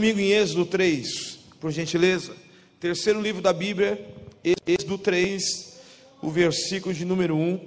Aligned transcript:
comigo 0.00 0.18
em 0.18 0.32
Êxodo 0.32 0.64
3, 0.64 1.40
por 1.60 1.70
gentileza. 1.70 2.34
Terceiro 2.80 3.20
livro 3.20 3.42
da 3.42 3.52
Bíblia, 3.52 4.02
Êxodo 4.66 4.96
3, 4.96 5.78
o 6.22 6.30
versículo 6.30 6.94
de 6.94 7.04
número 7.04 7.36
1. 7.36 7.60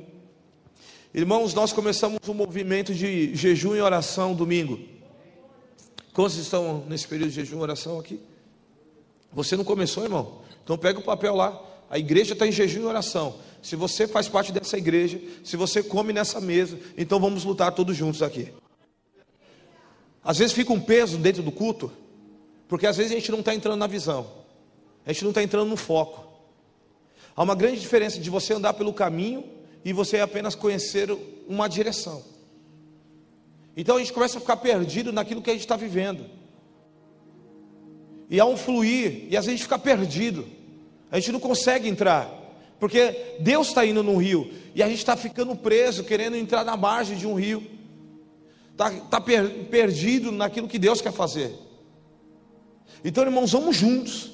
Irmãos, 1.14 1.54
nós 1.54 1.72
começamos 1.72 2.18
um 2.28 2.34
movimento 2.34 2.92
de 2.92 3.36
jejum 3.36 3.76
e 3.76 3.82
oração 3.82 4.34
domingo. 4.34 4.80
Quantos 6.12 6.36
estão 6.38 6.84
nesse 6.90 7.08
período 7.08 7.30
de 7.30 7.36
jejum 7.36 7.60
e 7.60 7.62
oração 7.62 8.00
aqui? 8.00 8.20
Você 9.32 9.56
não 9.56 9.64
começou, 9.64 10.04
irmão? 10.04 10.42
Então 10.64 10.76
pega 10.76 10.98
o 10.98 11.04
papel 11.04 11.36
lá. 11.36 11.62
A 11.88 12.00
igreja 12.00 12.34
está 12.34 12.48
em 12.48 12.52
jejum 12.52 12.82
e 12.82 12.86
oração. 12.86 13.36
Se 13.62 13.76
você 13.76 14.08
faz 14.08 14.28
parte 14.28 14.52
dessa 14.52 14.76
igreja, 14.76 15.22
se 15.44 15.56
você 15.56 15.84
come 15.84 16.12
nessa 16.12 16.42
mesa, 16.42 16.80
então 16.98 17.20
vamos 17.20 17.44
lutar 17.44 17.76
todos 17.76 17.96
juntos 17.96 18.24
aqui. 18.24 18.52
Às 20.24 20.40
vezes 20.40 20.52
fica 20.52 20.74
um 20.74 20.80
peso 20.80 21.20
dentro 21.20 21.44
do 21.44 21.52
culto, 21.52 21.92
porque 22.68 22.88
às 22.88 22.98
vezes 22.98 23.12
a 23.12 23.16
gente 23.16 23.32
não 23.32 23.40
está 23.40 23.54
entrando 23.54 23.78
na 23.78 23.88
visão, 23.88 24.28
a 25.06 25.12
gente 25.12 25.24
não 25.24 25.32
está 25.32 25.44
entrando 25.44 25.70
no 25.70 25.78
foco. 25.78 26.32
Há 27.36 27.42
uma 27.44 27.56
grande 27.56 27.80
diferença 27.80 28.20
de 28.20 28.30
você 28.30 28.54
andar 28.54 28.74
pelo 28.74 28.94
caminho 28.94 29.44
e 29.84 29.92
você 29.92 30.20
apenas 30.20 30.56
conhecer 30.56 31.10
uma 31.48 31.68
direção. 31.68 32.24
Então 33.76 33.98
a 33.98 34.00
gente 34.00 34.14
começa 34.14 34.38
a 34.38 34.42
ficar 34.42 34.58
perdido 34.58 35.12
naquilo 35.12 35.42
que 35.42 35.50
a 35.50 35.54
gente 35.54 35.64
está 35.64 35.76
vivendo. 35.76 36.26
E 38.30 38.40
há 38.40 38.46
um 38.46 38.56
fluir, 38.56 39.28
e 39.30 39.38
às 39.38 39.46
vezes 39.46 39.48
a 39.48 39.52
gente 39.52 39.64
fica 39.64 39.80
perdido. 39.80 40.48
A 41.12 41.20
gente 41.20 41.32
não 41.32 41.40
consegue 41.40 41.88
entrar, 41.88 42.30
porque 42.80 43.36
Deus 43.40 43.68
está 43.68 43.86
indo 43.86 44.02
num 44.02 44.18
rio, 44.18 44.52
e 44.74 44.82
a 44.82 44.88
gente 44.88 45.00
está 45.00 45.16
ficando 45.16 45.56
preso, 45.56 46.04
querendo 46.04 46.36
entrar 46.36 46.64
na 46.64 46.78
margem 46.78 47.18
de 47.18 47.28
um 47.28 47.34
rio. 47.34 47.64
Está 48.72 48.90
tá 48.90 49.22
per, 49.22 49.48
perdido 49.66 50.32
naquilo 50.32 50.68
que 50.68 50.80
Deus 50.80 51.02
quer 51.02 51.12
fazer. 51.12 51.54
Então, 53.04 53.24
irmãos, 53.24 53.52
vamos 53.52 53.76
juntos. 53.76 54.32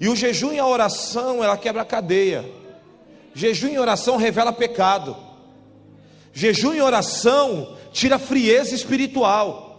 E 0.00 0.08
o 0.08 0.16
jejum 0.16 0.52
e 0.52 0.58
a 0.58 0.66
oração, 0.66 1.44
ela 1.44 1.56
quebra 1.56 1.82
a 1.82 1.84
cadeia. 1.84 2.50
Jejum 3.34 3.68
e 3.68 3.78
oração 3.78 4.16
revela 4.16 4.52
pecado. 4.52 5.16
Jejum 6.32 6.72
e 6.72 6.80
oração 6.80 7.76
tira 7.92 8.18
frieza 8.18 8.74
espiritual. 8.74 9.70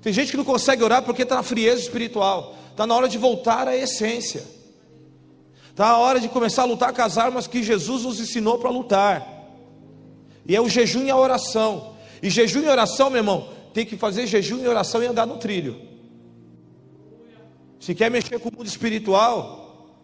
Tem 0.00 0.12
gente 0.12 0.30
que 0.30 0.36
não 0.36 0.44
consegue 0.44 0.82
orar 0.82 1.02
porque 1.02 1.22
está 1.22 1.34
na 1.34 1.42
frieza 1.42 1.82
espiritual. 1.82 2.54
Está 2.70 2.86
na 2.86 2.94
hora 2.94 3.08
de 3.08 3.18
voltar 3.18 3.66
à 3.66 3.76
essência. 3.76 4.42
Está 5.70 5.88
na 5.88 5.98
hora 5.98 6.20
de 6.20 6.28
começar 6.28 6.62
a 6.62 6.66
lutar 6.66 6.92
com 6.92 7.02
as 7.02 7.18
armas 7.18 7.46
que 7.46 7.62
Jesus 7.62 8.04
nos 8.04 8.20
ensinou 8.20 8.58
para 8.58 8.70
lutar. 8.70 9.26
E 10.46 10.54
é 10.54 10.60
o 10.60 10.68
jejum 10.68 11.04
e 11.04 11.10
a 11.10 11.16
oração. 11.16 11.94
E 12.22 12.30
jejum 12.30 12.60
e 12.60 12.68
oração, 12.68 13.10
meu 13.10 13.18
irmão, 13.18 13.48
tem 13.74 13.84
que 13.84 13.96
fazer 13.96 14.26
jejum 14.26 14.62
e 14.62 14.68
oração 14.68 15.02
e 15.02 15.06
andar 15.06 15.26
no 15.26 15.36
trilho. 15.36 15.89
Se 17.80 17.94
quer 17.94 18.10
mexer 18.10 18.38
com 18.38 18.50
o 18.50 18.52
mundo 18.54 18.66
espiritual, 18.66 19.96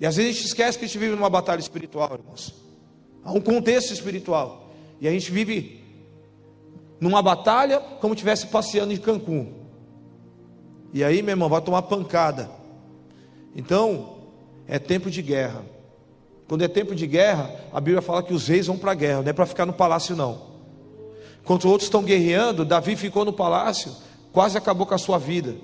e 0.00 0.06
às 0.06 0.16
vezes 0.16 0.30
a 0.30 0.34
gente 0.34 0.46
esquece 0.46 0.78
que 0.78 0.86
a 0.86 0.88
gente 0.88 0.98
vive 0.98 1.14
numa 1.14 1.28
batalha 1.28 1.60
espiritual, 1.60 2.10
irmãos. 2.14 2.54
Há 3.22 3.32
um 3.32 3.40
contexto 3.40 3.92
espiritual. 3.92 4.70
E 4.98 5.06
a 5.06 5.10
gente 5.10 5.30
vive 5.30 5.84
numa 6.98 7.20
batalha 7.20 7.78
como 8.00 8.14
tivesse 8.14 8.46
passeando 8.46 8.94
em 8.94 8.96
Cancún. 8.96 9.52
E 10.92 11.04
aí, 11.04 11.22
meu 11.22 11.32
irmão, 11.32 11.50
vai 11.50 11.60
tomar 11.60 11.82
pancada. 11.82 12.50
Então, 13.54 14.22
é 14.66 14.78
tempo 14.78 15.10
de 15.10 15.20
guerra. 15.20 15.62
Quando 16.48 16.62
é 16.62 16.68
tempo 16.68 16.94
de 16.94 17.06
guerra, 17.06 17.54
a 17.72 17.80
Bíblia 17.80 18.00
fala 18.00 18.22
que 18.22 18.32
os 18.32 18.48
reis 18.48 18.66
vão 18.66 18.78
para 18.78 18.92
a 18.92 18.94
guerra, 18.94 19.22
não 19.22 19.28
é 19.28 19.32
para 19.32 19.46
ficar 19.46 19.66
no 19.66 19.72
palácio, 19.72 20.16
não. 20.16 20.54
Enquanto 21.42 21.68
outros 21.68 21.88
estão 21.88 22.02
guerreando, 22.02 22.64
Davi 22.64 22.96
ficou 22.96 23.24
no 23.24 23.32
palácio, 23.32 23.92
quase 24.32 24.56
acabou 24.56 24.86
com 24.86 24.94
a 24.94 24.98
sua 24.98 25.18
vida 25.18 25.54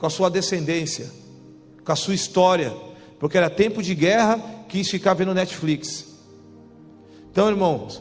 com 0.00 0.06
a 0.06 0.10
sua 0.10 0.30
descendência, 0.30 1.10
com 1.84 1.92
a 1.92 1.96
sua 1.96 2.14
história, 2.14 2.74
porque 3.18 3.36
era 3.36 3.50
tempo 3.50 3.82
de 3.82 3.94
guerra, 3.94 4.42
quis 4.66 4.88
ficar 4.88 5.12
vendo 5.12 5.34
Netflix. 5.34 6.06
Então, 7.30 7.50
irmãos, 7.50 8.00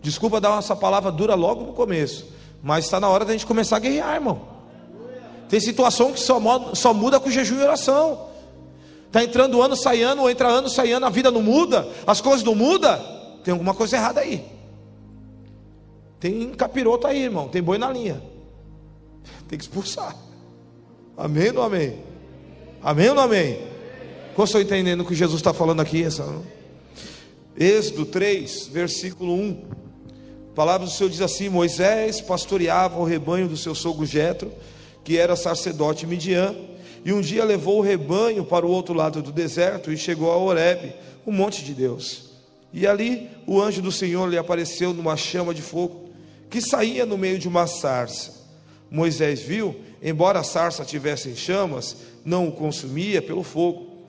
desculpa 0.00 0.40
dar 0.40 0.56
essa 0.56 0.76
palavra 0.76 1.10
dura 1.10 1.34
logo 1.34 1.64
no 1.64 1.72
começo, 1.72 2.28
mas 2.62 2.84
está 2.84 3.00
na 3.00 3.08
hora 3.08 3.24
da 3.24 3.32
gente 3.32 3.44
começar 3.44 3.76
a 3.76 3.80
guerrear, 3.80 4.14
irmão. 4.14 4.42
Tem 5.48 5.58
situação 5.58 6.12
que 6.12 6.20
só, 6.20 6.40
só 6.74 6.94
muda 6.94 7.18
com 7.18 7.28
jejum 7.28 7.56
e 7.56 7.62
oração. 7.62 8.28
Está 9.08 9.24
entrando 9.24 9.60
ano, 9.60 9.74
sai 9.74 10.00
ano, 10.00 10.22
ou 10.22 10.30
entra 10.30 10.48
ano, 10.48 10.68
sai 10.68 10.92
ano, 10.92 11.06
a 11.06 11.10
vida 11.10 11.28
não 11.32 11.42
muda, 11.42 11.88
as 12.06 12.20
coisas 12.20 12.44
não 12.44 12.54
mudam, 12.54 13.00
tem 13.42 13.50
alguma 13.50 13.74
coisa 13.74 13.96
errada 13.96 14.20
aí. 14.20 14.44
Tem 16.20 16.50
capiroto 16.50 17.08
aí, 17.08 17.24
irmão, 17.24 17.48
tem 17.48 17.60
boi 17.60 17.78
na 17.78 17.90
linha. 17.90 18.22
Tem 19.48 19.58
que 19.58 19.64
expulsar. 19.64 20.16
Amém 21.16 21.52
ou 21.52 21.62
amém? 21.62 21.98
Amém 22.82 23.08
ou 23.08 23.20
amém? 23.20 23.60
Como 24.34 24.44
estou 24.44 24.60
entendendo 24.60 25.02
o 25.02 25.04
que 25.04 25.14
Jesus 25.14 25.40
está 25.40 25.54
falando 25.54 25.80
aqui? 25.80 26.02
Essa, 26.02 26.26
Êxodo 27.56 28.04
3, 28.04 28.66
versículo 28.72 29.32
1. 29.32 29.62
A 30.50 30.54
palavra 30.56 30.86
do 30.86 30.92
Senhor 30.92 31.08
diz 31.08 31.20
assim: 31.20 31.48
Moisés 31.48 32.20
pastoreava 32.20 32.98
o 32.98 33.04
rebanho 33.04 33.46
do 33.46 33.56
seu 33.56 33.76
sogro 33.76 34.04
Jetro, 34.04 34.52
que 35.04 35.16
era 35.16 35.36
sacerdote 35.36 36.04
Midian, 36.04 36.52
e 37.04 37.12
um 37.12 37.20
dia 37.20 37.44
levou 37.44 37.78
o 37.78 37.82
rebanho 37.82 38.44
para 38.44 38.66
o 38.66 38.70
outro 38.70 38.92
lado 38.92 39.22
do 39.22 39.30
deserto 39.30 39.92
e 39.92 39.96
chegou 39.96 40.32
a 40.32 40.36
Horebe, 40.36 40.94
o 41.24 41.30
monte 41.30 41.64
de 41.64 41.74
Deus. 41.74 42.30
E 42.72 42.88
ali 42.88 43.30
o 43.46 43.62
anjo 43.62 43.80
do 43.80 43.92
Senhor 43.92 44.28
lhe 44.28 44.36
apareceu 44.36 44.92
numa 44.92 45.16
chama 45.16 45.54
de 45.54 45.62
fogo 45.62 46.10
que 46.50 46.60
saía 46.60 47.06
no 47.06 47.16
meio 47.16 47.38
de 47.38 47.46
uma 47.46 47.68
sarça. 47.68 48.42
Moisés 48.90 49.40
viu 49.40 49.76
embora 50.04 50.40
a 50.40 50.44
sarça 50.44 50.84
tivesse 50.84 51.30
em 51.30 51.34
chamas, 51.34 51.96
não 52.22 52.46
o 52.46 52.52
consumia 52.52 53.22
pelo 53.22 53.42
fogo. 53.42 54.04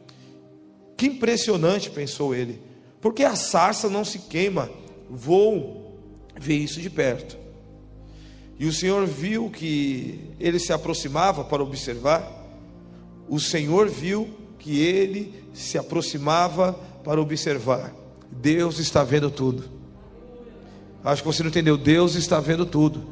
Que 0.98 1.08
impressionante, 1.08 1.90
pensou 1.90 2.36
ele, 2.36 2.62
porque 3.00 3.24
a 3.24 3.36
sarça 3.36 3.90
não 3.90 4.04
se 4.04 4.20
queima, 4.20 4.70
vou 5.10 5.98
ver 6.38 6.58
isso 6.58 6.82
de 6.82 6.90
perto. 6.90 7.38
E 8.60 8.66
o 8.66 8.74
Senhor 8.74 9.06
viu 9.06 9.50
que 9.50 10.20
ele 10.40 10.60
se 10.60 10.72
aproximava 10.72 11.44
para 11.44 11.64
observar, 11.64 12.32
o 13.28 13.40
Senhor 13.40 13.90
viu 13.90 14.30
que 14.60 14.80
ele 14.80 15.34
se 15.54 15.78
aproximava 15.78 16.74
para 17.04 17.22
observar. 17.22 17.94
Deus 18.32 18.80
está 18.80 19.04
vendo 19.04 19.30
tudo. 19.30 19.70
Acho 21.04 21.22
que 21.22 21.28
você 21.28 21.44
não 21.44 21.50
entendeu. 21.50 21.78
Deus 21.78 22.16
está 22.16 22.40
vendo 22.40 22.66
tudo. 22.66 23.04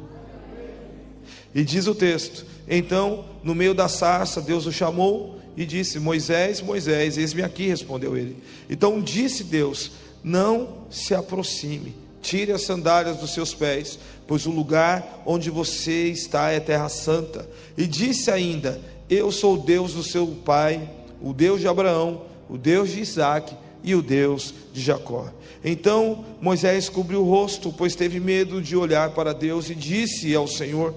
E 1.54 1.62
diz 1.62 1.86
o 1.86 1.94
texto: 1.94 2.44
então, 2.68 3.24
no 3.42 3.54
meio 3.54 3.74
da 3.74 3.88
sarça, 3.88 4.40
Deus 4.40 4.66
o 4.66 4.72
chamou 4.72 5.38
e 5.56 5.64
disse: 5.64 5.98
Moisés, 5.98 6.60
Moisés, 6.60 7.18
eis-me 7.18 7.42
aqui, 7.42 7.66
respondeu 7.66 8.16
ele. 8.16 8.36
Então 8.68 9.00
disse 9.00 9.44
Deus: 9.44 9.92
Não 10.22 10.86
se 10.90 11.14
aproxime, 11.14 11.94
tire 12.22 12.52
as 12.52 12.62
sandálias 12.62 13.18
dos 13.18 13.32
seus 13.34 13.54
pés, 13.54 13.98
pois 14.26 14.46
o 14.46 14.50
lugar 14.50 15.22
onde 15.26 15.50
você 15.50 16.08
está 16.08 16.50
é 16.50 16.60
terra 16.60 16.88
santa. 16.88 17.48
E 17.76 17.86
disse 17.86 18.30
ainda: 18.30 18.80
Eu 19.08 19.30
sou 19.30 19.54
o 19.54 19.62
Deus 19.62 19.92
do 19.92 20.02
seu 20.02 20.26
pai, 20.44 20.88
o 21.22 21.32
Deus 21.32 21.60
de 21.60 21.68
Abraão, 21.68 22.22
o 22.48 22.56
Deus 22.56 22.90
de 22.90 23.00
Isaac 23.00 23.54
e 23.82 23.94
o 23.94 24.00
Deus 24.00 24.54
de 24.72 24.80
Jacó. 24.80 25.28
Então 25.62 26.24
Moisés 26.40 26.88
cobriu 26.88 27.20
o 27.20 27.28
rosto, 27.28 27.72
pois 27.72 27.94
teve 27.94 28.18
medo 28.18 28.60
de 28.60 28.74
olhar 28.74 29.10
para 29.10 29.34
Deus, 29.34 29.68
e 29.68 29.74
disse 29.74 30.34
ao 30.34 30.48
Senhor: 30.48 30.94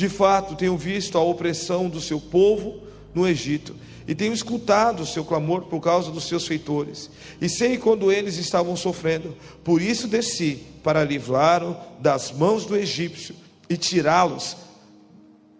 de 0.00 0.08
fato, 0.08 0.56
tenho 0.56 0.78
visto 0.78 1.18
a 1.18 1.22
opressão 1.22 1.86
do 1.86 2.00
seu 2.00 2.18
povo 2.18 2.80
no 3.14 3.28
Egito, 3.28 3.76
e 4.08 4.14
tenho 4.14 4.32
escutado 4.32 5.02
o 5.02 5.06
seu 5.06 5.26
clamor 5.26 5.64
por 5.64 5.78
causa 5.78 6.10
dos 6.10 6.24
seus 6.24 6.46
feitores, 6.46 7.10
e 7.38 7.50
sei 7.50 7.76
quando 7.76 8.10
eles 8.10 8.38
estavam 8.38 8.74
sofrendo, 8.76 9.36
por 9.62 9.82
isso 9.82 10.08
desci 10.08 10.58
para 10.82 11.04
livrá-los 11.04 11.76
das 11.98 12.32
mãos 12.32 12.64
do 12.64 12.78
egípcio 12.78 13.34
e 13.68 13.76
tirá-los 13.76 14.56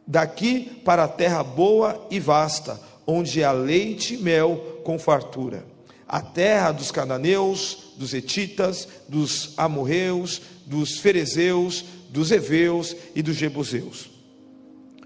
daqui 0.07 0.81
para 0.87 1.05
a 1.05 1.09
terra 1.09 1.43
boa 1.45 2.07
e 2.11 2.19
vasta, 2.19 2.81
onde 3.07 3.45
há 3.45 3.53
leite 3.53 4.15
e 4.15 4.17
mel 4.17 4.81
com 4.83 4.99
fartura, 4.99 5.67
a 6.09 6.23
terra 6.23 6.73
dos 6.73 6.91
cananeus, 6.91 7.93
dos 7.99 8.15
etitas, 8.15 8.89
dos 9.07 9.53
amorreus, 9.59 10.41
dos 10.65 10.97
ferezeus, 10.97 11.85
dos 12.09 12.31
heveus 12.31 12.97
e 13.15 13.21
dos 13.21 13.37
jebuseus. 13.37 14.10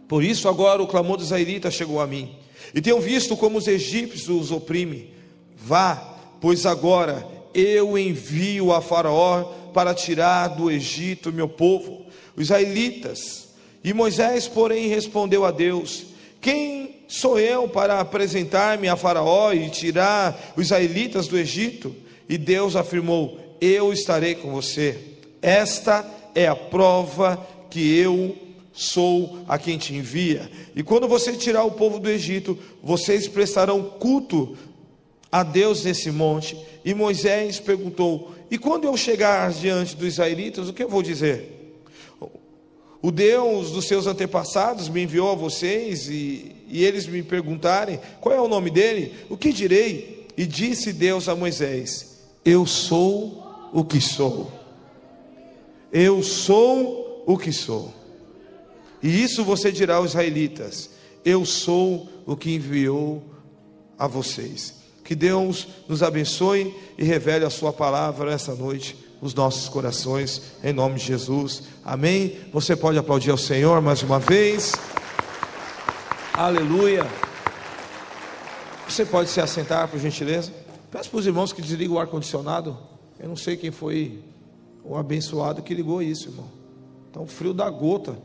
Por 0.09 0.23
isso 0.23 0.49
agora 0.49 0.83
o 0.83 0.87
clamor 0.87 1.17
dos 1.17 1.27
israelitas 1.27 1.75
chegou 1.75 2.01
a 2.01 2.07
mim. 2.07 2.35
E 2.75 2.81
tenho 2.81 3.01
visto 3.01 3.37
como 3.37 3.59
os 3.59 3.67
egípcios 3.67 4.29
os 4.29 4.51
oprimem. 4.51 5.11
Vá, 5.57 6.19
pois 6.41 6.67
agora 6.67 7.27
eu 7.55 7.97
envio 7.97 8.73
a 8.73 8.81
Faraó 8.81 9.45
para 9.73 9.95
tirar 9.95 10.49
do 10.49 10.71
Egito 10.71 11.33
meu 11.33 11.49
povo, 11.49 12.05
os 12.37 12.45
israelitas. 12.45 13.49
E 13.83 13.93
Moisés, 13.93 14.49
porém, 14.49 14.89
respondeu 14.89 15.45
a 15.45 15.51
Deus: 15.51 16.07
Quem 16.41 17.05
sou 17.07 17.39
eu 17.39 17.69
para 17.69 18.01
apresentar-me 18.01 18.89
a 18.89 18.97
Faraó 18.97 19.53
e 19.53 19.69
tirar 19.69 20.53
os 20.57 20.67
israelitas 20.67 21.29
do 21.29 21.39
Egito? 21.39 21.95
E 22.29 22.39
Deus 22.39 22.77
afirmou: 22.77 23.57
Eu 23.61 23.93
estarei 23.93 24.35
com 24.35 24.53
você. 24.53 24.99
Esta 25.41 26.05
é 26.35 26.47
a 26.47 26.57
prova 26.57 27.47
que 27.71 27.97
eu 27.99 28.44
sou 28.75 29.39
a 29.49 29.57
quem 29.57 29.79
te 29.79 29.95
envia. 29.95 30.51
E 30.75 30.83
quando 30.83 31.07
você 31.07 31.33
tirar 31.33 31.65
o 31.65 31.71
povo 31.71 32.01
do 32.01 32.11
Egito, 32.11 32.59
vocês 32.83 33.29
prestarão 33.29 33.83
culto 33.83 34.57
a 35.31 35.43
Deus 35.45 35.85
nesse 35.85 36.11
monte. 36.11 36.59
E 36.85 36.93
Moisés 36.93 37.61
perguntou: 37.61 38.35
E 38.51 38.59
quando 38.59 38.85
eu 38.85 38.97
chegar 38.97 39.53
diante 39.53 39.97
dos 39.97 40.09
israelitas, 40.09 40.69
o 40.69 40.73
que 40.73 40.83
eu 40.83 40.89
vou 40.89 41.03
dizer? 41.03 41.55
O 43.01 43.13
Deus 43.13 43.71
dos 43.71 43.87
seus 43.87 44.07
antepassados 44.07 44.89
me 44.89 45.03
enviou 45.03 45.31
a 45.31 45.35
vocês 45.35 46.09
e, 46.09 46.57
e 46.67 46.83
eles 46.83 47.07
me 47.07 47.23
perguntarem 47.23 48.01
qual 48.21 48.35
é 48.35 48.41
o 48.41 48.49
nome 48.49 48.71
dele, 48.71 49.13
o 49.29 49.37
que 49.37 49.53
direi? 49.53 50.27
E 50.37 50.47
disse 50.47 50.93
Deus 50.93 51.29
a 51.29 51.37
Moisés: 51.37 52.19
Eu 52.45 52.67
sou 52.67 53.71
o 53.73 53.85
que 53.85 54.01
sou. 54.01 54.51
Eu 55.93 56.23
sou 56.25 57.23
o 57.25 57.39
que 57.39 57.53
sou. 57.53 58.04
E 59.05 59.23
isso 59.23 59.45
você 59.45 59.71
dirá 59.71 59.97
aos 59.97 60.13
israelitas: 60.13 60.89
Eu 61.23 61.45
sou 61.45 62.09
o 62.25 62.35
que 62.35 62.55
enviou 62.55 63.23
a 63.99 64.07
vocês. 64.07 64.77
Que 65.05 65.15
Deus 65.15 65.69
nos 65.87 66.03
abençoe 66.03 66.75
e 66.97 67.05
revele 67.05 67.45
a 67.45 67.51
Sua 67.51 67.71
palavra 67.71 68.33
essa 68.33 68.55
noite 68.55 68.97
nos 69.21 69.35
nossos 69.35 69.69
corações, 69.69 70.41
em 70.65 70.73
nome 70.73 70.95
de 70.95 71.05
Jesus. 71.05 71.65
Amém. 71.85 72.39
Você 72.51 72.75
pode 72.75 72.97
aplaudir 72.97 73.31
ao 73.31 73.37
Senhor 73.37 73.83
mais 73.83 74.03
uma 74.03 74.19
vez. 74.19 74.73
Aleluia. 76.33 77.07
Você 78.89 79.05
pode 79.05 79.29
se 79.29 79.39
assentar, 79.39 79.87
por 79.89 80.01
gentileza. 80.01 80.51
Peço 80.91 81.11
para 81.11 81.19
os 81.19 81.27
irmãos 81.27 81.53
que 81.53 81.61
desligam 81.61 81.97
o 81.97 81.99
ar-condicionado. 81.99 82.79
Eu 83.21 83.29
não 83.29 83.37
sei 83.37 83.59
quem 83.59 83.71
foi 83.71 84.25
o 84.83 84.97
abençoado 84.97 85.63
que 85.63 85.75
ligou 85.75 86.03
isso, 86.03 86.31
irmão. 86.31 86.51
Um 87.19 87.27
frio 87.27 87.53
da 87.53 87.69
gota. 87.69 88.17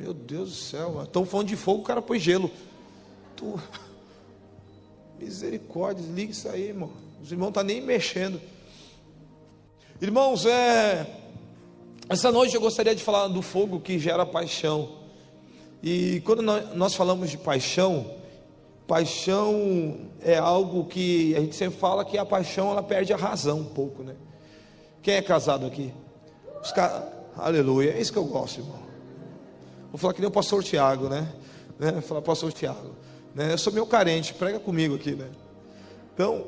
Meu 0.00 0.14
Deus 0.14 0.48
do 0.48 0.56
céu, 0.56 1.06
tão 1.12 1.26
falando 1.26 1.48
de 1.48 1.56
fogo, 1.56 1.80
o 1.80 1.84
cara 1.84 2.00
põe 2.00 2.18
gelo. 2.18 2.50
Tu... 3.36 3.60
Misericórdia, 5.20 6.02
desliga 6.02 6.32
isso 6.32 6.48
aí, 6.48 6.68
irmão. 6.68 6.90
Os 7.22 7.30
irmãos 7.30 7.48
estão 7.48 7.62
tá 7.62 7.66
nem 7.66 7.82
mexendo. 7.82 8.40
Irmãos, 10.00 10.46
é... 10.46 11.06
essa 12.08 12.32
noite 12.32 12.54
eu 12.54 12.62
gostaria 12.62 12.94
de 12.94 13.02
falar 13.02 13.28
do 13.28 13.42
fogo 13.42 13.78
que 13.78 13.98
gera 13.98 14.24
paixão. 14.24 14.88
E 15.82 16.22
quando 16.24 16.40
nós 16.40 16.94
falamos 16.94 17.28
de 17.28 17.36
paixão, 17.36 18.10
paixão 18.86 20.08
é 20.22 20.38
algo 20.38 20.86
que 20.86 21.36
a 21.36 21.40
gente 21.40 21.54
sempre 21.54 21.78
fala 21.78 22.06
que 22.06 22.16
a 22.16 22.24
paixão 22.24 22.70
ela 22.70 22.82
perde 22.82 23.12
a 23.12 23.18
razão 23.18 23.58
um 23.58 23.66
pouco, 23.66 24.02
né? 24.02 24.16
Quem 25.02 25.16
é 25.16 25.20
casado 25.20 25.66
aqui? 25.66 25.92
Os 26.62 26.72
Aleluia, 27.36 27.90
é 27.92 28.00
isso 28.00 28.10
que 28.10 28.18
eu 28.18 28.24
gosto, 28.24 28.60
irmão. 28.60 28.89
Vou 29.90 29.98
falar 29.98 30.14
que 30.14 30.20
nem 30.20 30.28
o 30.28 30.32
pastor 30.32 30.62
Tiago, 30.62 31.08
né? 31.08 31.28
né? 31.78 31.92
Vou 31.92 32.02
falar 32.02 32.22
pastor 32.22 32.52
Tiago. 32.52 32.94
Né? 33.34 33.52
Eu 33.52 33.58
sou 33.58 33.72
meio 33.72 33.86
carente, 33.86 34.32
prega 34.34 34.60
comigo 34.60 34.94
aqui, 34.94 35.12
né? 35.12 35.26
Então, 36.14 36.44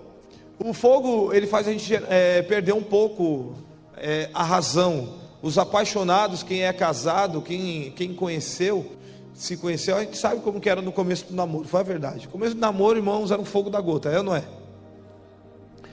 o 0.59 0.73
fogo, 0.73 1.33
ele 1.33 1.47
faz 1.47 1.67
a 1.67 1.73
gente 1.73 1.93
é, 2.09 2.43
perder 2.43 2.73
um 2.73 2.83
pouco 2.83 3.55
é, 3.97 4.31
a 4.33 4.45
razão. 4.45 5.21
Os 5.43 5.59
apaixonados, 5.59 6.45
quem 6.45 6.63
é 6.63 6.73
casado, 6.73 7.43
quem, 7.43 7.91
quem 7.93 8.15
conheceu, 8.15 8.93
se 9.35 9.57
conheceu, 9.57 9.97
a 9.97 10.01
gente 10.01 10.17
sabe 10.17 10.41
como 10.41 10.61
que 10.61 10.69
era 10.69 10.81
no 10.81 10.93
começo 10.93 11.27
do 11.27 11.35
namoro, 11.35 11.67
foi 11.67 11.81
a 11.81 11.83
verdade. 11.83 12.27
No 12.27 12.33
começo 12.33 12.55
do 12.55 12.61
namoro, 12.61 12.97
irmãos, 12.97 13.33
era 13.33 13.41
um 13.41 13.45
fogo 13.45 13.69
da 13.69 13.81
gota, 13.81 14.09
é 14.09 14.19
ou 14.19 14.23
não 14.23 14.37
é? 14.37 14.45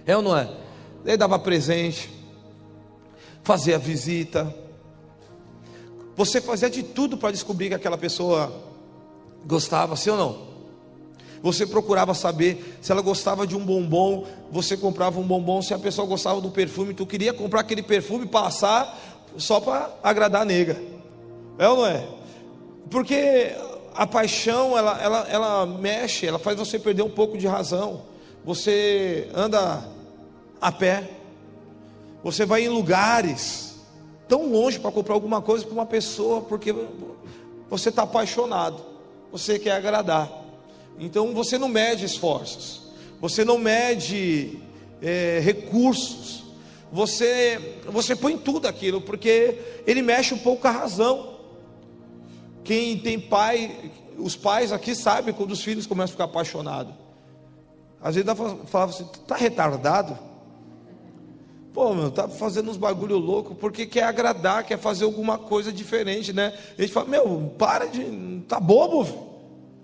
É 0.05 0.15
ou 0.15 0.21
não 0.21 0.37
é? 0.37 0.47
Ele 1.03 1.17
dava 1.17 1.39
presente, 1.39 2.11
fazia 3.41 3.79
visita, 3.79 4.53
você 6.19 6.41
fazia 6.41 6.69
de 6.69 6.83
tudo 6.83 7.17
para 7.17 7.31
descobrir 7.31 7.69
que 7.69 7.75
aquela 7.75 7.97
pessoa 7.97 8.53
gostava, 9.45 9.95
sim 9.95 10.09
ou 10.09 10.17
não? 10.17 10.49
Você 11.41 11.65
procurava 11.65 12.13
saber 12.13 12.77
se 12.81 12.91
ela 12.91 13.01
gostava 13.01 13.47
de 13.47 13.55
um 13.55 13.65
bombom, 13.65 14.25
você 14.51 14.75
comprava 14.75 15.17
um 15.17 15.23
bombom, 15.23 15.61
se 15.61 15.73
a 15.73 15.79
pessoa 15.79 16.05
gostava 16.05 16.41
do 16.41 16.51
perfume, 16.51 16.93
tu 16.93 17.05
queria 17.05 17.31
comprar 17.31 17.61
aquele 17.61 17.81
perfume 17.81 18.25
passar 18.25 18.99
só 19.37 19.61
para 19.61 19.95
agradar 20.03 20.41
a 20.41 20.45
nega. 20.45 20.75
É 21.57 21.69
ou 21.69 21.77
não 21.77 21.85
é? 21.87 22.05
Porque 22.89 23.55
a 23.95 24.05
paixão, 24.05 24.77
ela, 24.77 25.01
ela, 25.01 25.27
ela 25.29 25.65
mexe, 25.65 26.27
ela 26.27 26.37
faz 26.37 26.57
você 26.57 26.77
perder 26.77 27.03
um 27.03 27.09
pouco 27.09 27.37
de 27.37 27.47
razão. 27.47 28.01
Você 28.43 29.29
anda 29.33 29.85
a 30.59 30.69
pé, 30.69 31.09
você 32.21 32.45
vai 32.45 32.65
em 32.65 32.67
lugares, 32.67 33.68
tão 34.29 34.47
longe 34.47 34.79
para 34.79 34.91
comprar 34.91 35.15
alguma 35.15 35.41
coisa 35.41 35.65
para 35.65 35.73
uma 35.73 35.85
pessoa, 35.87 36.39
porque 36.41 36.73
você 37.67 37.89
está 37.89 38.03
apaixonado, 38.03 38.81
você 39.31 39.57
quer 39.57 39.71
agradar. 39.71 40.31
Então 40.99 41.33
você 41.33 41.57
não 41.57 41.67
mede 41.67 42.05
esforços, 42.05 42.83
você 43.19 43.43
não 43.43 43.57
mede 43.57 44.59
é, 45.01 45.39
recursos, 45.43 46.43
você, 46.91 47.79
você 47.87 48.15
põe 48.15 48.37
tudo 48.37 48.67
aquilo, 48.67 49.01
porque 49.01 49.57
ele 49.85 50.01
mexe 50.01 50.33
um 50.33 50.39
pouco 50.39 50.61
com 50.61 50.67
a 50.67 50.71
razão. 50.71 51.37
Quem 52.63 52.99
tem 52.99 53.19
pai, 53.19 53.91
os 54.17 54.35
pais 54.35 54.71
aqui 54.71 54.93
sabem 54.93 55.33
quando 55.33 55.51
os 55.51 55.63
filhos 55.63 55.87
começam 55.87 56.11
a 56.11 56.13
ficar 56.13 56.23
apaixonados. 56.25 56.93
Às 58.01 58.15
vezes 58.15 58.29
falava 58.67 58.91
assim, 58.91 59.05
está 59.11 59.35
retardado? 59.35 60.17
Pô, 61.73 61.93
meu, 61.93 62.09
tá 62.09 62.27
fazendo 62.27 62.71
uns 62.71 62.77
bagulho 62.77 63.17
louco 63.17 63.53
porque 63.53 63.85
quer 63.85 64.03
agradar, 64.03 64.63
quer 64.63 64.79
fazer 64.79 65.05
alguma 65.05 65.37
coisa 65.37 65.71
diferente, 65.71 66.33
né? 66.33 66.53
A 66.77 66.81
gente 66.81 66.91
fala, 66.91 67.07
meu, 67.07 67.53
para 67.57 67.85
de. 67.85 68.41
Tá 68.47 68.59
bobo, 68.59 69.07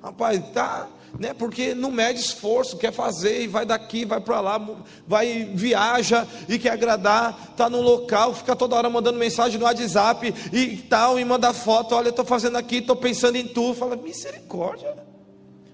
rapaz, 0.01 0.41
tá. 0.51 0.87
Né? 1.19 1.33
Porque 1.33 1.73
não 1.73 1.91
mede 1.91 2.19
esforço, 2.19 2.75
quer 2.75 2.91
fazer 2.91 3.43
e 3.43 3.47
vai 3.47 3.65
daqui, 3.65 4.03
vai 4.03 4.19
para 4.19 4.41
lá, 4.41 4.59
vai 5.07 5.45
viaja 5.53 6.27
e 6.49 6.59
quer 6.59 6.71
agradar, 6.71 7.53
tá 7.55 7.69
no 7.69 7.79
local, 7.79 8.33
fica 8.33 8.55
toda 8.55 8.75
hora 8.75 8.89
mandando 8.89 9.17
mensagem 9.17 9.57
no 9.57 9.65
WhatsApp 9.65 10.33
e 10.51 10.77
tal, 10.89 11.17
e 11.17 11.23
manda 11.23 11.53
foto, 11.53 11.95
olha, 11.95 12.09
estou 12.09 12.25
fazendo 12.25 12.57
aqui, 12.57 12.77
estou 12.77 12.97
pensando 12.97 13.37
em 13.37 13.47
tu, 13.47 13.73
fala, 13.73 13.95
misericórdia. 13.95 14.93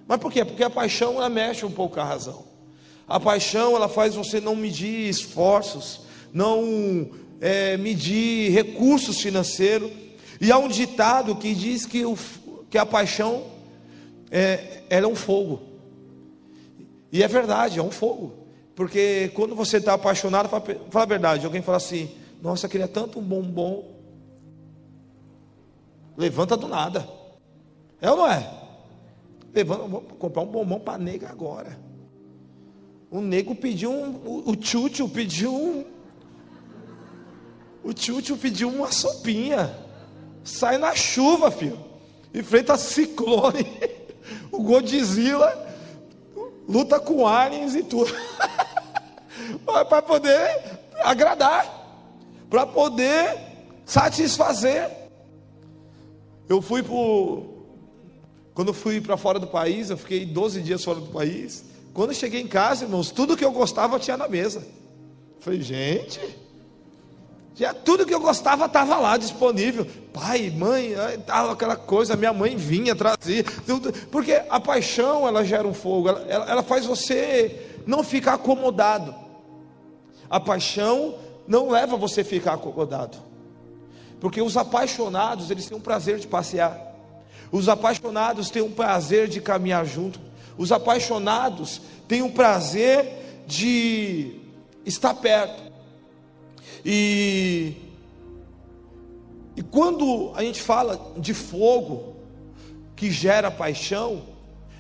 Mas 0.08 0.20
por 0.20 0.32
quê? 0.32 0.46
Porque 0.46 0.64
a 0.64 0.70
paixão 0.70 1.28
mexe 1.30 1.66
um 1.66 1.72
pouco 1.72 2.00
a 2.00 2.04
razão. 2.04 2.51
A 3.12 3.20
paixão 3.20 3.76
ela 3.76 3.90
faz 3.90 4.16
você 4.16 4.40
não 4.40 4.56
medir 4.56 5.10
esforços, 5.10 6.00
não 6.32 7.10
é, 7.42 7.76
medir 7.76 8.52
recursos 8.52 9.20
financeiros. 9.20 9.92
E 10.40 10.50
há 10.50 10.58
um 10.58 10.70
ditado 10.70 11.36
que 11.36 11.54
diz 11.54 11.86
que, 11.86 12.06
o, 12.06 12.18
que 12.70 12.78
a 12.78 12.86
paixão 12.86 13.44
é, 14.32 14.84
é 14.90 15.06
um 15.06 15.14
fogo. 15.14 15.62
E 17.12 17.22
é 17.22 17.28
verdade, 17.28 17.80
é 17.80 17.84
um 17.84 17.92
fogo. 17.92 18.34
Porque 18.74 19.30
quando 19.34 19.56
você 19.56 19.78
está 19.78 19.94
apaixonado, 19.94 20.48
fala, 20.48 20.64
fala 20.90 21.04
a 21.04 21.08
verdade, 21.08 21.46
alguém 21.46 21.62
fala 21.62 21.78
assim, 21.78 22.10
nossa, 22.42 22.70
queria 22.70 22.88
tanto 22.88 23.20
um 23.20 23.24
bombom. 23.24 23.92
Levanta 26.16 26.56
do 26.56 26.70
nada. 26.70 27.06
É 28.00 28.10
ou 28.10 28.16
não 28.16 28.28
é? 28.32 28.50
Levanta, 29.54 29.84
vou 29.84 30.02
comprar 30.02 30.44
um 30.44 30.48
bombom 30.48 30.80
para 30.80 30.98
nega 30.98 31.28
agora. 31.28 31.91
O 33.12 33.20
nego 33.20 33.54
pediu 33.54 33.92
um, 33.92 34.44
o, 34.48 34.56
tchutchu 34.56 35.08
pediu 35.10 35.54
um, 35.54 35.84
o 37.84 37.94
tio 37.94 38.38
pediu 38.38 38.70
uma 38.70 38.92
sopinha. 38.92 39.76
Sai 40.44 40.78
na 40.78 40.96
chuva, 40.96 41.52
filho. 41.52 41.80
Enfrenta 42.34 42.78
ciclone. 42.78 43.66
O 44.52 44.62
Godzilla 44.62 45.68
luta 46.70 47.00
com 47.00 47.28
aliens 47.28 47.74
e 47.74 47.84
tudo. 47.84 48.14
para 49.66 50.02
poder 50.02 50.80
agradar. 51.04 51.66
Para 52.50 52.68
poder 52.68 53.38
satisfazer. 53.86 54.90
Eu 56.48 56.62
fui 56.62 56.84
para. 56.84 56.94
Quando 58.54 58.68
eu 58.70 58.74
fui 58.74 59.02
para 59.02 59.18
fora 59.18 59.40
do 59.40 59.48
país, 59.48 59.90
eu 59.90 59.98
fiquei 59.98 60.26
12 60.26 60.62
dias 60.62 60.84
fora 60.84 61.00
do 61.00 61.08
país. 61.08 61.66
Quando 61.94 62.14
cheguei 62.14 62.42
em 62.42 62.48
casa, 62.48 62.86
irmãos, 62.86 63.12
tudo 63.12 63.36
que 63.36 63.44
eu 63.44 63.52
gostava 63.52 64.00
tinha 64.00 64.18
na 64.18 64.28
mesa. 64.28 64.66
Falei, 65.40 65.62
gente, 65.62 66.20
já 67.56 67.74
tudo 67.74 68.06
que 68.06 68.14
eu 68.14 68.20
gostava 68.20 68.66
estava 68.66 68.98
lá 68.98 69.18
disponível. 69.18 69.86
Pai, 70.14 70.50
mãe, 70.50 70.94
tava 71.26 71.52
aquela 71.52 71.76
coisa, 71.76 72.16
minha 72.16 72.34
mãe 72.34 72.56
vinha 72.56 72.96
trazer. 72.96 73.44
Tudo, 73.66 73.92
porque 74.10 74.42
a 74.50 74.60
paixão 74.60 75.28
ela 75.28 75.44
gera 75.44 75.68
um 75.68 75.74
fogo, 75.74 76.10
ela, 76.10 76.22
ela, 76.28 76.50
ela 76.50 76.64
faz 76.64 76.86
você 76.86 77.82
não 77.86 78.04
ficar 78.04 78.36
acomodado. 78.36 79.14
A 80.30 80.40
paixão 80.40 81.16
não 81.48 81.70
leva 81.70 81.98
você 81.98 82.22
a 82.22 82.26
ficar 82.26 82.54
acomodado. 82.54 83.18
Porque 84.20 84.42
os 84.42 84.56
apaixonados, 84.56 85.52
eles 85.52 85.66
têm 85.66 85.78
um 85.78 85.82
prazer 85.82 86.20
de 86.20 86.28
passear. 86.28 86.80
Os 87.52 87.68
apaixonados 87.68 88.50
têm 88.50 88.62
um 88.62 88.72
prazer 88.72 89.28
de 89.28 89.42
caminhar 89.42 89.86
junto. 89.86 90.22
Os 90.58 90.72
apaixonados 90.72 91.82
têm 92.08 92.22
um 92.22 92.32
prazer 92.32 93.44
de 93.48 94.40
estar 94.86 95.14
perto. 95.16 95.72
E 96.86 97.76
E 99.56 99.62
quando 99.62 100.32
a 100.34 100.44
gente 100.44 100.62
fala 100.62 101.14
de 101.18 101.34
fogo 101.34 102.16
que 102.96 103.12
gera 103.12 103.52
paixão, 103.52 104.24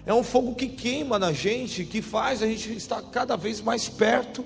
é 0.05 0.13
um 0.13 0.23
fogo 0.23 0.55
que 0.55 0.67
queima 0.67 1.19
na 1.19 1.31
gente, 1.31 1.85
que 1.85 2.01
faz 2.01 2.41
a 2.41 2.47
gente 2.47 2.73
estar 2.73 3.01
cada 3.03 3.35
vez 3.35 3.61
mais 3.61 3.89
perto 3.89 4.45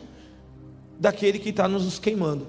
daquele 1.00 1.40
que 1.40 1.50
está 1.50 1.68
nos 1.68 2.00
queimando. 2.00 2.48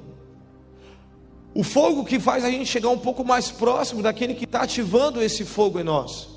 O 1.55 1.63
fogo 1.63 2.05
que 2.05 2.19
faz 2.19 2.45
a 2.45 2.51
gente 2.51 2.67
chegar 2.67 2.89
um 2.89 2.99
pouco 2.99 3.25
mais 3.25 3.51
próximo 3.51 4.03
daquele 4.03 4.35
que 4.35 4.45
está 4.45 4.63
ativando 4.63 5.23
esse 5.23 5.45
fogo 5.45 5.79
em 5.79 5.85
nós, 5.85 6.29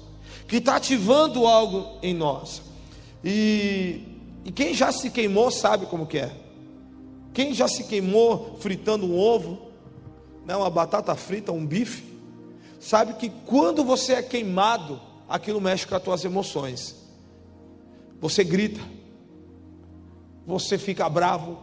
que 0.50 0.58
está 0.58 0.77
ativando 0.77 1.46
algo 1.46 2.00
em 2.01 2.12
nós. 2.12 2.63
E, 3.24 4.01
e 4.44 4.51
quem 4.51 4.74
já 4.74 4.91
se 4.91 5.12
queimou 5.12 5.51
sabe 5.51 5.86
como 5.86 6.08
que 6.08 6.18
é. 6.18 6.36
Quem 7.32 7.53
já 7.53 7.68
se 7.68 7.84
queimou 7.84 8.58
fritando 8.60 9.06
um 9.06 9.15
ovo, 9.15 9.70
né, 10.48 10.56
uma 10.56 10.70
batata 10.70 11.13
frita, 11.13 11.51
um 11.51 11.63
bife, 11.63 12.03
sabe 12.79 13.13
que 13.13 13.29
quando 13.46 13.84
você 13.84 14.13
é 14.13 14.24
queimado, 14.24 15.00
aquilo 15.29 15.62
mexe 15.62 15.86
com 15.86 15.94
as 15.94 16.01
tuas 16.01 16.25
emoções. 16.25 16.96
Você 18.20 18.44
grita, 18.44 18.82
você 20.48 20.79
fica 20.79 21.08
bravo. 21.08 21.60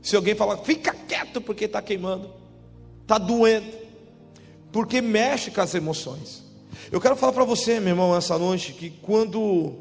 Se 0.00 0.14
alguém 0.14 0.36
falar, 0.36 0.58
fica 0.58 0.94
quieto 0.94 1.40
porque 1.40 1.64
está 1.64 1.82
queimando, 1.82 2.30
está 3.02 3.18
doendo, 3.18 3.72
porque 4.70 5.00
mexe 5.00 5.50
com 5.50 5.60
as 5.60 5.74
emoções. 5.74 6.45
Eu 6.90 7.00
quero 7.00 7.16
falar 7.16 7.32
para 7.32 7.44
você, 7.44 7.80
meu 7.80 7.90
irmão, 7.90 8.14
essa 8.14 8.38
noite, 8.38 8.72
que 8.72 8.90
quando 8.90 9.74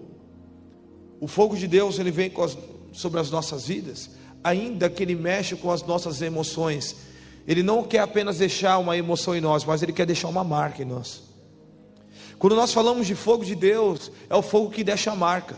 o 1.19 1.27
fogo 1.27 1.55
de 1.55 1.67
Deus 1.67 1.99
ele 1.99 2.11
vem 2.11 2.31
as, 2.43 2.57
sobre 2.91 3.19
as 3.19 3.29
nossas 3.29 3.67
vidas, 3.67 4.09
ainda 4.43 4.89
que 4.89 5.03
ele 5.03 5.15
mexe 5.15 5.55
com 5.55 5.71
as 5.71 5.83
nossas 5.83 6.21
emoções, 6.21 6.95
ele 7.47 7.61
não 7.61 7.83
quer 7.83 7.99
apenas 7.99 8.39
deixar 8.39 8.77
uma 8.79 8.97
emoção 8.97 9.35
em 9.35 9.41
nós, 9.41 9.63
mas 9.63 9.83
ele 9.83 9.93
quer 9.93 10.05
deixar 10.05 10.27
uma 10.27 10.43
marca 10.43 10.81
em 10.81 10.85
nós. 10.85 11.23
Quando 12.39 12.55
nós 12.55 12.73
falamos 12.73 13.05
de 13.05 13.15
fogo 13.15 13.45
de 13.45 13.55
Deus, 13.55 14.11
é 14.29 14.35
o 14.35 14.41
fogo 14.41 14.71
que 14.71 14.83
deixa 14.83 15.11
a 15.11 15.15
marca. 15.15 15.57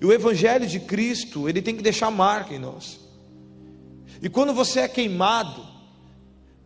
E 0.00 0.04
o 0.04 0.12
evangelho 0.12 0.66
de 0.66 0.78
Cristo, 0.78 1.48
ele 1.48 1.62
tem 1.62 1.74
que 1.74 1.82
deixar 1.82 2.10
marca 2.10 2.54
em 2.54 2.58
nós. 2.58 3.00
E 4.22 4.28
quando 4.28 4.52
você 4.52 4.80
é 4.80 4.88
queimado, 4.88 5.66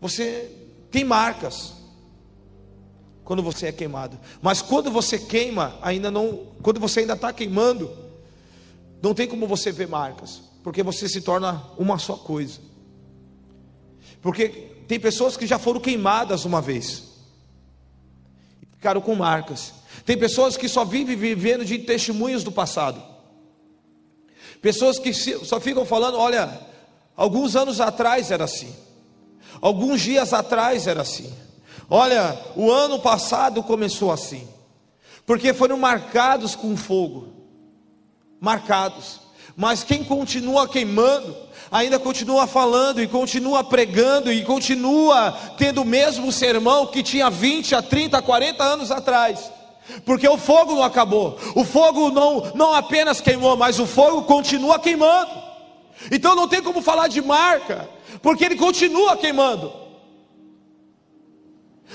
você 0.01 0.51
tem 0.91 1.05
marcas. 1.05 1.82
Quando 3.33 3.43
você 3.43 3.69
é 3.69 3.73
queimado, 3.73 4.21
mas 4.43 4.61
quando 4.61 4.91
você 4.91 5.19
queima, 5.19 5.79
ainda 5.81 6.11
não, 6.11 6.49
quando 6.63 6.79
você 6.79 7.01
ainda 7.01 7.15
está 7.15 7.33
queimando, 7.33 7.91
não 9.01 9.15
tem 9.15 9.27
como 9.27 9.47
você 9.47 9.73
ver 9.73 9.89
marcas, 9.89 10.43
porque 10.63 10.83
você 10.83 11.09
se 11.09 11.23
torna 11.23 11.65
uma 11.79 11.99
só 11.99 12.15
coisa. 12.15 12.61
Porque 14.21 14.49
tem 14.87 15.01
pessoas 15.01 15.35
que 15.35 15.47
já 15.47 15.59
foram 15.59 15.81
queimadas 15.81 16.45
uma 16.45 16.61
vez, 16.61 17.05
ficaram 18.73 19.01
com 19.01 19.15
marcas. 19.15 19.73
Tem 20.05 20.19
pessoas 20.19 20.55
que 20.55 20.69
só 20.69 20.85
vivem 20.85 21.17
vivendo 21.17 21.65
de 21.65 21.79
testemunhos 21.79 22.45
do 22.45 22.53
passado. 22.53 23.03
Pessoas 24.61 24.99
que 24.99 25.15
só 25.15 25.59
ficam 25.59 25.87
falando: 25.87 26.19
olha, 26.19 26.61
alguns 27.17 27.57
anos 27.57 27.81
atrás 27.81 28.31
era 28.31 28.45
assim, 28.45 28.77
alguns 29.59 30.03
dias 30.03 30.35
atrás 30.35 30.87
era 30.87 31.01
assim, 31.01 31.33
olha, 31.95 32.39
o 32.57 32.71
ano 32.71 32.99
passado 32.99 33.63
começou 33.63 34.11
assim, 34.11 34.49
porque 35.27 35.53
foram 35.53 35.77
marcados 35.77 36.55
com 36.55 36.77
fogo 36.77 37.33
marcados. 38.43 39.21
Mas 39.57 39.85
quem 39.85 40.03
continua 40.03 40.67
queimando, 40.67 41.37
ainda 41.71 41.97
continua 41.97 42.49
falando 42.49 43.01
e 43.01 43.07
continua 43.07 43.63
pregando 43.63 44.33
e 44.33 44.43
continua 44.43 45.31
tendo 45.57 45.83
o 45.83 45.85
mesmo 45.85 46.33
sermão 46.33 46.87
que 46.87 47.05
tinha 47.05 47.31
20 47.31 47.77
a 47.77 47.81
30, 47.81 48.19
a 48.19 48.23
40 48.23 48.65
anos 48.65 48.91
atrás. 48.91 49.53
Porque 50.05 50.27
o 50.27 50.37
fogo 50.37 50.75
não 50.75 50.83
acabou. 50.83 51.39
O 51.55 51.65
fogo 51.65 52.11
não 52.11 52.51
não 52.55 52.75
apenas 52.75 53.21
queimou, 53.21 53.57
mas 53.57 53.79
o 53.79 53.87
fogo 53.87 54.23
continua 54.23 54.81
queimando. 54.81 55.31
Então 56.11 56.35
não 56.35 56.49
tem 56.49 56.61
como 56.61 56.83
falar 56.83 57.07
de 57.07 57.23
marca, 57.23 57.89
porque 58.21 58.45
ele 58.45 58.57
continua 58.57 59.17
queimando. 59.17 59.73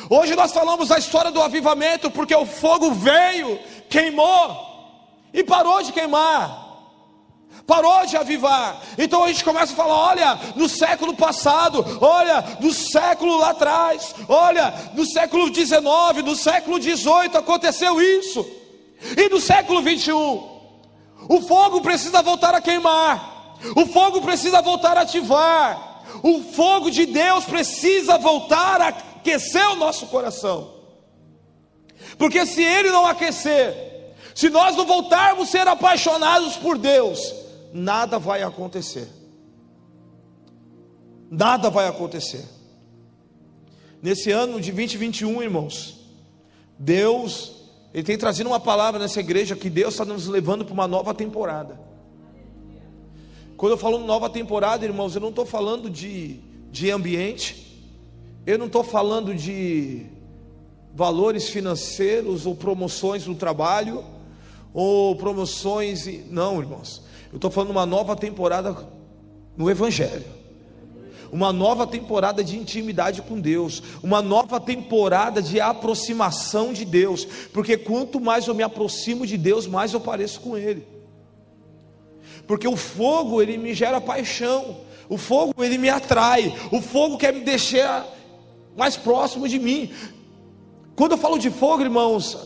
Hoje 0.09 0.35
nós 0.35 0.51
falamos 0.51 0.91
a 0.91 0.97
história 0.97 1.31
do 1.31 1.41
avivamento, 1.41 2.11
porque 2.11 2.35
o 2.35 2.45
fogo 2.45 2.91
veio, 2.91 3.59
queimou 3.89 4.65
e 5.33 5.43
parou 5.43 5.81
de 5.81 5.91
queimar 5.91 6.67
parou 7.67 8.05
de 8.05 8.15
avivar. 8.15 8.81
Então 8.97 9.25
a 9.25 9.27
gente 9.27 9.43
começa 9.43 9.73
a 9.73 9.75
falar: 9.75 9.95
olha, 9.95 10.39
no 10.55 10.69
século 10.69 11.13
passado, 11.13 11.85
olha, 11.99 12.57
no 12.61 12.73
século 12.73 13.37
lá 13.37 13.49
atrás, 13.49 14.15
olha, 14.29 14.73
no 14.93 15.05
século 15.05 15.49
19, 15.49 16.23
no 16.23 16.35
século 16.35 16.79
18 16.79 17.37
aconteceu 17.37 18.01
isso, 18.01 18.47
e 19.17 19.27
no 19.29 19.41
século 19.41 19.81
21, 19.81 20.57
o 21.27 21.41
fogo 21.41 21.81
precisa 21.81 22.21
voltar 22.21 22.55
a 22.55 22.61
queimar, 22.61 23.55
o 23.75 23.85
fogo 23.85 24.21
precisa 24.21 24.61
voltar 24.61 24.97
a 24.97 25.01
ativar, 25.01 26.03
o 26.23 26.41
fogo 26.53 26.89
de 26.89 27.05
Deus 27.05 27.43
precisa 27.43 28.17
voltar 28.17 28.81
a 28.81 28.91
aquecer 29.27 29.69
o 29.71 29.75
nosso 29.75 30.07
coração, 30.07 30.73
porque 32.17 32.45
se 32.45 32.63
ele 32.63 32.89
não 32.89 33.05
aquecer, 33.05 34.13
se 34.33 34.49
nós 34.49 34.75
não 34.75 34.85
voltarmos 34.85 35.49
a 35.49 35.51
ser 35.51 35.67
apaixonados 35.67 36.55
por 36.55 36.77
Deus, 36.77 37.33
nada 37.73 38.17
vai 38.17 38.43
acontecer. 38.43 39.07
Nada 41.29 41.69
vai 41.69 41.87
acontecer. 41.87 42.45
Nesse 44.01 44.31
ano 44.31 44.61
de 44.61 44.71
2021, 44.71 45.43
irmãos, 45.43 45.99
Deus, 46.79 47.63
Ele 47.93 48.03
tem 48.03 48.17
trazido 48.17 48.47
uma 48.47 48.59
palavra 48.59 48.99
nessa 48.99 49.19
igreja 49.19 49.55
que 49.55 49.69
Deus 49.69 49.95
está 49.95 50.05
nos 50.05 50.27
levando 50.27 50.63
para 50.63 50.73
uma 50.73 50.87
nova 50.87 51.13
temporada. 51.13 51.77
Quando 53.57 53.71
eu 53.71 53.77
falo 53.77 53.97
nova 53.97 54.29
temporada, 54.29 54.85
irmãos, 54.85 55.15
eu 55.15 55.21
não 55.21 55.29
estou 55.29 55.45
falando 55.45 55.89
de, 55.89 56.39
de 56.71 56.91
ambiente, 56.91 57.66
eu 58.47 58.57
não 58.57 58.67
estou 58.67 58.81
falando 58.81 59.35
de 59.35 60.05
valores 60.95 61.49
financeiros 61.49 62.45
ou 62.45 62.55
promoções 62.55 63.27
no 63.27 63.35
trabalho, 63.35 64.05
ou 64.73 65.17
promoções, 65.17 66.07
não, 66.29 66.61
irmãos. 66.61 67.03
Eu 67.29 67.35
estou 67.35 67.51
falando 67.51 67.71
uma 67.71 67.85
nova 67.85 68.15
temporada 68.15 68.87
no 69.57 69.69
Evangelho, 69.69 70.23
uma 71.29 71.51
nova 71.51 71.85
temporada 71.85 72.41
de 72.41 72.57
intimidade 72.57 73.21
com 73.21 73.37
Deus, 73.37 73.83
uma 74.01 74.21
nova 74.21 74.61
temporada 74.61 75.41
de 75.41 75.59
aproximação 75.59 76.71
de 76.71 76.85
Deus, 76.85 77.27
porque 77.51 77.75
quanto 77.75 78.17
mais 78.17 78.47
eu 78.47 78.55
me 78.55 78.63
aproximo 78.63 79.27
de 79.27 79.37
Deus, 79.37 79.67
mais 79.67 79.91
eu 79.91 79.99
pareço 79.99 80.39
com 80.39 80.57
Ele. 80.57 80.87
Porque 82.47 82.65
o 82.65 82.77
fogo 82.77 83.41
ele 83.41 83.57
me 83.57 83.73
gera 83.73 83.99
paixão, 83.99 84.77
o 85.09 85.17
fogo 85.17 85.53
ele 85.61 85.77
me 85.77 85.89
atrai, 85.89 86.55
o 86.71 86.81
fogo 86.81 87.17
quer 87.17 87.33
me 87.33 87.41
deixar 87.41 88.16
mais 88.77 88.95
próximo 88.95 89.47
de 89.49 89.57
mim. 89.57 89.91
Quando 90.95 91.13
eu 91.13 91.17
falo 91.17 91.37
de 91.37 91.49
fogo, 91.49 91.83
irmãos, 91.83 92.37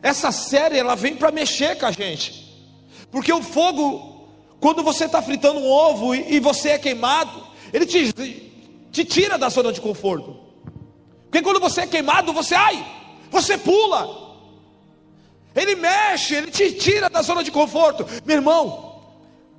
essa 0.00 0.30
série 0.30 0.78
ela 0.78 0.94
vem 0.94 1.16
para 1.16 1.32
mexer 1.32 1.76
com 1.76 1.86
a 1.86 1.90
gente. 1.90 2.46
Porque 3.10 3.32
o 3.32 3.42
fogo, 3.42 4.28
quando 4.60 4.82
você 4.82 5.06
está 5.06 5.20
fritando 5.20 5.58
um 5.58 5.68
ovo 5.68 6.14
e, 6.14 6.36
e, 6.36 6.40
você 6.40 6.70
é 6.70 6.78
queimado, 6.78 7.44
ele 7.72 7.84
te, 7.84 8.12
te 8.92 9.04
tira 9.04 9.36
da 9.36 9.48
zona 9.48 9.72
de 9.72 9.80
conforto. 9.80 10.36
Porque 11.24 11.42
quando 11.42 11.60
você 11.60 11.82
é 11.82 11.86
queimado, 11.86 12.32
você 12.32 12.54
ai, 12.54 12.86
você 13.30 13.58
pula. 13.58 14.24
Ele 15.54 15.74
mexe, 15.74 16.34
ele 16.34 16.50
te 16.50 16.72
tira 16.72 17.08
da 17.08 17.22
zona 17.22 17.42
de 17.42 17.50
conforto. 17.50 18.06
Meu 18.24 18.36
irmão, 18.36 19.00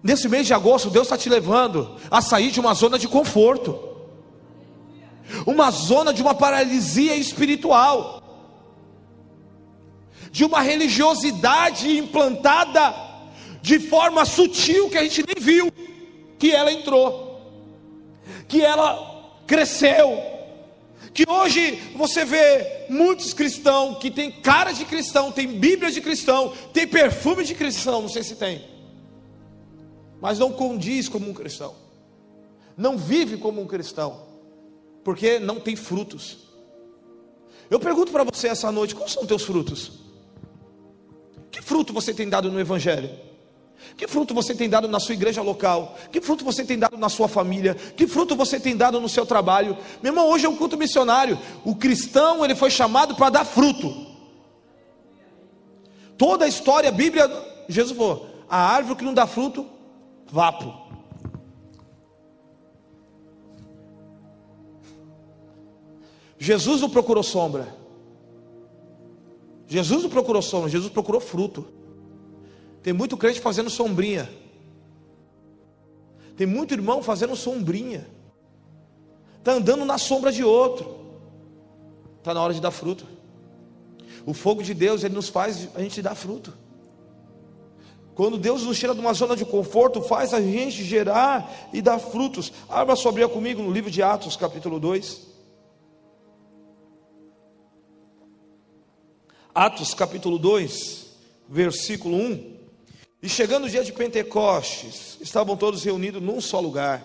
nesse 0.01 0.29
mês 0.29 0.47
de 0.47 0.53
agosto, 0.53 0.89
Deus 0.89 1.07
está 1.07 1.17
te 1.17 1.27
levando 1.27 1.95
a 2.09 2.21
sair 2.21 2.51
de 2.51 2.59
uma 2.59 2.73
zona 2.73 2.99
de 2.99 3.07
conforto, 3.07 3.86
uma 5.45 5.71
zona 5.71 6.13
de 6.13 6.21
uma 6.21 6.33
paralisia 6.33 7.15
espiritual, 7.15 8.21
de 10.31 10.45
uma 10.45 10.61
religiosidade 10.61 11.97
implantada 11.97 12.93
de 13.61 13.79
forma 13.79 14.23
sutil 14.25 14.89
que 14.89 14.97
a 14.97 15.03
gente 15.03 15.25
nem 15.25 15.35
viu 15.43 15.71
que 16.37 16.51
ela 16.51 16.71
entrou, 16.71 17.41
que 18.47 18.61
ela 18.61 19.41
cresceu, 19.45 20.21
que 21.13 21.25
hoje 21.27 21.71
você 21.95 22.23
vê 22.23 22.85
muitos 22.89 23.33
cristãos 23.33 23.97
que 23.97 24.11
tem 24.11 24.31
cara 24.31 24.71
de 24.71 24.85
cristão, 24.85 25.31
tem 25.31 25.47
Bíblia 25.47 25.91
de 25.91 25.99
cristão, 25.99 26.53
tem 26.71 26.87
perfume 26.87 27.43
de 27.43 27.55
cristão, 27.55 28.03
não 28.03 28.09
sei 28.09 28.23
se 28.23 28.35
tem, 28.35 28.63
mas 30.21 30.37
não 30.37 30.51
condiz 30.51 31.09
como 31.09 31.29
um 31.29 31.33
cristão, 31.33 31.73
não 32.77 32.97
vive 32.97 33.37
como 33.37 33.59
um 33.59 33.65
cristão, 33.65 34.26
porque 35.07 35.39
não 35.39 35.57
tem 35.57 35.73
frutos. 35.73 36.39
Eu 37.69 37.79
pergunto 37.79 38.11
para 38.11 38.25
você 38.25 38.49
essa 38.49 38.69
noite: 38.73 38.93
quais 38.93 39.13
são 39.13 39.25
teus 39.25 39.41
frutos? 39.41 39.93
Que 41.49 41.61
fruto 41.61 41.93
você 41.93 42.13
tem 42.13 42.27
dado 42.27 42.51
no 42.51 42.59
Evangelho? 42.59 43.09
Que 43.95 44.05
fruto 44.05 44.33
você 44.33 44.53
tem 44.53 44.67
dado 44.67 44.85
na 44.85 44.99
sua 44.99 45.13
igreja 45.13 45.41
local? 45.41 45.97
Que 46.11 46.19
fruto 46.19 46.43
você 46.43 46.65
tem 46.65 46.77
dado 46.77 46.97
na 46.97 47.07
sua 47.07 47.29
família? 47.29 47.73
Que 47.73 48.05
fruto 48.05 48.35
você 48.35 48.59
tem 48.59 48.75
dado 48.75 48.99
no 48.99 49.07
seu 49.07 49.25
trabalho? 49.25 49.77
Meu 50.03 50.11
irmão, 50.11 50.27
hoje 50.27 50.45
é 50.45 50.49
um 50.49 50.57
culto 50.57 50.75
missionário. 50.75 51.39
O 51.63 51.73
cristão, 51.73 52.43
ele 52.43 52.53
foi 52.53 52.69
chamado 52.69 53.15
para 53.15 53.29
dar 53.29 53.45
fruto. 53.45 54.07
Toda 56.17 56.43
a 56.43 56.49
história, 56.49 56.89
a 56.89 56.91
Bíblia, 56.91 57.31
Jesus 57.69 57.97
falou: 57.97 58.27
a 58.49 58.57
árvore 58.57 58.97
que 58.97 59.05
não 59.05 59.13
dá 59.13 59.25
fruto, 59.25 59.65
vapo. 60.29 60.86
Jesus 66.37 66.81
não 66.81 66.89
procurou 66.89 67.23
sombra. 67.23 67.75
Jesus 69.67 70.03
não 70.03 70.09
procurou 70.09 70.41
sombra, 70.41 70.69
Jesus 70.69 70.91
procurou 70.91 71.19
fruto. 71.19 71.67
Tem 72.81 72.93
muito 72.93 73.17
crente 73.17 73.39
fazendo 73.39 73.69
sombrinha. 73.69 74.29
Tem 76.37 76.47
muito 76.47 76.73
irmão 76.73 77.01
fazendo 77.01 77.35
sombrinha. 77.35 78.07
Está 79.39 79.53
andando 79.53 79.83
na 79.83 79.97
sombra 79.97 80.31
de 80.31 80.43
outro. 80.43 80.97
Está 82.19 82.33
na 82.33 82.41
hora 82.41 82.53
de 82.53 82.61
dar 82.61 82.71
fruto. 82.71 83.05
O 84.25 84.33
fogo 84.33 84.61
de 84.61 84.73
Deus, 84.73 85.03
ele 85.03 85.15
nos 85.15 85.29
faz 85.29 85.69
a 85.75 85.81
gente 85.81 86.01
dar 86.01 86.15
fruto. 86.15 86.53
Quando 88.13 88.37
Deus 88.37 88.63
nos 88.63 88.77
tira 88.79 88.95
de 88.95 88.99
uma 88.99 89.13
zona 89.13 89.35
de 89.35 89.45
conforto, 89.45 90.01
faz 90.01 90.33
a 90.33 90.41
gente 90.41 90.83
gerar 90.83 91.69
e 91.71 91.81
dar 91.81 91.99
frutos. 91.99 92.51
Abra 92.67 92.95
sua 92.95 93.11
Bíblia 93.11 93.29
comigo 93.29 93.61
no 93.61 93.71
livro 93.71 93.91
de 93.91 94.01
Atos, 94.01 94.35
capítulo 94.35 94.79
2. 94.79 95.26
Atos 99.59 99.95
capítulo 99.95 100.37
2, 100.37 101.07
versículo 101.49 102.15
1. 102.15 102.57
E 103.23 103.27
chegando 103.27 103.65
o 103.65 103.69
dia 103.69 103.83
de 103.83 103.91
Pentecostes, 103.91 105.17
estavam 105.19 105.57
todos 105.57 105.83
reunidos 105.83 106.21
num 106.21 106.39
só 106.39 106.59
lugar. 106.59 107.03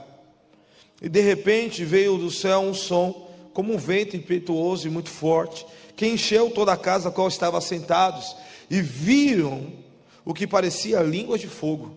E 1.01 1.09
de 1.09 1.23
repente 1.23 1.83
veio 1.83 2.19
do 2.19 2.31
céu 2.31 2.61
um 2.61 2.75
som, 2.75 3.27
como 3.55 3.73
um 3.73 3.79
vento 3.79 4.19
impetuoso 4.19 4.87
e 4.87 4.91
muito 4.91 5.09
forte, 5.09 5.65
que 5.97 6.07
encheu 6.07 6.51
toda 6.51 6.75
a 6.75 6.77
casa 6.77 7.09
a 7.09 7.11
qual 7.11 7.27
estavam 7.27 7.57
assentados, 7.57 8.37
e 8.69 8.83
viram 8.83 9.73
o 10.23 10.35
que 10.35 10.47
parecia 10.47 11.01
línguas 11.01 11.41
de 11.41 11.49
fogo, 11.49 11.97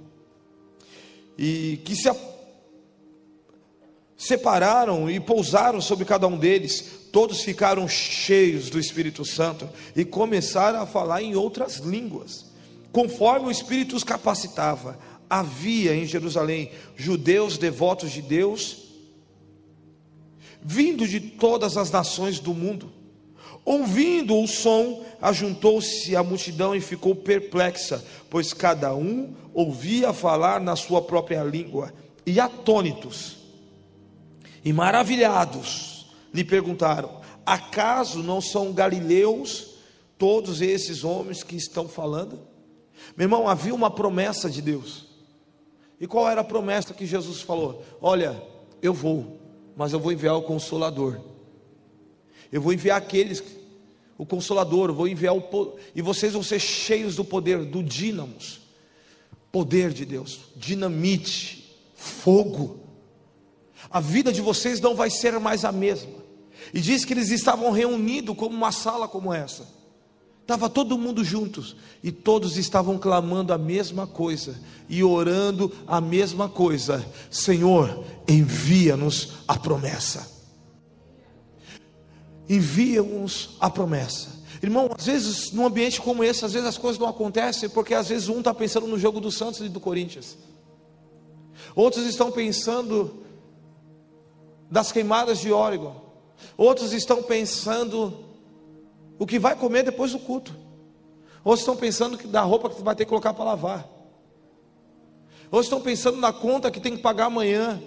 e 1.37 1.81
que 1.83 1.97
se 1.97 2.07
separaram 4.17 5.09
e 5.09 5.19
pousaram 5.19 5.81
sobre 5.81 6.05
cada 6.05 6.27
um 6.27 6.37
deles. 6.37 7.05
Todos 7.11 7.41
ficaram 7.41 7.87
cheios 7.87 8.69
do 8.69 8.79
Espírito 8.79 9.25
Santo 9.25 9.69
e 9.95 10.03
começaram 10.03 10.81
a 10.81 10.85
falar 10.85 11.21
em 11.21 11.35
outras 11.35 11.77
línguas, 11.77 12.45
conforme 12.91 13.47
o 13.47 13.51
Espírito 13.51 13.95
os 13.95 14.03
capacitava. 14.03 14.97
Havia 15.29 15.95
em 15.95 16.05
Jerusalém 16.05 16.71
judeus 16.95 17.57
devotos 17.57 18.11
de 18.11 18.21
Deus, 18.21 18.83
vindo 20.61 21.07
de 21.07 21.19
todas 21.19 21.77
as 21.77 21.91
nações 21.91 22.39
do 22.39 22.53
mundo. 22.53 22.91
Ouvindo 23.63 24.39
o 24.39 24.47
som, 24.47 25.03
ajuntou-se 25.19 26.15
a 26.15 26.21
multidão 26.21 26.75
e 26.75 26.81
ficou 26.81 27.15
perplexa, 27.15 28.05
pois 28.29 28.53
cada 28.53 28.93
um 28.93 29.33
ouvia 29.53 30.13
falar 30.13 30.61
na 30.61 30.75
sua 30.75 31.01
própria 31.01 31.43
língua. 31.43 31.91
E 32.27 32.39
atônitos 32.39 33.44
e 34.65 34.73
maravilhados 34.73 36.07
lhe 36.33 36.43
perguntaram: 36.43 37.21
Acaso 37.45 38.23
não 38.23 38.41
são 38.41 38.73
galileus 38.73 39.75
todos 40.17 40.59
esses 40.59 41.03
homens 41.03 41.43
que 41.43 41.55
estão 41.55 41.87
falando? 41.87 42.39
Meu 43.15 43.25
irmão, 43.25 43.47
havia 43.47 43.75
uma 43.75 43.91
promessa 43.91 44.49
de 44.49 44.61
Deus. 44.61 45.05
E 46.01 46.07
qual 46.07 46.27
era 46.27 46.41
a 46.41 46.45
promessa 46.45 46.93
que 46.93 47.05
Jesus 47.05 47.41
falou? 47.41 47.85
Olha, 48.01 48.41
eu 48.81 48.93
vou, 48.93 49.39
mas 49.77 49.93
eu 49.93 49.99
vou 49.99 50.11
enviar 50.11 50.35
o 50.35 50.41
consolador. 50.41 51.21
Eu 52.51 52.61
vou 52.61 52.73
enviar 52.73 52.97
aqueles, 52.97 53.43
o 54.17 54.25
consolador, 54.25 54.91
vou 54.91 55.07
enviar 55.07 55.35
o 55.35 55.77
e 55.93 56.01
vocês 56.01 56.33
vão 56.33 56.43
ser 56.43 56.59
cheios 56.59 57.15
do 57.15 57.23
poder 57.23 57.63
do 57.63 57.83
dínamos. 57.83 58.61
Poder 59.51 59.93
de 59.93 60.05
Deus, 60.05 60.39
dinamite, 60.55 61.77
fogo 61.93 62.84
a 63.89 63.99
vida 63.99 64.31
de 64.31 64.41
vocês 64.41 64.79
não 64.79 64.95
vai 64.95 65.09
ser 65.09 65.39
mais 65.39 65.65
a 65.65 65.71
mesma. 65.71 66.25
E 66.73 66.79
diz 66.79 67.05
que 67.05 67.13
eles 67.13 67.29
estavam 67.29 67.71
reunidos 67.71 68.35
como 68.35 68.55
uma 68.55 68.71
sala 68.71 69.07
como 69.07 69.33
essa. 69.33 69.67
Estava 70.41 70.69
todo 70.69 70.97
mundo 70.97 71.23
juntos 71.23 71.75
e 72.03 72.11
todos 72.11 72.55
estavam 72.55 72.99
clamando 72.99 73.51
a 73.51 73.57
mesma 73.57 74.05
coisa 74.05 74.55
e 74.87 75.03
orando 75.03 75.71
a 75.87 75.99
mesma 75.99 76.47
coisa. 76.47 77.03
Senhor, 77.31 78.03
envia-nos 78.27 79.29
a 79.47 79.57
promessa. 79.57 80.29
Envia-nos 82.47 83.57
a 83.59 83.71
promessa. 83.71 84.35
Irmão, 84.61 84.89
às 84.95 85.07
vezes 85.07 85.51
num 85.51 85.65
ambiente 85.65 85.99
como 85.99 86.23
esse, 86.23 86.45
às 86.45 86.53
vezes 86.53 86.67
as 86.67 86.77
coisas 86.77 86.99
não 86.99 87.07
acontecem 87.07 87.67
porque 87.67 87.95
às 87.95 88.07
vezes 88.07 88.29
um 88.29 88.39
está 88.39 88.53
pensando 88.53 88.85
no 88.85 88.99
jogo 88.99 89.19
do 89.19 89.31
Santos 89.31 89.61
e 89.61 89.69
do 89.69 89.79
Corinthians. 89.79 90.37
Outros 91.75 92.05
estão 92.05 92.31
pensando 92.31 93.24
das 94.69 94.91
queimadas 94.91 95.39
de 95.39 95.51
Oregon. 95.51 95.95
Outros 96.57 96.93
estão 96.93 97.23
pensando 97.23 98.25
o 99.17 99.25
que 99.25 99.39
vai 99.39 99.55
comer 99.55 99.83
depois 99.83 100.11
do 100.11 100.19
culto. 100.19 100.55
Outros 101.43 101.61
estão 101.61 101.75
pensando 101.75 102.17
da 102.27 102.41
roupa 102.41 102.69
que 102.69 102.81
vai 102.81 102.95
ter 102.95 103.05
que 103.05 103.09
colocar 103.09 103.33
para 103.33 103.45
lavar. 103.45 103.87
Outros 105.51 105.67
estão 105.67 105.81
pensando 105.81 106.17
na 106.17 106.33
conta 106.33 106.71
que 106.71 106.79
tem 106.79 106.95
que 106.95 107.01
pagar 107.01 107.25
amanhã. 107.25 107.81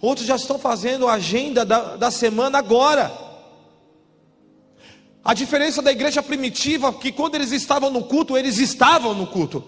Outros 0.00 0.26
já 0.26 0.36
estão 0.36 0.58
fazendo 0.58 1.06
a 1.06 1.14
agenda 1.14 1.64
da, 1.64 1.96
da 1.96 2.10
semana 2.10 2.58
agora. 2.58 3.12
A 5.24 5.34
diferença 5.34 5.80
da 5.80 5.92
igreja 5.92 6.22
primitiva 6.22 6.92
que 6.92 7.12
quando 7.12 7.36
eles 7.36 7.52
estavam 7.52 7.90
no 7.90 8.02
culto, 8.04 8.36
eles 8.36 8.58
estavam 8.58 9.14
no 9.14 9.26
culto. 9.26 9.62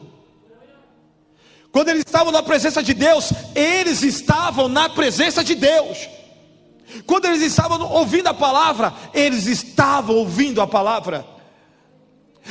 Quando 1.71 1.89
eles 1.91 2.05
estavam 2.07 2.33
na 2.33 2.43
presença 2.43 2.83
de 2.83 2.95
Deus, 2.95 3.33
eles 3.55 4.03
estavam 4.03 4.69
na 4.69 4.89
presença 4.89 5.45
de 5.45 5.55
Deus. 5.55 6.09
Quando 7.07 7.27
eles 7.27 7.43
estavam 7.43 7.81
ouvindo 7.91 8.29
a 8.29 8.35
palavra, 8.35 8.93
eles 9.13 9.47
estavam 9.47 10.17
ouvindo 10.17 10.61
a 10.61 10.67
palavra. 10.67 11.27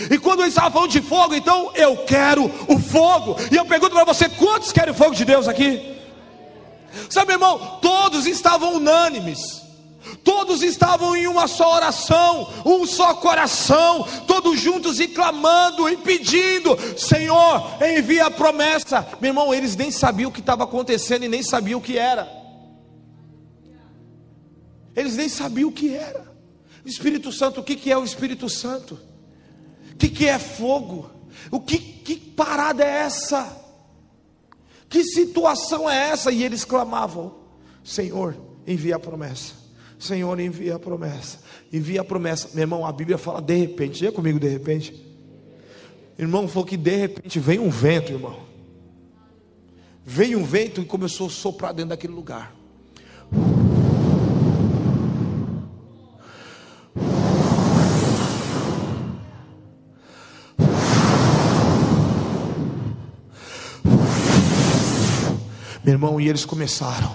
E 0.09 0.17
quando 0.17 0.41
eles 0.41 0.53
estavam 0.53 0.71
falando 0.71 0.91
de 0.91 1.01
fogo, 1.01 1.35
então 1.35 1.71
eu 1.75 1.97
quero 1.97 2.45
o 2.67 2.79
fogo. 2.79 3.35
E 3.51 3.55
eu 3.55 3.65
pergunto 3.65 3.93
para 3.93 4.05
você: 4.05 4.27
quantos 4.27 4.71
querem 4.71 4.93
o 4.93 4.97
fogo 4.97 5.13
de 5.13 5.23
Deus 5.23 5.47
aqui? 5.47 5.97
Sabe, 7.09 7.33
irmão, 7.33 7.79
todos 7.81 8.25
estavam 8.25 8.75
unânimes. 8.75 9.61
Todos 10.23 10.61
estavam 10.61 11.15
em 11.15 11.27
uma 11.27 11.47
só 11.47 11.75
oração, 11.75 12.49
um 12.65 12.85
só 12.85 13.13
coração, 13.15 14.05
todos 14.27 14.59
juntos 14.59 14.99
e 14.99 15.07
clamando 15.07 15.87
e 15.87 15.97
pedindo: 15.97 16.77
Senhor, 16.97 17.63
envia 17.81 18.25
a 18.25 18.31
promessa. 18.31 19.07
Meu 19.21 19.29
irmão, 19.29 19.53
eles 19.53 19.75
nem 19.75 19.91
sabiam 19.91 20.29
o 20.29 20.33
que 20.33 20.39
estava 20.39 20.63
acontecendo 20.65 21.23
e 21.23 21.29
nem 21.29 21.41
sabiam 21.41 21.79
o 21.79 21.83
que 21.83 21.97
era. 21.97 22.42
Eles 24.95 25.15
nem 25.15 25.29
sabiam 25.29 25.69
o 25.69 25.71
que 25.71 25.95
era. 25.95 26.31
O 26.85 26.87
Espírito 26.87 27.31
Santo, 27.31 27.61
o 27.61 27.63
que, 27.63 27.75
que 27.75 27.91
é 27.91 27.97
o 27.97 28.03
Espírito 28.03 28.49
Santo? 28.49 28.99
O 29.93 29.95
que, 29.95 30.09
que 30.09 30.27
é 30.27 30.37
fogo? 30.37 31.09
O 31.49 31.59
que, 31.59 31.77
que 31.77 32.15
parada 32.15 32.83
é 32.83 32.87
essa? 32.87 33.63
Que 34.89 35.03
situação 35.03 35.89
é 35.89 36.09
essa? 36.09 36.31
E 36.31 36.43
eles 36.43 36.65
clamavam: 36.65 37.35
Senhor, 37.83 38.35
envia 38.67 38.97
a 38.97 38.99
promessa. 38.99 39.53
Senhor, 39.97 40.39
envia 40.39 40.75
a 40.75 40.79
promessa. 40.79 41.39
Envia 41.71 42.01
a 42.01 42.03
promessa. 42.03 42.49
Meu 42.53 42.63
irmão, 42.63 42.85
a 42.85 42.91
Bíblia 42.91 43.17
fala 43.17 43.41
de 43.41 43.55
repente. 43.55 43.99
Diga 43.99 44.11
comigo 44.11 44.39
de 44.39 44.49
repente. 44.49 44.93
Irmão, 46.19 46.47
falou 46.47 46.65
que 46.65 46.77
de 46.77 46.95
repente 46.95 47.39
vem 47.39 47.57
um 47.57 47.69
vento, 47.69 48.11
irmão. 48.11 48.39
Veio 50.05 50.37
um 50.37 50.43
vento 50.43 50.81
e 50.81 50.85
começou 50.85 51.27
a 51.27 51.29
soprar 51.29 51.73
dentro 51.73 51.89
daquele 51.89 52.13
lugar. 52.13 52.53
Meu 65.83 65.95
irmão, 65.95 66.19
e 66.19 66.29
eles 66.29 66.45
começaram. 66.45 67.13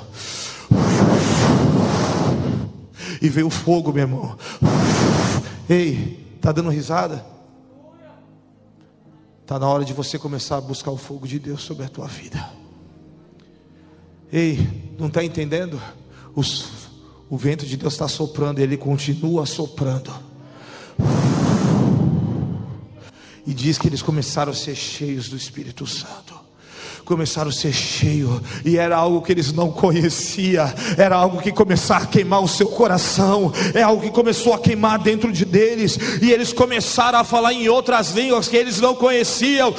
E 3.21 3.29
veio 3.29 3.49
fogo, 3.49 3.93
meu 3.93 4.03
irmão. 4.03 4.39
Ei, 5.69 6.37
tá 6.41 6.53
dando 6.53 6.69
risada? 6.69 7.25
Tá 9.47 9.59
na 9.59 9.67
hora 9.67 9.87
de 9.87 9.95
você 9.95 10.19
começar 10.19 10.59
a 10.59 10.61
buscar 10.61 10.91
o 10.91 10.99
fogo 10.99 11.27
de 11.27 11.39
Deus 11.39 11.63
sobre 11.63 11.87
a 11.87 11.89
tua 11.89 12.07
vida. 12.07 12.47
Ei, 14.31 14.95
não 14.99 15.07
está 15.07 15.25
entendendo? 15.25 15.81
Os, 16.35 16.91
o 17.31 17.39
vento 17.39 17.65
de 17.65 17.75
Deus 17.75 17.95
está 17.95 18.07
soprando, 18.07 18.59
ele 18.59 18.77
continua 18.77 19.47
soprando. 19.47 20.13
E 23.47 23.55
diz 23.55 23.79
que 23.79 23.89
eles 23.89 24.03
começaram 24.03 24.53
a 24.53 24.55
ser 24.55 24.75
cheios 24.75 25.31
do 25.31 25.37
Espírito 25.37 25.87
Santo 25.87 26.48
começaram 27.09 27.49
a 27.49 27.53
ser 27.53 27.73
cheios, 27.73 28.39
e 28.63 28.77
era 28.77 28.95
algo 28.95 29.23
que 29.23 29.33
eles 29.33 29.51
não 29.51 29.71
conheciam, 29.71 30.71
era 30.99 31.17
algo 31.17 31.41
que 31.41 31.51
começava 31.51 32.05
a 32.05 32.07
queimar 32.07 32.43
o 32.43 32.47
seu 32.47 32.69
coração, 32.69 33.51
é 33.73 33.83
algo 33.83 34.03
que 34.03 34.11
começou 34.11 34.53
a 34.53 34.59
queimar 34.59 34.99
dentro 34.99 35.33
de 35.33 35.47
deles, 35.47 35.99
e 36.21 36.31
eles 36.31 36.53
começaram 36.53 37.19
a 37.19 37.25
falar 37.25 37.55
em 37.55 37.67
outras 37.67 38.11
línguas 38.11 38.47
que 38.47 38.59
eles 38.59 38.79
não 38.79 38.95
conheciam. 38.95 39.75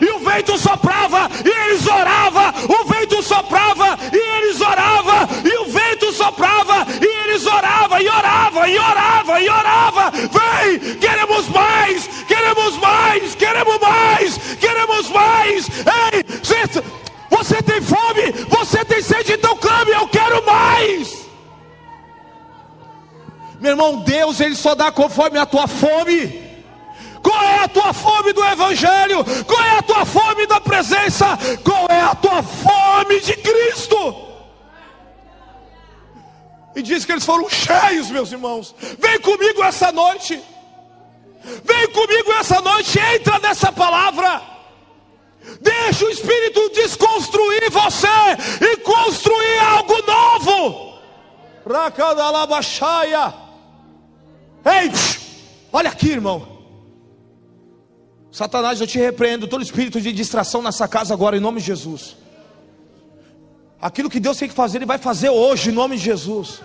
E 0.00 0.10
o 0.10 0.18
vento 0.18 0.58
soprava, 0.58 1.30
e 1.44 1.48
eles 1.48 1.86
oravam. 1.86 2.52
O 2.68 2.84
vento 2.84 3.22
soprava, 3.22 3.98
e 4.12 4.16
eles 4.16 4.60
oravam. 4.60 5.28
E 5.44 5.58
o 5.58 5.64
vento 5.66 6.12
soprava, 6.12 6.86
e 7.00 7.28
eles 7.28 7.46
oravam, 7.46 8.00
e 8.00 8.08
orava, 8.08 8.68
e 8.68 8.78
orava, 8.78 9.40
e 9.40 9.48
orava. 9.48 10.10
Vem, 10.10 10.96
queremos 10.96 11.48
mais, 11.48 12.06
queremos 12.26 12.76
mais, 12.78 13.34
queremos 13.34 13.80
mais, 13.80 14.38
queremos 14.60 15.10
mais. 15.10 15.68
Ei, 16.12 16.24
você 17.30 17.62
tem 17.62 17.80
fome, 17.80 18.32
você 18.48 18.84
tem 18.84 19.02
sede, 19.02 19.32
então 19.32 19.56
clame, 19.56 19.92
eu 19.92 20.08
quero 20.08 20.44
mais. 20.44 21.26
Meu 23.60 23.70
irmão, 23.70 24.00
Deus, 24.00 24.40
Ele 24.40 24.54
só 24.54 24.74
dá 24.74 24.92
conforme 24.92 25.38
a 25.38 25.46
tua 25.46 25.66
fome. 25.66 26.45
Qual 27.26 27.42
é 27.42 27.58
a 27.64 27.68
tua 27.68 27.92
fome 27.92 28.32
do 28.32 28.44
Evangelho? 28.44 29.24
Qual 29.44 29.60
é 29.60 29.78
a 29.78 29.82
tua 29.82 30.06
fome 30.06 30.46
da 30.46 30.60
presença? 30.60 31.36
Qual 31.64 31.88
é 31.88 32.00
a 32.00 32.14
tua 32.14 32.40
fome 32.40 33.18
de 33.18 33.34
Cristo? 33.38 34.14
E 36.76 36.82
diz 36.82 37.04
que 37.04 37.10
eles 37.10 37.26
foram 37.26 37.50
cheios, 37.50 38.12
meus 38.12 38.30
irmãos. 38.30 38.76
Vem 39.00 39.18
comigo 39.18 39.60
essa 39.64 39.90
noite. 39.90 40.40
Vem 41.64 41.88
comigo 41.88 42.32
essa 42.34 42.60
noite. 42.60 42.96
Entra 42.96 43.40
nessa 43.40 43.72
palavra. 43.72 44.40
Deixa 45.60 46.04
o 46.04 46.10
Espírito 46.10 46.70
desconstruir 46.74 47.70
você 47.72 48.06
e 48.60 48.76
construir 48.76 49.58
algo 49.58 49.94
novo. 50.06 51.00
Racadalabaxaia. 51.68 53.34
Ei, 54.64 54.92
olha 55.72 55.90
aqui, 55.90 56.10
irmão. 56.10 56.55
Satanás, 58.36 58.78
eu 58.82 58.86
te 58.86 58.98
repreendo 58.98 59.48
todo 59.48 59.62
espírito 59.62 59.98
de 59.98 60.12
distração 60.12 60.60
nessa 60.60 60.86
casa 60.86 61.14
agora, 61.14 61.38
em 61.38 61.40
nome 61.40 61.58
de 61.58 61.68
Jesus. 61.68 62.18
Aquilo 63.80 64.10
que 64.10 64.20
Deus 64.20 64.36
tem 64.36 64.46
que 64.46 64.54
fazer, 64.54 64.76
Ele 64.76 64.84
vai 64.84 64.98
fazer 64.98 65.30
hoje, 65.30 65.70
em 65.70 65.72
nome 65.72 65.96
de 65.96 66.02
Jesus. 66.02 66.60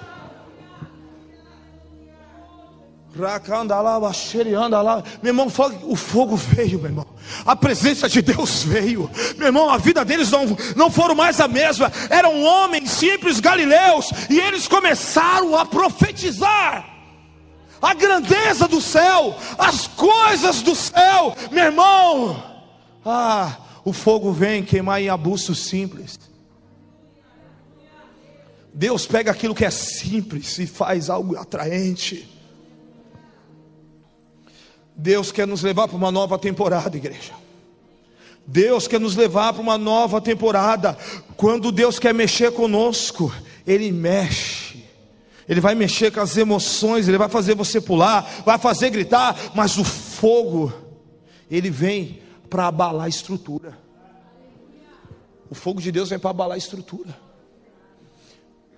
Meu 5.23 5.29
irmão, 5.29 5.47
o 5.84 5.95
fogo 5.95 6.36
veio, 6.36 6.77
meu 6.77 6.89
irmão. 6.89 7.07
A 7.45 7.55
presença 7.55 8.10
de 8.10 8.21
Deus 8.21 8.63
veio. 8.63 9.10
Meu 9.38 9.47
irmão, 9.47 9.69
a 9.69 9.77
vida 9.77 10.03
deles 10.03 10.29
não, 10.29 10.45
não 10.75 10.91
foram 10.91 11.15
mais 11.15 11.39
a 11.39 11.47
mesma. 11.47 11.89
Eram 12.10 12.43
homens 12.43 12.91
simples 12.91 13.39
galileus. 13.39 14.12
E 14.29 14.38
eles 14.41 14.67
começaram 14.67 15.57
a 15.57 15.65
profetizar 15.65 17.01
a 17.82 17.94
grandeza 17.94 18.67
do 18.67 18.80
céu, 18.80 19.36
as 19.58 19.88
coisas 19.88 20.62
do 20.62 20.76
céu, 20.76 21.36
meu 21.52 21.65
irmão. 21.65 22.44
Ah, 23.04 23.58
o 23.84 23.91
fogo 23.91 24.32
vem 24.32 24.63
queimar 24.63 25.02
em 25.02 25.10
abuso 25.10 25.56
simples. 25.56 26.20
Deus 28.74 29.06
pega 29.06 29.32
aquilo 29.32 29.56
que 29.56 29.65
é 29.65 29.72
simples 29.72 30.58
e 30.60 30.67
faz 30.67 31.10
algo 31.10 31.36
atraente. 31.36 32.30
Deus 34.96 35.32
quer 35.32 35.48
nos 35.48 35.63
levar 35.63 35.88
para 35.88 35.98
uma 35.98 36.12
nova 36.12 36.38
temporada, 36.38 36.96
igreja. 36.96 37.34
Deus 38.46 38.88
quer 38.88 39.00
nos 39.00 39.15
levar 39.15 39.54
para 39.54 39.62
uma 39.62 39.78
nova 39.78 40.22
temporada. 40.22 40.98
Quando 41.36 41.72
Deus 41.72 42.00
quer 42.00 42.13
mexer 42.13 42.52
conosco, 42.52 43.34
Ele 43.65 43.91
mexe. 43.91 44.61
Ele 45.47 45.60
vai 45.60 45.75
mexer 45.75 46.12
com 46.12 46.19
as 46.19 46.38
emoções, 46.38 47.08
ele 47.08 47.17
vai 47.17 47.30
fazer 47.30 47.56
você 47.56 47.82
pular, 47.82 48.21
vai 48.45 48.58
fazer 48.58 48.89
gritar, 48.89 49.36
mas 49.56 49.77
o 49.77 49.84
fogo, 49.84 50.71
ele 51.49 51.69
vem 51.69 52.21
para 52.49 52.67
abalar 52.67 53.06
a 53.06 53.10
estrutura. 53.10 53.77
O 55.49 55.56
fogo 55.56 55.82
de 55.82 55.91
Deus 55.91 56.10
vem 56.10 56.19
para 56.19 56.30
abalar 56.30 56.56
a 56.56 56.58
estrutura. 56.58 57.15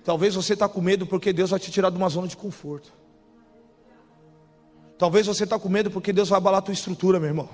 Talvez 0.04 0.36
você 0.36 0.54
está 0.54 0.68
com 0.68 0.82
medo 0.82 1.06
porque 1.06 1.32
Deus 1.32 1.52
vai 1.52 1.60
te 1.60 1.72
tirar 1.72 1.90
de 1.90 1.98
uma 1.98 2.10
zona 2.10 2.28
de 2.28 2.36
conforto. 2.36 2.92
Talvez 4.98 5.28
você 5.28 5.44
está 5.44 5.58
com 5.58 5.70
medo 5.70 5.90
porque 5.92 6.12
Deus 6.12 6.30
vai 6.30 6.38
abalar 6.38 6.60
a 6.60 6.62
tua 6.62 6.74
estrutura, 6.74 7.20
meu 7.20 7.30
irmão. 7.30 7.50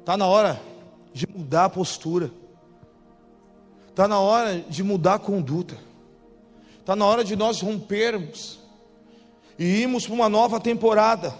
Está 0.00 0.16
na 0.16 0.26
hora 0.26 0.60
de 1.12 1.26
mudar 1.28 1.66
a 1.66 1.70
postura. 1.70 2.30
Está 3.88 4.06
na 4.06 4.18
hora 4.18 4.60
de 4.60 4.82
mudar 4.82 5.14
a 5.14 5.18
conduta. 5.18 5.76
Está 6.88 6.96
na 6.96 7.04
hora 7.04 7.22
de 7.22 7.36
nós 7.36 7.60
rompermos 7.60 8.58
e 9.58 9.82
irmos 9.82 10.06
para 10.06 10.14
uma 10.14 10.28
nova 10.30 10.58
temporada. 10.58 11.34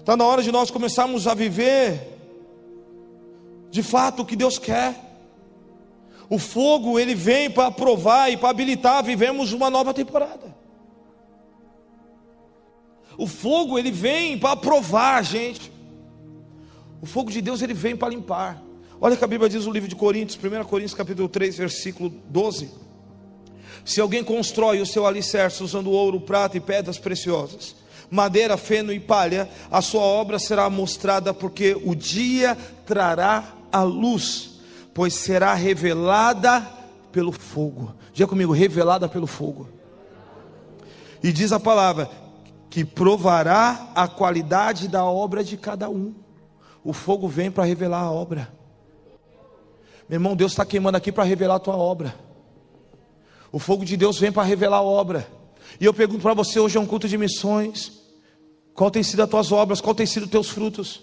Está 0.00 0.16
na 0.16 0.26
hora 0.26 0.42
de 0.42 0.50
nós 0.50 0.68
começarmos 0.68 1.28
a 1.28 1.34
viver 1.34 2.18
de 3.70 3.84
fato 3.84 4.22
o 4.22 4.26
que 4.26 4.34
Deus 4.34 4.58
quer. 4.58 4.96
O 6.28 6.40
fogo 6.40 6.98
ele 6.98 7.14
vem 7.14 7.52
para 7.52 7.70
provar 7.70 8.32
e 8.32 8.36
para 8.36 8.48
habilitar 8.48 9.04
vivemos 9.04 9.52
uma 9.52 9.70
nova 9.70 9.94
temporada. 9.94 10.52
O 13.16 13.28
fogo 13.28 13.78
ele 13.78 13.92
vem 13.92 14.36
para 14.36 14.56
provar, 14.56 15.22
gente. 15.22 15.70
O 17.00 17.06
fogo 17.06 17.30
de 17.30 17.40
Deus 17.40 17.62
ele 17.62 17.74
vem 17.74 17.94
para 17.94 18.08
limpar. 18.08 18.60
Olha 19.00 19.16
que 19.16 19.22
a 19.22 19.28
Bíblia 19.28 19.48
diz 19.48 19.66
no 19.66 19.72
livro 19.72 19.88
de 19.88 19.94
Coríntios, 19.94 20.36
1 20.36 20.64
Coríntios 20.64 20.94
capítulo 20.94 21.28
3, 21.28 21.58
versículo 21.58 22.10
12. 22.10 22.91
Se 23.84 24.00
alguém 24.00 24.22
constrói 24.22 24.80
o 24.80 24.86
seu 24.86 25.06
alicerce 25.06 25.62
usando 25.62 25.90
ouro, 25.90 26.20
prata 26.20 26.56
e 26.56 26.60
pedras 26.60 26.98
preciosas, 26.98 27.74
madeira, 28.10 28.56
feno 28.56 28.92
e 28.92 29.00
palha, 29.00 29.48
a 29.70 29.80
sua 29.80 30.02
obra 30.02 30.38
será 30.38 30.68
mostrada, 30.70 31.34
porque 31.34 31.76
o 31.84 31.94
dia 31.94 32.56
trará 32.86 33.52
a 33.72 33.82
luz, 33.82 34.60
pois 34.94 35.14
será 35.14 35.54
revelada 35.54 36.66
pelo 37.10 37.32
fogo. 37.32 37.94
Diga 38.12 38.28
comigo, 38.28 38.52
revelada 38.52 39.08
pelo 39.08 39.26
fogo. 39.26 39.68
E 41.22 41.32
diz 41.32 41.52
a 41.52 41.60
palavra 41.60 42.10
que 42.68 42.84
provará 42.84 43.90
a 43.94 44.08
qualidade 44.08 44.88
da 44.88 45.04
obra 45.04 45.42
de 45.42 45.56
cada 45.56 45.88
um. 45.88 46.14
O 46.84 46.92
fogo 46.92 47.28
vem 47.28 47.50
para 47.50 47.64
revelar 47.64 48.02
a 48.02 48.10
obra. 48.10 48.52
Meu 50.08 50.16
irmão, 50.16 50.34
Deus 50.34 50.52
está 50.52 50.64
queimando 50.64 50.96
aqui 50.96 51.12
para 51.12 51.24
revelar 51.24 51.56
a 51.56 51.60
tua 51.60 51.76
obra. 51.76 52.14
O 53.52 53.58
fogo 53.58 53.84
de 53.84 53.98
Deus 53.98 54.18
vem 54.18 54.32
para 54.32 54.42
revelar 54.42 54.78
a 54.78 54.82
obra. 54.82 55.28
E 55.78 55.84
eu 55.84 55.92
pergunto 55.92 56.22
para 56.22 56.32
você: 56.32 56.58
hoje 56.58 56.78
é 56.78 56.80
um 56.80 56.86
culto 56.86 57.06
de 57.06 57.18
missões. 57.18 57.92
Qual 58.74 58.90
tem 58.90 59.02
sido 59.02 59.22
as 59.22 59.28
tuas 59.28 59.52
obras? 59.52 59.82
Qual 59.82 59.94
tem 59.94 60.06
sido 60.06 60.24
os 60.24 60.30
teus 60.30 60.48
frutos? 60.48 61.02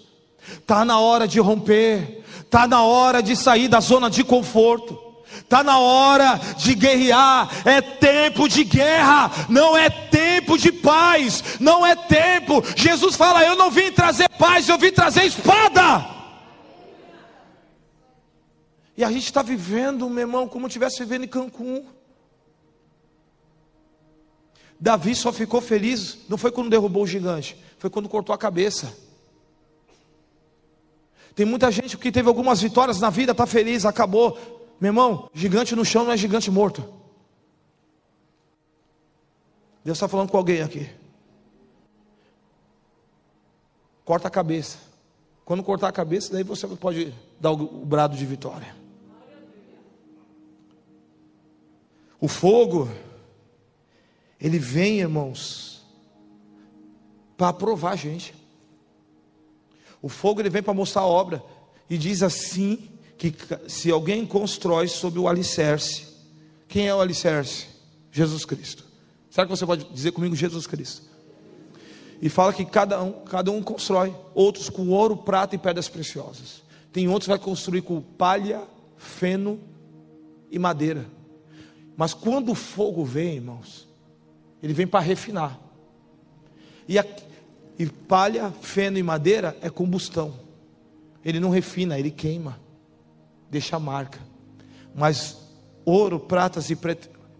Está 0.58 0.84
na 0.84 0.98
hora 0.98 1.28
de 1.28 1.38
romper, 1.38 2.24
está 2.40 2.66
na 2.66 2.82
hora 2.82 3.22
de 3.22 3.36
sair 3.36 3.68
da 3.68 3.78
zona 3.78 4.10
de 4.10 4.24
conforto. 4.24 4.98
Está 5.38 5.62
na 5.62 5.78
hora 5.78 6.40
de 6.56 6.74
guerrear, 6.74 7.48
é 7.64 7.80
tempo 7.80 8.48
de 8.48 8.64
guerra, 8.64 9.30
não 9.48 9.76
é 9.76 9.88
tempo 9.88 10.58
de 10.58 10.72
paz, 10.72 11.44
não 11.60 11.86
é 11.86 11.94
tempo. 11.94 12.64
Jesus 12.74 13.14
fala: 13.14 13.44
Eu 13.44 13.54
não 13.54 13.70
vim 13.70 13.92
trazer 13.92 14.28
paz, 14.30 14.68
eu 14.68 14.76
vim 14.76 14.90
trazer 14.90 15.24
espada. 15.24 16.04
E 18.96 19.04
a 19.04 19.10
gente 19.10 19.24
está 19.24 19.40
vivendo, 19.40 20.10
meu 20.10 20.22
irmão, 20.22 20.48
como 20.48 20.64
se 20.64 20.70
estivesse 20.70 20.98
vivendo 20.98 21.24
em 21.24 21.28
Cancún. 21.28 21.84
Davi 24.80 25.14
só 25.14 25.30
ficou 25.30 25.60
feliz, 25.60 26.18
não 26.26 26.38
foi 26.38 26.50
quando 26.50 26.70
derrubou 26.70 27.02
o 27.02 27.06
gigante, 27.06 27.54
foi 27.78 27.90
quando 27.90 28.08
cortou 28.08 28.34
a 28.34 28.38
cabeça. 28.38 28.96
Tem 31.34 31.44
muita 31.44 31.70
gente 31.70 31.98
que 31.98 32.10
teve 32.10 32.28
algumas 32.28 32.62
vitórias 32.62 32.98
na 32.98 33.10
vida, 33.10 33.32
está 33.32 33.46
feliz, 33.46 33.84
acabou. 33.84 34.38
Meu 34.80 34.88
irmão, 34.88 35.28
gigante 35.34 35.76
no 35.76 35.84
chão 35.84 36.04
não 36.04 36.12
é 36.12 36.16
gigante 36.16 36.50
morto. 36.50 36.82
Deus 39.84 39.98
está 39.98 40.08
falando 40.08 40.30
com 40.30 40.36
alguém 40.38 40.62
aqui. 40.62 40.88
Corta 44.04 44.28
a 44.28 44.30
cabeça. 44.30 44.78
Quando 45.44 45.62
cortar 45.62 45.88
a 45.88 45.92
cabeça, 45.92 46.32
daí 46.32 46.42
você 46.42 46.66
pode 46.66 47.14
dar 47.38 47.52
o 47.52 47.84
brado 47.84 48.16
de 48.16 48.24
vitória. 48.24 48.74
O 52.18 52.28
fogo 52.28 52.88
ele 54.40 54.58
vem, 54.58 55.00
irmãos, 55.00 55.82
para 57.36 57.48
aprovar 57.48 57.92
a 57.92 57.96
gente. 57.96 58.34
O 60.00 60.08
fogo 60.08 60.40
ele 60.40 60.50
vem 60.50 60.62
para 60.62 60.72
mostrar 60.72 61.02
a 61.02 61.06
obra. 61.06 61.42
E 61.88 61.98
diz 61.98 62.22
assim: 62.22 62.88
que 63.20 63.34
se 63.68 63.90
alguém 63.90 64.24
constrói 64.24 64.88
sobre 64.88 65.18
o 65.18 65.28
alicerce, 65.28 66.06
quem 66.66 66.88
é 66.88 66.94
o 66.94 67.00
alicerce? 67.00 67.66
Jesus 68.10 68.46
Cristo. 68.46 68.82
Será 69.28 69.46
que 69.46 69.50
você 69.50 69.66
pode 69.66 69.84
dizer 69.92 70.12
comigo 70.12 70.34
Jesus 70.34 70.66
Cristo? 70.66 71.02
E 72.22 72.30
fala 72.30 72.52
que 72.52 72.64
cada 72.64 73.02
um, 73.02 73.12
cada 73.24 73.50
um 73.50 73.62
constrói, 73.62 74.14
outros 74.34 74.70
com 74.70 74.88
ouro, 74.88 75.18
prata 75.18 75.54
e 75.54 75.58
pedras 75.58 75.86
preciosas. 75.86 76.62
Tem 76.90 77.08
outros 77.08 77.26
que 77.26 77.30
vai 77.30 77.38
construir 77.38 77.82
com 77.82 78.00
palha, 78.00 78.62
feno 78.96 79.60
e 80.50 80.58
madeira. 80.58 81.06
Mas 81.98 82.14
quando 82.14 82.52
o 82.52 82.54
fogo 82.54 83.04
vem, 83.04 83.36
irmãos, 83.36 83.86
ele 84.62 84.72
vem 84.72 84.86
para 84.86 85.00
refinar. 85.00 85.58
E, 86.86 86.98
a, 86.98 87.06
e 87.78 87.86
palha, 87.86 88.52
feno 88.60 88.98
e 88.98 89.02
madeira 89.02 89.56
é 89.60 89.70
combustão. 89.70 90.34
Ele 91.24 91.38
não 91.38 91.50
refina, 91.50 91.98
ele 91.98 92.10
queima, 92.10 92.58
deixa 93.50 93.78
marca. 93.78 94.18
Mas 94.94 95.38
ouro, 95.84 96.18
pratas 96.18 96.70
e 96.70 96.76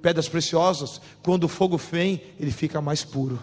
pedras 0.00 0.28
preciosas, 0.28 1.00
quando 1.22 1.44
o 1.44 1.48
fogo 1.48 1.76
vem, 1.76 2.22
ele 2.38 2.50
fica 2.50 2.80
mais 2.80 3.04
puro. 3.04 3.40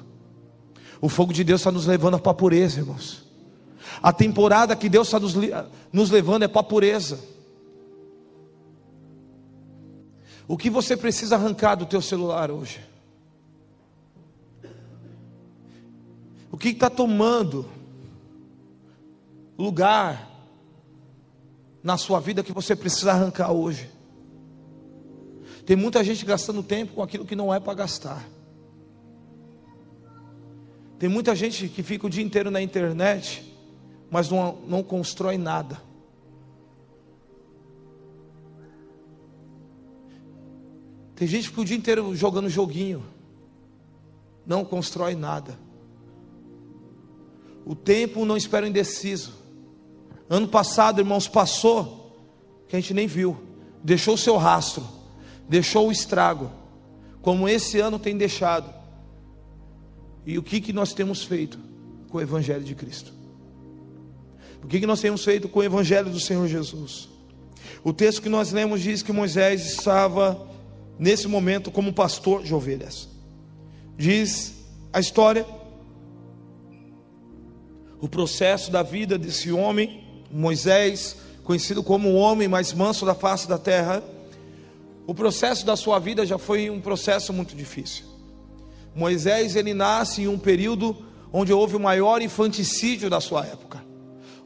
O 1.01 1.09
fogo 1.09 1.33
de 1.33 1.43
Deus 1.43 1.61
está 1.61 1.71
nos 1.71 1.85
levando 1.85 2.19
para 2.19 2.31
a 2.31 2.35
pureza, 2.35 2.79
irmãos. 2.79 3.25
A 4.01 4.11
temporada 4.11 4.75
que 4.75 4.89
Deus 4.89 5.07
está 5.07 5.19
nos, 5.19 5.33
nos 5.91 6.09
levando 6.09 6.43
é 6.43 6.47
para 6.47 6.61
a 6.61 6.63
pureza. 6.63 7.19
O 10.47 10.57
que 10.57 10.69
você 10.69 10.95
precisa 10.95 11.35
arrancar 11.35 11.75
do 11.75 11.85
teu 11.85 12.01
celular 12.01 12.49
hoje? 12.49 12.79
O 16.57 16.59
que 16.59 16.69
está 16.69 16.89
tomando 16.89 17.67
lugar 19.55 20.27
na 21.83 21.97
sua 21.97 22.19
vida 22.19 22.41
que 22.41 22.51
você 22.51 22.75
precisa 22.75 23.11
arrancar 23.11 23.51
hoje? 23.51 23.87
Tem 25.67 25.75
muita 25.75 26.03
gente 26.03 26.25
gastando 26.25 26.63
tempo 26.63 26.95
com 26.95 27.03
aquilo 27.03 27.27
que 27.27 27.35
não 27.35 27.53
é 27.53 27.59
para 27.59 27.75
gastar. 27.75 28.27
Tem 30.97 31.07
muita 31.07 31.35
gente 31.35 31.69
que 31.69 31.83
fica 31.83 32.07
o 32.07 32.09
dia 32.09 32.23
inteiro 32.23 32.49
na 32.49 32.59
internet, 32.59 33.53
mas 34.09 34.27
não, 34.27 34.57
não 34.67 34.81
constrói 34.81 35.37
nada. 35.37 35.79
Tem 41.13 41.27
gente 41.27 41.43
que 41.43 41.49
fica 41.49 41.61
o 41.61 41.65
dia 41.65 41.77
inteiro 41.77 42.15
jogando 42.15 42.49
joguinho, 42.49 43.05
não 44.43 44.65
constrói 44.65 45.13
nada. 45.13 45.66
O 47.67 47.75
tempo 47.75 48.23
não 48.23 48.37
espera 48.37 48.65
o 48.65 48.69
indeciso. 48.69 49.33
Ano 50.29 50.47
passado, 50.47 51.01
irmãos, 51.01 51.27
passou, 51.27 52.17
que 52.65 52.77
a 52.77 52.79
gente 52.79 52.93
nem 52.93 53.07
viu, 53.07 53.37
deixou 53.83 54.13
o 54.13 54.17
seu 54.17 54.37
rastro, 54.37 54.87
deixou 55.49 55.89
o 55.89 55.91
estrago, 55.91 56.49
como 57.21 57.47
esse 57.47 57.77
ano 57.77 57.99
tem 57.99 58.15
deixado. 58.15 58.73
E 60.25 60.37
o 60.37 60.43
que, 60.43 60.61
que 60.61 60.71
nós 60.71 60.93
temos 60.93 61.25
feito 61.25 61.59
com 62.07 62.19
o 62.19 62.21
Evangelho 62.21 62.63
de 62.63 62.73
Cristo? 62.73 63.11
O 64.63 64.67
que, 64.67 64.79
que 64.79 64.87
nós 64.87 65.01
temos 65.01 65.25
feito 65.25 65.49
com 65.49 65.59
o 65.59 65.63
Evangelho 65.63 66.09
do 66.09 66.21
Senhor 66.21 66.47
Jesus? 66.47 67.09
O 67.83 67.91
texto 67.91 68.21
que 68.21 68.29
nós 68.29 68.53
lemos 68.53 68.79
diz 68.81 69.01
que 69.01 69.11
Moisés 69.11 69.73
estava, 69.73 70.47
nesse 70.97 71.27
momento, 71.27 71.69
como 71.69 71.91
pastor 71.91 72.43
de 72.43 72.55
ovelhas. 72.55 73.09
Diz 73.97 74.53
a 74.93 75.01
história, 75.01 75.45
o 77.99 78.07
processo 78.07 78.71
da 78.71 78.83
vida 78.83 79.17
desse 79.17 79.51
homem, 79.51 80.03
Moisés, 80.31 81.17
conhecido 81.43 81.81
como 81.81 82.09
o 82.09 82.15
homem 82.15 82.47
mais 82.47 82.73
manso 82.73 83.05
da 83.05 83.15
face 83.15 83.47
da 83.47 83.57
terra. 83.57 84.03
O 85.05 85.15
processo 85.15 85.65
da 85.65 85.75
sua 85.75 85.97
vida 85.99 86.25
já 86.25 86.37
foi 86.37 86.69
um 86.69 86.81
processo 86.81 87.31
muito 87.31 87.55
difícil. 87.55 88.05
Moisés 88.95 89.55
ele 89.55 89.73
nasce 89.73 90.23
em 90.23 90.27
um 90.27 90.37
período 90.37 90.95
onde 91.31 91.53
houve 91.53 91.75
o 91.75 91.79
maior 91.79 92.21
infanticídio 92.21 93.09
da 93.09 93.19
sua 93.19 93.45
época, 93.45 93.83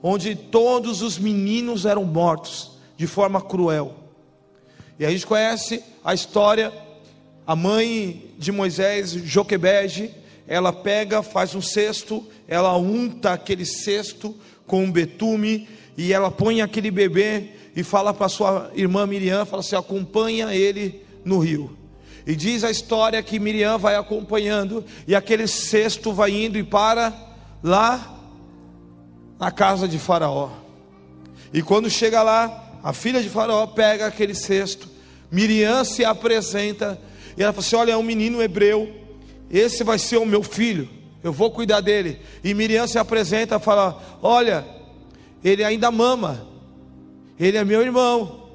onde 0.04 0.36
todos 0.36 1.02
os 1.02 1.18
meninos 1.18 1.86
eram 1.86 2.04
mortos 2.04 2.72
de 2.98 3.08
forma 3.08 3.42
cruel. 3.42 3.96
E 5.00 5.06
a 5.06 5.10
gente 5.10 5.26
conhece 5.26 5.84
a 6.04 6.14
história, 6.14 6.72
a 7.48 7.56
mãe 7.56 8.34
de 8.38 8.52
Moisés, 8.52 9.12
Joquebede, 9.12 10.14
ela 10.52 10.74
pega, 10.74 11.24
faz 11.24 11.56
um 11.56 11.62
cesto, 11.62 12.28
ela 12.46 12.76
unta 12.76 13.32
aquele 13.32 13.66
cesto 13.66 14.36
com 14.68 14.84
um 14.84 14.92
betume 14.92 15.66
e 15.98 16.12
ela 16.12 16.30
põe 16.30 16.62
aquele 16.62 16.92
bebê 16.92 17.52
e 17.74 17.84
fala 17.84 18.14
para 18.14 18.28
sua 18.28 18.70
irmã 18.76 19.08
Miriam, 19.08 19.46
fala 19.46 19.62
assim: 19.62 19.78
acompanha 19.78 20.54
ele 20.54 21.06
no 21.24 21.40
rio. 21.40 21.78
E 22.28 22.36
diz 22.36 22.66
a 22.66 22.70
história 22.70 23.24
que 23.24 23.40
Miriam 23.40 23.78
vai 23.78 23.96
acompanhando 23.96 24.84
e 25.08 25.16
aquele 25.16 25.48
cesto 25.48 26.12
vai 26.12 26.32
indo 26.32 26.58
e 26.58 26.64
para 26.64 27.14
lá 27.64 28.20
na 29.40 29.52
casa 29.52 29.88
de 29.88 29.98
Faraó. 29.98 30.50
E 31.54 31.62
quando 31.62 31.90
chega 31.90 32.22
lá, 32.22 32.78
a 32.84 32.92
filha 32.92 33.24
de 33.24 33.30
Faraó 33.30 33.68
pega 33.68 34.06
aquele 34.06 34.36
cesto, 34.36 34.90
Miriam 35.32 35.86
se 35.86 36.04
apresenta 36.04 37.00
e 37.38 37.42
ela 37.42 37.54
fala 37.54 37.66
assim: 37.66 37.76
Olha, 37.78 37.92
é 37.94 37.98
um 37.98 38.04
menino 38.04 38.42
hebreu, 38.42 39.01
esse 39.52 39.84
vai 39.84 40.00
ser 40.00 40.18
o 40.18 40.26
meu 40.26 40.42
filho, 40.42 40.88
eu 41.24 41.34
vou 41.34 41.52
cuidar 41.52 41.82
dele. 41.82 42.20
E 42.44 42.54
Miriam 42.54 42.88
se 42.88 42.98
apresenta 42.98 43.58
e 43.58 43.60
fala: 43.60 44.02
Olha, 44.22 44.66
ele 45.44 45.64
ainda 45.64 45.92
mama, 45.92 46.48
ele 47.40 47.58
é 47.58 47.64
meu 47.64 47.82
irmão, 47.82 48.50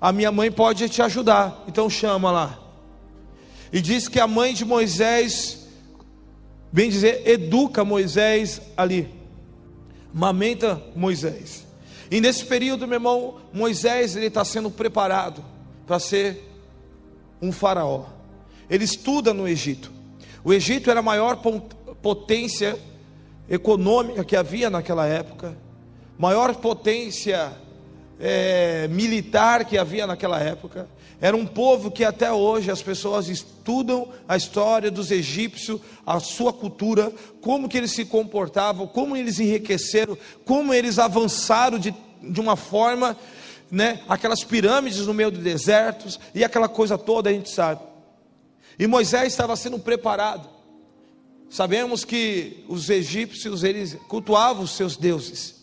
a 0.00 0.12
minha 0.12 0.32
mãe 0.32 0.50
pode 0.50 0.88
te 0.88 1.00
ajudar, 1.02 1.64
então 1.68 1.88
chama 1.88 2.30
lá. 2.30 2.58
E 3.72 3.80
diz 3.80 4.08
que 4.08 4.18
a 4.18 4.26
mãe 4.26 4.54
de 4.54 4.64
Moisés, 4.64 5.66
bem 6.72 6.88
dizer, 6.88 7.28
educa 7.28 7.84
Moisés 7.84 8.60
ali, 8.76 9.08
mamenta 10.12 10.82
Moisés. 10.96 11.66
E 12.10 12.20
nesse 12.20 12.44
período, 12.46 12.86
meu 12.86 12.96
irmão, 12.96 13.36
Moisés 13.52 14.16
ele 14.16 14.26
está 14.26 14.44
sendo 14.44 14.70
preparado 14.70 15.44
para 15.86 15.98
ser 15.98 16.42
um 17.40 17.52
faraó. 17.52 18.06
Ele 18.70 18.84
estuda 18.84 19.34
no 19.34 19.46
Egito. 19.46 19.97
O 20.44 20.52
Egito 20.52 20.90
era 20.90 21.00
a 21.00 21.02
maior 21.02 21.40
potência 22.00 22.78
econômica 23.48 24.24
que 24.24 24.36
havia 24.36 24.70
naquela 24.70 25.06
época, 25.06 25.56
maior 26.18 26.54
potência 26.56 27.52
é, 28.20 28.88
militar 28.88 29.64
que 29.64 29.78
havia 29.78 30.06
naquela 30.06 30.38
época. 30.40 30.88
Era 31.20 31.36
um 31.36 31.46
povo 31.46 31.90
que 31.90 32.04
até 32.04 32.32
hoje 32.32 32.70
as 32.70 32.80
pessoas 32.80 33.28
estudam 33.28 34.08
a 34.28 34.36
história 34.36 34.90
dos 34.90 35.10
egípcios, 35.10 35.80
a 36.06 36.20
sua 36.20 36.52
cultura, 36.52 37.12
como 37.40 37.68
que 37.68 37.76
eles 37.76 37.90
se 37.90 38.04
comportavam, 38.04 38.86
como 38.86 39.16
eles 39.16 39.40
enriqueceram, 39.40 40.16
como 40.44 40.72
eles 40.72 40.98
avançaram 40.98 41.78
de, 41.78 41.92
de 42.22 42.40
uma 42.40 42.54
forma, 42.54 43.16
né, 43.70 44.00
aquelas 44.08 44.44
pirâmides 44.44 45.06
no 45.06 45.14
meio 45.14 45.30
do 45.30 45.40
desertos 45.40 46.20
e 46.34 46.44
aquela 46.44 46.68
coisa 46.68 46.96
toda 46.96 47.30
a 47.30 47.32
gente 47.32 47.50
sabe. 47.50 47.80
E 48.78 48.86
Moisés 48.86 49.32
estava 49.32 49.56
sendo 49.56 49.78
preparado. 49.78 50.48
Sabemos 51.50 52.04
que 52.04 52.64
os 52.68 52.88
egípcios 52.88 53.64
eles 53.64 53.94
cultuavam 54.06 54.62
os 54.62 54.72
seus 54.72 54.96
deuses. 54.96 55.56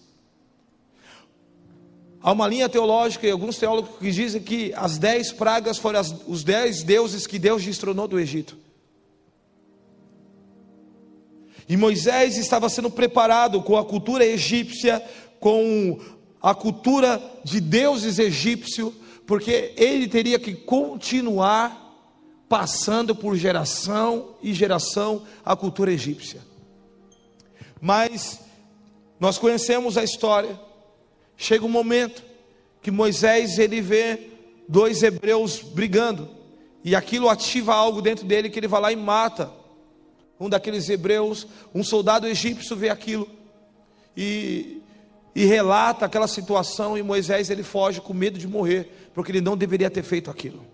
Há 2.21 2.31
uma 2.31 2.47
linha 2.47 2.67
teológica 2.67 3.27
e 3.27 3.31
alguns 3.31 3.57
teólogos 3.57 3.99
que 3.99 4.11
dizem 4.11 4.41
que 4.41 4.73
as 4.73 4.97
dez 4.97 5.31
pragas 5.31 5.77
foram 5.77 5.99
as, 5.99 6.13
os 6.27 6.43
dez 6.43 6.81
deuses 6.81 7.27
que 7.27 7.37
Deus 7.37 7.63
destronou 7.63 8.07
do 8.07 8.19
Egito. 8.19 8.57
E 11.69 11.77
Moisés 11.77 12.35
estava 12.37 12.67
sendo 12.67 12.89
preparado 12.89 13.61
com 13.61 13.77
a 13.77 13.85
cultura 13.85 14.25
egípcia, 14.25 15.03
com 15.39 15.99
a 16.41 16.53
cultura 16.53 17.21
de 17.43 17.59
deuses 17.59 18.19
egípcios, 18.19 18.93
porque 19.25 19.73
ele 19.77 20.07
teria 20.07 20.39
que 20.39 20.53
continuar 20.53 21.84
passando 22.47 23.15
por 23.15 23.35
geração 23.35 24.35
e 24.41 24.53
geração 24.53 25.23
a 25.43 25.55
cultura 25.55 25.91
egípcia. 25.91 26.41
Mas 27.81 28.39
nós 29.19 29.37
conhecemos 29.37 29.97
a 29.97 30.03
história 30.03 30.59
Chega 31.37 31.65
um 31.65 31.69
momento 31.69 32.23
que 32.81 32.89
Moisés 32.89 33.59
ele 33.59 33.81
vê 33.81 34.29
dois 34.67 35.03
hebreus 35.03 35.59
brigando 35.59 36.29
e 36.83 36.95
aquilo 36.95 37.29
ativa 37.29 37.73
algo 37.73 38.01
dentro 38.01 38.25
dele 38.25 38.49
que 38.49 38.59
ele 38.59 38.67
vai 38.67 38.81
lá 38.81 38.91
e 38.91 38.95
mata 38.95 39.51
um 40.39 40.49
daqueles 40.49 40.89
hebreus, 40.89 41.47
um 41.73 41.83
soldado 41.83 42.27
egípcio 42.27 42.75
vê 42.75 42.89
aquilo 42.89 43.27
e, 44.15 44.81
e 45.33 45.45
relata 45.45 46.05
aquela 46.05 46.27
situação 46.27 46.97
e 46.97 47.03
Moisés 47.03 47.49
ele 47.49 47.63
foge 47.63 48.01
com 48.01 48.13
medo 48.13 48.37
de 48.37 48.47
morrer, 48.47 49.09
porque 49.13 49.31
ele 49.31 49.41
não 49.41 49.55
deveria 49.55 49.89
ter 49.89 50.03
feito 50.03 50.29
aquilo. 50.29 50.65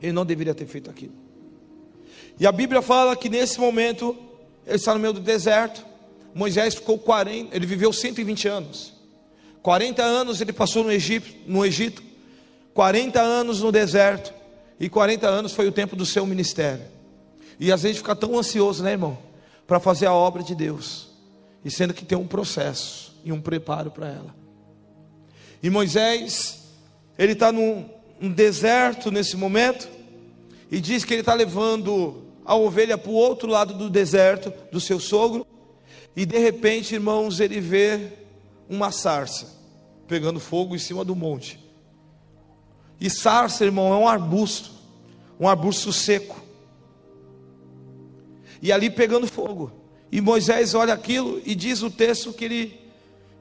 Ele 0.00 0.12
não 0.12 0.24
deveria 0.24 0.54
ter 0.54 0.66
feito 0.66 0.90
aquilo. 0.90 1.12
E 2.38 2.46
a 2.46 2.52
Bíblia 2.52 2.80
fala 2.80 3.14
que 3.14 3.28
nesse 3.28 3.60
momento 3.60 4.16
ele 4.66 4.76
está 4.76 4.94
no 4.94 5.00
meio 5.00 5.12
do 5.12 5.20
deserto. 5.20 5.84
Moisés 6.34 6.74
ficou 6.74 6.98
40, 6.98 7.54
ele 7.54 7.66
viveu 7.66 7.92
120 7.92 8.48
anos. 8.48 8.94
40 9.62 10.02
anos 10.02 10.40
ele 10.40 10.52
passou 10.52 10.82
no 10.84 10.90
Egito, 10.90 11.30
no 11.46 11.64
Egito, 11.64 12.02
40 12.72 13.20
anos 13.20 13.60
no 13.60 13.70
deserto, 13.70 14.32
e 14.78 14.88
40 14.88 15.28
anos 15.28 15.52
foi 15.52 15.68
o 15.68 15.72
tempo 15.72 15.94
do 15.94 16.06
seu 16.06 16.24
ministério. 16.24 16.84
E 17.58 17.70
às 17.70 17.82
vezes 17.82 17.98
fica 17.98 18.16
tão 18.16 18.38
ansioso, 18.38 18.82
né, 18.82 18.92
irmão, 18.92 19.18
para 19.66 19.78
fazer 19.78 20.06
a 20.06 20.14
obra 20.14 20.42
de 20.42 20.54
Deus, 20.54 21.08
e 21.62 21.70
sendo 21.70 21.92
que 21.92 22.04
tem 22.04 22.16
um 22.16 22.26
processo 22.26 23.14
e 23.22 23.32
um 23.32 23.40
preparo 23.40 23.90
para 23.90 24.08
ela. 24.08 24.34
E 25.62 25.68
Moisés, 25.68 26.62
ele 27.18 27.32
está 27.32 27.52
num, 27.52 27.86
num 28.20 28.30
deserto 28.30 29.10
nesse 29.10 29.36
momento, 29.36 29.88
e 30.70 30.80
diz 30.80 31.04
que 31.04 31.14
ele 31.14 31.22
está 31.22 31.34
levando 31.34 32.22
a 32.44 32.54
ovelha 32.54 32.98
para 32.98 33.10
o 33.10 33.14
outro 33.14 33.48
lado 33.48 33.74
do 33.74 33.88
deserto 33.88 34.52
do 34.70 34.80
seu 34.80 35.00
sogro, 35.00 35.46
e 36.14 36.26
de 36.26 36.38
repente, 36.38 36.94
irmãos, 36.94 37.40
ele 37.40 37.60
vê 37.60 38.12
uma 38.68 38.92
sarça 38.92 39.58
pegando 40.06 40.40
fogo 40.40 40.74
em 40.74 40.78
cima 40.78 41.04
do 41.04 41.14
monte. 41.16 41.58
E 43.00 43.08
sarça, 43.08 43.64
irmão, 43.64 43.92
é 43.94 43.96
um 43.96 44.08
arbusto, 44.08 44.70
um 45.38 45.48
arbusto 45.48 45.92
seco. 45.92 46.38
E 48.60 48.70
ali 48.70 48.90
pegando 48.90 49.26
fogo. 49.26 49.72
E 50.12 50.20
Moisés 50.20 50.74
olha 50.74 50.92
aquilo 50.92 51.40
e 51.46 51.54
diz 51.54 51.82
o 51.82 51.90
texto 51.90 52.32
que 52.32 52.44
ele, 52.44 52.80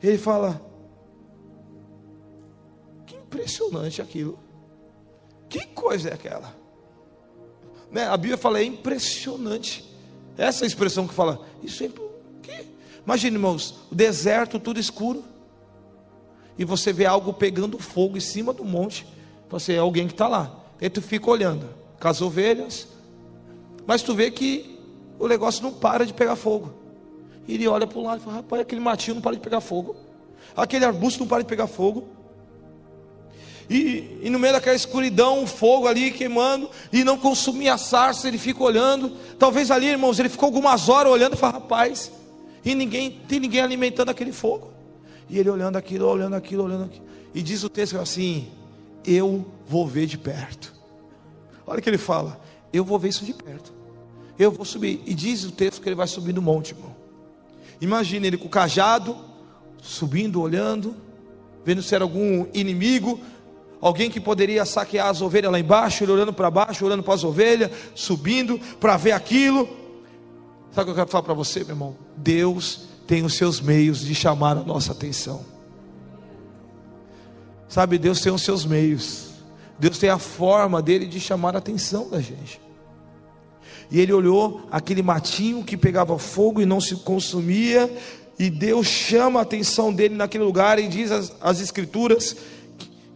ele 0.01 0.17
fala: 0.17 0.61
Que 3.05 3.15
impressionante 3.15 4.01
aquilo. 4.01 4.39
Que 5.49 5.65
coisa 5.67 6.09
é 6.09 6.13
aquela? 6.13 6.55
Né? 7.91 8.07
A 8.07 8.15
Bíblia 8.15 8.37
fala, 8.37 8.59
é 8.59 8.63
impressionante. 8.63 9.83
Essa 10.37 10.65
expressão 10.65 11.07
que 11.07 11.13
fala, 11.13 11.41
isso 11.63 11.83
é. 11.83 11.89
Que? 12.41 12.65
Imagine, 13.03 13.35
irmãos, 13.35 13.75
o 13.91 13.95
deserto 13.95 14.59
tudo 14.59 14.79
escuro. 14.79 15.23
E 16.57 16.63
você 16.63 16.93
vê 16.93 17.05
algo 17.05 17.33
pegando 17.33 17.79
fogo 17.79 18.17
em 18.17 18.21
cima 18.21 18.53
do 18.53 18.63
monte. 18.63 19.07
Você 19.49 19.73
é 19.73 19.79
alguém 19.79 20.07
que 20.07 20.13
está 20.13 20.27
lá. 20.27 20.55
E 20.79 20.89
tu 20.89 21.01
fica 21.01 21.29
olhando 21.29 21.67
com 21.99 22.07
as 22.07 22.21
ovelhas. 22.21 22.87
Mas 23.87 24.03
tu 24.03 24.13
vê 24.13 24.29
que 24.29 24.79
o 25.17 25.27
negócio 25.27 25.63
não 25.63 25.73
para 25.73 26.05
de 26.05 26.13
pegar 26.13 26.35
fogo. 26.35 26.73
E 27.47 27.55
ele 27.55 27.67
olha 27.67 27.87
para 27.87 27.97
o 27.97 28.03
lado 28.03 28.21
e 28.21 28.23
fala: 28.23 28.37
rapaz, 28.37 28.61
aquele 28.61 28.81
matinho 28.81 29.15
não 29.15 29.21
para 29.21 29.35
de 29.35 29.41
pegar 29.41 29.61
fogo. 29.61 29.95
Aquele 30.55 30.85
arbusto 30.85 31.21
não 31.21 31.27
para 31.27 31.41
de 31.41 31.49
pegar 31.49 31.67
fogo. 31.67 32.07
E, 33.69 34.19
e, 34.23 34.29
no 34.29 34.39
meio 34.39 34.53
daquela 34.53 34.75
escuridão, 34.75 35.43
um 35.43 35.47
fogo 35.47 35.87
ali 35.87 36.09
queimando, 36.09 36.69
e 36.91 37.03
não 37.03 37.17
consumia 37.17 37.75
a 37.75 37.77
sarça, 37.77 38.27
ele 38.27 38.39
fica 38.39 38.63
olhando. 38.63 39.11
Talvez 39.37 39.69
ali, 39.69 39.85
irmãos, 39.85 40.17
ele 40.17 40.29
ficou 40.29 40.47
algumas 40.47 40.89
horas 40.89 41.11
olhando 41.11 41.35
e 41.35 41.37
fala, 41.37 41.53
rapaz, 41.53 42.11
e 42.65 42.73
ninguém, 42.73 43.11
tem 43.27 43.39
ninguém 43.39 43.61
alimentando 43.61 44.09
aquele 44.09 44.31
fogo. 44.31 44.71
E 45.29 45.37
ele 45.37 45.49
olhando 45.49 45.75
aquilo, 45.75 46.07
olhando 46.07 46.35
aquilo, 46.35 46.63
olhando 46.63 46.85
aquilo. 46.85 47.05
E 47.33 47.41
diz 47.41 47.63
o 47.63 47.69
texto 47.69 47.97
assim: 47.99 48.47
Eu 49.05 49.45
vou 49.67 49.87
ver 49.87 50.07
de 50.07 50.17
perto. 50.17 50.73
Olha 51.65 51.79
o 51.79 51.81
que 51.81 51.89
ele 51.89 51.97
fala: 51.97 52.41
Eu 52.73 52.83
vou 52.83 52.97
ver 52.97 53.09
isso 53.09 53.23
de 53.23 53.33
perto. 53.33 53.71
Eu 54.37 54.51
vou 54.51 54.65
subir. 54.65 55.01
E 55.05 55.13
diz 55.13 55.43
o 55.43 55.51
texto 55.51 55.81
que 55.81 55.87
ele 55.87 55.95
vai 55.95 56.07
subir 56.07 56.33
no 56.33 56.41
monte, 56.41 56.71
irmão. 56.71 56.95
Imagina 57.79 58.25
ele 58.25 58.37
com 58.37 58.47
o 58.47 58.49
cajado, 58.49 59.15
subindo, 59.81 60.41
olhando, 60.41 60.95
vendo 61.63 61.81
se 61.81 61.93
era 61.93 62.03
algum 62.03 62.47
inimigo, 62.53 63.19
Alguém 63.81 64.09
que 64.09 64.19
poderia 64.19 64.65
saquear 64.65 65.07
as 65.07 65.21
ovelhas 65.21 65.51
lá 65.51 65.59
embaixo, 65.59 66.03
ele 66.03 66.11
olhando 66.11 66.33
para 66.33 66.51
baixo, 66.51 66.85
olhando 66.85 67.01
para 67.01 67.13
as 67.13 67.23
ovelhas, 67.23 67.71
subindo 67.95 68.59
para 68.79 68.97
ver 68.97 69.13
aquilo. 69.13 69.69
Sabe 70.71 70.81
o 70.81 70.85
que 70.85 70.91
eu 70.91 70.95
quero 70.95 71.09
falar 71.09 71.23
para 71.23 71.33
você, 71.33 71.59
meu 71.59 71.69
irmão? 71.69 71.95
Deus 72.15 72.89
tem 73.07 73.23
os 73.23 73.35
seus 73.35 73.61
meios 73.61 74.01
de 74.01 74.13
chamar 74.13 74.57
a 74.57 74.63
nossa 74.63 74.91
atenção. 74.91 75.45
Sabe, 77.69 77.97
Deus 77.97 78.19
tem 78.19 78.33
os 78.33 78.41
seus 78.41 78.65
meios. 78.65 79.29
Deus 79.79 79.97
tem 79.97 80.09
a 80.09 80.17
forma 80.17 80.81
dele 80.81 81.05
de 81.05 81.19
chamar 81.19 81.55
a 81.55 81.59
atenção 81.59 82.09
da 82.09 82.19
gente. 82.19 82.59
E 83.89 83.99
ele 83.99 84.11
olhou 84.11 84.67
aquele 84.69 85.01
matinho 85.01 85.63
que 85.63 85.77
pegava 85.77 86.19
fogo 86.19 86.61
e 86.61 86.65
não 86.65 86.81
se 86.81 86.97
consumia, 86.97 87.91
e 88.37 88.49
Deus 88.49 88.87
chama 88.87 89.39
a 89.39 89.43
atenção 89.43 89.93
dele 89.93 90.15
naquele 90.15 90.43
lugar 90.43 90.79
e 90.79 90.87
diz 90.87 91.11
as, 91.11 91.35
as 91.41 91.59
escrituras 91.59 92.35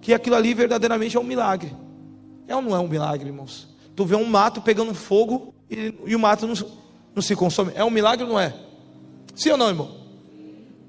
que 0.04 0.14
aquilo 0.14 0.36
ali 0.36 0.54
verdadeiramente 0.54 1.16
é 1.16 1.20
um 1.20 1.24
milagre. 1.24 1.74
É 2.46 2.54
ou 2.54 2.62
não 2.62 2.76
é 2.76 2.80
um 2.80 2.90
milagre, 2.90 3.30
irmãos? 3.30 3.70
Tu 3.96 4.06
vê 4.06 4.18
um 4.18 4.26
mato 4.26 4.62
pegando 4.62 4.94
fogo 4.94 5.54
e, 5.70 5.94
e 6.06 6.14
o 6.14 6.20
mato 6.20 6.46
não, 6.46 6.54
não 7.16 7.22
se 7.22 7.34
consome. 7.38 7.72
É 7.74 7.86
um 7.86 7.90
milagre 7.90 8.26
ou 8.26 8.32
não 8.32 8.40
é? 8.40 8.54
Sim 9.34 9.52
ou 9.52 9.58
não, 9.58 9.70
irmão? 9.70 9.98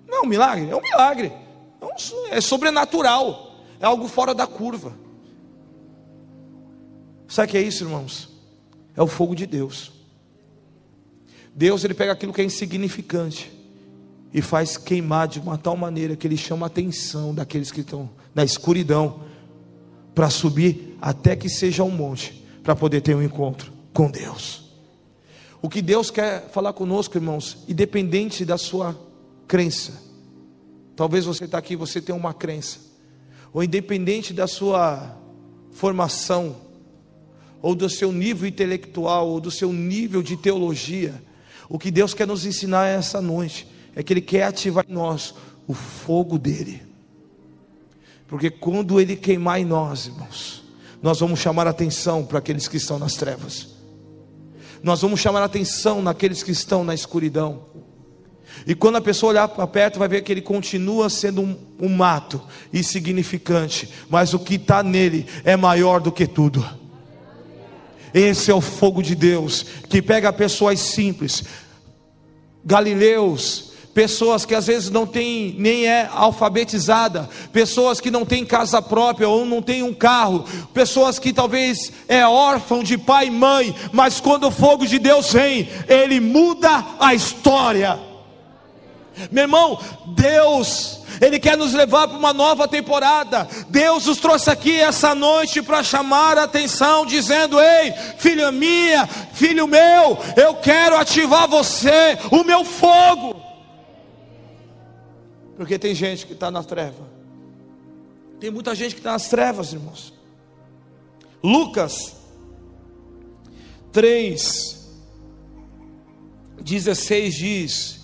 Não 0.09 0.19
é 0.19 0.21
um 0.23 0.27
milagre, 0.27 0.69
é 0.69 0.75
um 0.75 0.83
milagre. 0.83 1.33
É, 1.81 1.85
um, 1.85 2.27
é 2.29 2.41
sobrenatural. 2.41 3.55
É 3.79 3.87
algo 3.87 4.09
fora 4.09 4.35
da 4.35 4.49
curva. 4.49 4.93
Sabe 7.29 7.47
o 7.47 7.51
que 7.53 7.59
é 7.59 7.63
isso, 7.63 7.85
irmãos? 7.85 8.29
É 8.97 9.03
o 9.03 9.07
fogo 9.07 9.37
de 9.37 9.47
Deus. 9.47 9.93
Deus 11.55 11.85
ele 11.85 11.95
pega 11.95 12.11
aquilo 12.11 12.33
que 12.33 12.41
é 12.41 12.45
insignificante 12.45 13.53
e 14.33 14.43
faz 14.43 14.77
queimar 14.77 15.29
de 15.29 15.39
uma 15.39 15.57
tal 15.57 15.77
maneira 15.77 16.17
que 16.17 16.27
ele 16.27 16.37
chama 16.37 16.67
a 16.67 16.69
atenção 16.69 17.33
daqueles 17.33 17.71
que 17.71 17.83
estão 17.83 18.11
na 18.35 18.45
escuridão, 18.45 19.21
para 20.15 20.31
subir 20.31 20.97
até 21.01 21.37
que 21.37 21.49
seja 21.49 21.85
um 21.85 21.91
monte, 21.91 22.45
para 22.63 22.75
poder 22.75 23.01
ter 23.01 23.15
um 23.15 23.23
encontro 23.23 23.73
com 23.93 24.11
Deus. 24.11 24.65
O 25.61 25.69
que 25.69 25.81
Deus 25.81 26.11
quer 26.11 26.49
falar 26.51 26.73
conosco, 26.73 27.17
irmãos, 27.17 27.65
independente 27.69 28.45
da 28.45 28.59
sua 28.59 28.99
crença. 29.47 30.03
Talvez 30.95 31.25
você 31.25 31.45
está 31.45 31.59
aqui, 31.59 31.75
você 31.75 32.01
tem 32.01 32.15
uma 32.15 32.35
crença, 32.35 32.79
ou 33.53 33.63
independente 33.63 34.33
da 34.33 34.47
sua 34.47 35.17
formação, 35.73 36.57
ou 37.61 37.75
do 37.75 37.89
seu 37.89 38.13
nível 38.13 38.47
intelectual, 38.47 39.29
ou 39.29 39.41
do 39.41 39.51
seu 39.51 39.73
nível 39.73 40.23
de 40.23 40.37
teologia, 40.37 41.15
o 41.69 41.79
que 41.79 41.91
Deus 41.91 42.13
quer 42.13 42.27
nos 42.27 42.45
ensinar 42.45 42.87
essa 42.87 43.21
noite 43.21 43.67
é 43.97 44.03
que 44.03 44.13
Ele 44.13 44.21
quer 44.21 44.45
ativar 44.45 44.85
em 44.89 44.93
nós 44.93 45.35
o 45.67 45.73
fogo 45.73 46.39
dele. 46.39 46.83
Porque 48.35 48.51
quando 48.51 49.01
ele 49.01 49.15
queimar 49.15 49.61
em 49.61 49.65
nós, 49.65 50.07
irmãos, 50.07 50.65
nós 51.01 51.21
vamos 51.21 51.39
chamar 51.39 51.69
atenção 51.69 52.25
para 52.25 52.41
aqueles 52.41 52.67
que 52.67 52.77
estão 52.77 52.99
nas 52.99 53.15
trevas. 53.15 53.69
Nós 54.83 55.03
vamos 55.03 55.21
chamar 55.21 55.41
atenção 55.45 56.03
naqueles 56.03 56.43
que 56.43 56.51
estão 56.51 56.83
na 56.83 56.93
escuridão. 56.93 57.63
E 58.67 58.75
quando 58.75 58.97
a 58.97 59.01
pessoa 59.01 59.31
olhar 59.31 59.47
para 59.47 59.65
perto, 59.69 60.01
vai 60.01 60.09
ver 60.09 60.23
que 60.23 60.33
ele 60.33 60.43
continua 60.43 61.09
sendo 61.09 61.43
um, 61.43 61.57
um 61.79 61.89
mato 61.89 62.43
insignificante, 62.73 63.89
mas 64.11 64.35
o 64.35 64.41
que 64.41 64.57
está 64.57 64.83
nele 64.83 65.27
é 65.45 65.57
maior 65.57 66.01
do 66.01 66.11
que 66.11 66.27
tudo. 66.27 66.69
Esse 68.13 68.51
é 68.51 68.55
o 68.55 68.61
fogo 68.61 69.01
de 69.01 69.15
Deus 69.15 69.65
que 69.89 70.03
pega 70.03 70.33
pessoas 70.33 70.81
simples, 70.81 71.45
galileus, 72.65 73.74
pessoas 73.95 74.45
que 74.45 74.55
às 74.55 74.67
vezes 74.67 74.91
não 74.91 75.07
têm 75.07 75.55
nem 75.57 75.87
é 75.87 76.11
alfabetizada, 76.13 77.29
pessoas 77.53 78.01
que 78.01 78.11
não 78.11 78.25
têm 78.27 78.45
casa 78.45 78.83
própria 78.83 79.29
ou 79.29 79.47
não 79.47 79.63
têm 79.63 79.83
um 79.83 79.95
carro, 79.95 80.45
pessoas 80.75 81.19
que 81.19 81.33
talvez 81.33 81.93
é 82.09 82.27
órfão 82.27 82.83
de 82.83 82.99
pai 82.99 83.29
e 83.29 83.31
mãe, 83.31 83.75
mas 83.93 84.21
quando 84.21 84.49
o 84.49 84.51
fogo 84.51 84.87
de 84.87 84.99
Deus 84.99 85.33
vem, 85.33 85.69
ele 85.89 86.19
muda 86.19 86.85
a 86.99 87.15
história. 87.15 87.99
Meu 89.31 89.45
irmão, 89.45 89.79
Deus 90.09 91.05
ele 91.21 91.39
quer 91.39 91.57
nos 91.57 91.73
levar 91.73 92.09
para 92.09 92.19
uma 92.19 92.33
nova 92.33 92.67
temporada. 92.67 93.47
Deus 93.69 94.07
nos 94.07 94.19
trouxe 94.19 94.51
aqui 94.51 94.81
essa 94.81 95.15
noite 95.15 95.63
para 95.63 95.83
chamar 95.83 96.37
a 96.39 96.45
atenção, 96.45 97.07
dizendo: 97.07 97.61
Ei, 97.61 97.93
filha 98.19 98.51
minha, 98.51 99.07
filho 99.33 99.67
meu, 99.67 100.19
eu 100.37 100.55
quero 100.55 100.97
ativar 100.97 101.49
você, 101.49 102.19
o 102.33 102.43
meu 102.43 102.65
fogo. 102.65 103.44
Porque 105.57 105.79
tem 105.79 105.95
gente 105.95 106.27
que 106.27 106.33
está 106.33 106.51
na 106.51 106.63
treva. 106.63 107.09
Tem 108.41 108.51
muita 108.51 108.75
gente 108.75 108.95
que 108.95 109.01
está 109.01 109.13
nas 109.13 109.29
trevas, 109.29 109.73
irmãos. 109.73 110.13
Lucas 111.43 112.17
3, 113.93 114.91
16 116.61 117.35
diz: 117.35 118.01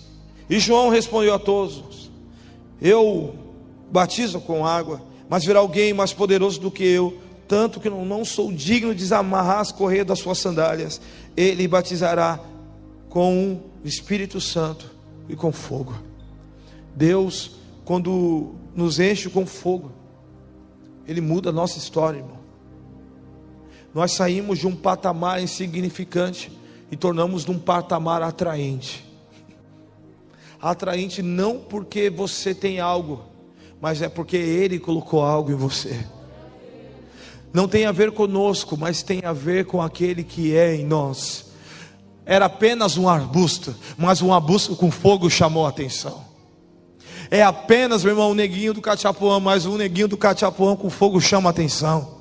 E 0.49 0.59
João 0.59 0.89
respondeu 0.89 1.33
a 1.33 1.39
todos: 1.39 2.09
Eu 2.81 3.35
batizo 3.91 4.39
com 4.39 4.65
água, 4.65 5.01
mas 5.27 5.43
virá 5.43 5.59
alguém 5.59 5.93
mais 5.93 6.13
poderoso 6.13 6.59
do 6.59 6.71
que 6.71 6.83
eu, 6.83 7.19
tanto 7.47 7.79
que 7.79 7.89
não, 7.89 8.05
não 8.05 8.23
sou 8.23 8.51
digno 8.51 8.93
de 8.93 8.99
desamarrar 9.01 9.59
as 9.59 9.71
correias 9.71 10.07
das 10.07 10.19
suas 10.19 10.37
sandálias. 10.37 11.01
Ele 11.35 11.67
batizará 11.67 12.39
com 13.09 13.59
o 13.83 13.87
Espírito 13.87 14.39
Santo 14.39 14.89
e 15.27 15.35
com 15.35 15.51
fogo. 15.51 16.10
Deus, 16.95 17.51
quando 17.85 18.55
nos 18.75 18.99
enche 18.99 19.29
com 19.29 19.45
fogo, 19.45 19.91
Ele 21.07 21.21
muda 21.21 21.49
a 21.49 21.53
nossa 21.53 21.77
história, 21.77 22.19
irmão. 22.19 22.39
Nós 23.93 24.13
saímos 24.13 24.59
de 24.59 24.67
um 24.67 24.75
patamar 24.75 25.41
insignificante 25.41 26.51
e 26.89 26.95
tornamos 26.95 27.43
de 27.43 27.51
um 27.51 27.59
patamar 27.59 28.21
atraente. 28.21 29.05
Atraente 30.61 31.21
não 31.21 31.57
porque 31.59 32.09
você 32.09 32.53
tem 32.53 32.79
algo, 32.79 33.23
mas 33.81 34.01
é 34.01 34.07
porque 34.07 34.37
Ele 34.37 34.79
colocou 34.79 35.23
algo 35.23 35.51
em 35.51 35.55
você. 35.55 36.05
Não 37.53 37.67
tem 37.67 37.85
a 37.85 37.91
ver 37.91 38.11
conosco, 38.11 38.77
mas 38.77 39.03
tem 39.03 39.25
a 39.25 39.33
ver 39.33 39.65
com 39.65 39.81
aquele 39.81 40.23
que 40.23 40.55
é 40.55 40.75
em 40.75 40.85
nós. 40.85 41.51
Era 42.25 42.45
apenas 42.45 42.97
um 42.97 43.09
arbusto, 43.09 43.75
mas 43.97 44.21
um 44.21 44.33
arbusto 44.33 44.75
com 44.75 44.89
fogo 44.89 45.29
chamou 45.29 45.65
a 45.65 45.69
atenção. 45.69 46.30
É 47.31 47.41
apenas, 47.41 48.03
meu 48.03 48.11
irmão, 48.11 48.31
um 48.31 48.35
neguinho 48.35 48.73
do 48.73 48.81
Cachapuã, 48.81 49.39
mas 49.39 49.65
um 49.65 49.77
neguinho 49.77 50.09
do 50.09 50.17
Cachapuã 50.17 50.75
com 50.75 50.89
fogo 50.89 51.21
chama 51.21 51.49
atenção. 51.49 52.15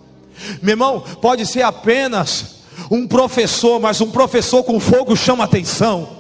Meu 0.63 0.75
irmão, 0.75 1.01
pode 1.21 1.45
ser 1.45 1.63
apenas 1.63 2.61
um 2.89 3.07
professor, 3.07 3.81
mas 3.81 4.01
um 4.01 4.11
professor 4.11 4.63
com 4.63 4.79
fogo 4.79 5.17
chama 5.17 5.43
atenção 5.45 6.20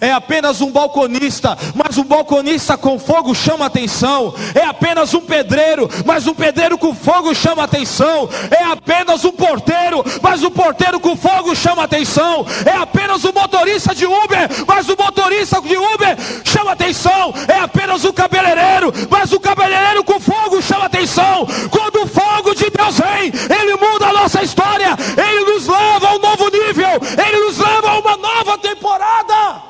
é 0.00 0.12
apenas 0.12 0.60
um 0.60 0.70
balconista, 0.70 1.56
mas 1.74 1.98
um 1.98 2.04
balconista 2.04 2.76
com 2.76 2.98
fogo 2.98 3.34
chama 3.34 3.66
atenção. 3.66 4.34
É 4.54 4.64
apenas 4.64 5.14
um 5.14 5.20
pedreiro, 5.20 5.88
mas 6.04 6.26
um 6.26 6.34
pedreiro 6.34 6.78
com 6.78 6.94
fogo 6.94 7.34
chama 7.34 7.64
atenção. 7.64 8.28
É 8.50 8.64
apenas 8.64 9.24
um 9.24 9.32
porteiro, 9.32 10.04
mas 10.22 10.42
um 10.42 10.50
porteiro 10.50 11.00
com 11.00 11.16
fogo 11.16 11.54
chama 11.54 11.84
atenção. 11.84 12.46
É 12.64 12.76
apenas 12.76 13.24
um 13.24 13.32
motorista 13.32 13.94
de 13.94 14.06
Uber, 14.06 14.48
mas 14.66 14.88
o 14.88 14.96
motorista 14.96 15.60
de 15.60 15.76
Uber 15.76 16.16
chama 16.44 16.72
atenção. 16.72 17.34
É 17.48 17.60
apenas 17.60 18.04
um 18.04 18.12
cabeleireiro, 18.12 18.92
mas 19.10 19.32
o 19.32 19.40
cabeleireiro 19.40 20.04
com 20.04 20.20
fogo 20.20 20.62
chama 20.62 20.86
atenção. 20.86 21.46
Quando 21.70 22.02
o 22.02 22.06
fogo 22.06 22.54
de 22.54 22.70
Deus 22.70 22.98
vem, 22.98 23.32
ele 23.58 23.76
muda 23.76 24.06
a 24.08 24.12
nossa 24.12 24.42
história, 24.42 24.96
ele 25.16 25.52
nos 25.52 25.66
leva 25.66 26.08
a 26.08 26.14
um 26.14 26.18
novo 26.18 26.50
nível, 26.50 27.00
ele 27.26 27.46
nos 27.46 27.58
leva 27.58 27.90
a 27.90 27.98
uma 27.98 28.16
nova 28.16 28.58
temporada. 28.58 29.62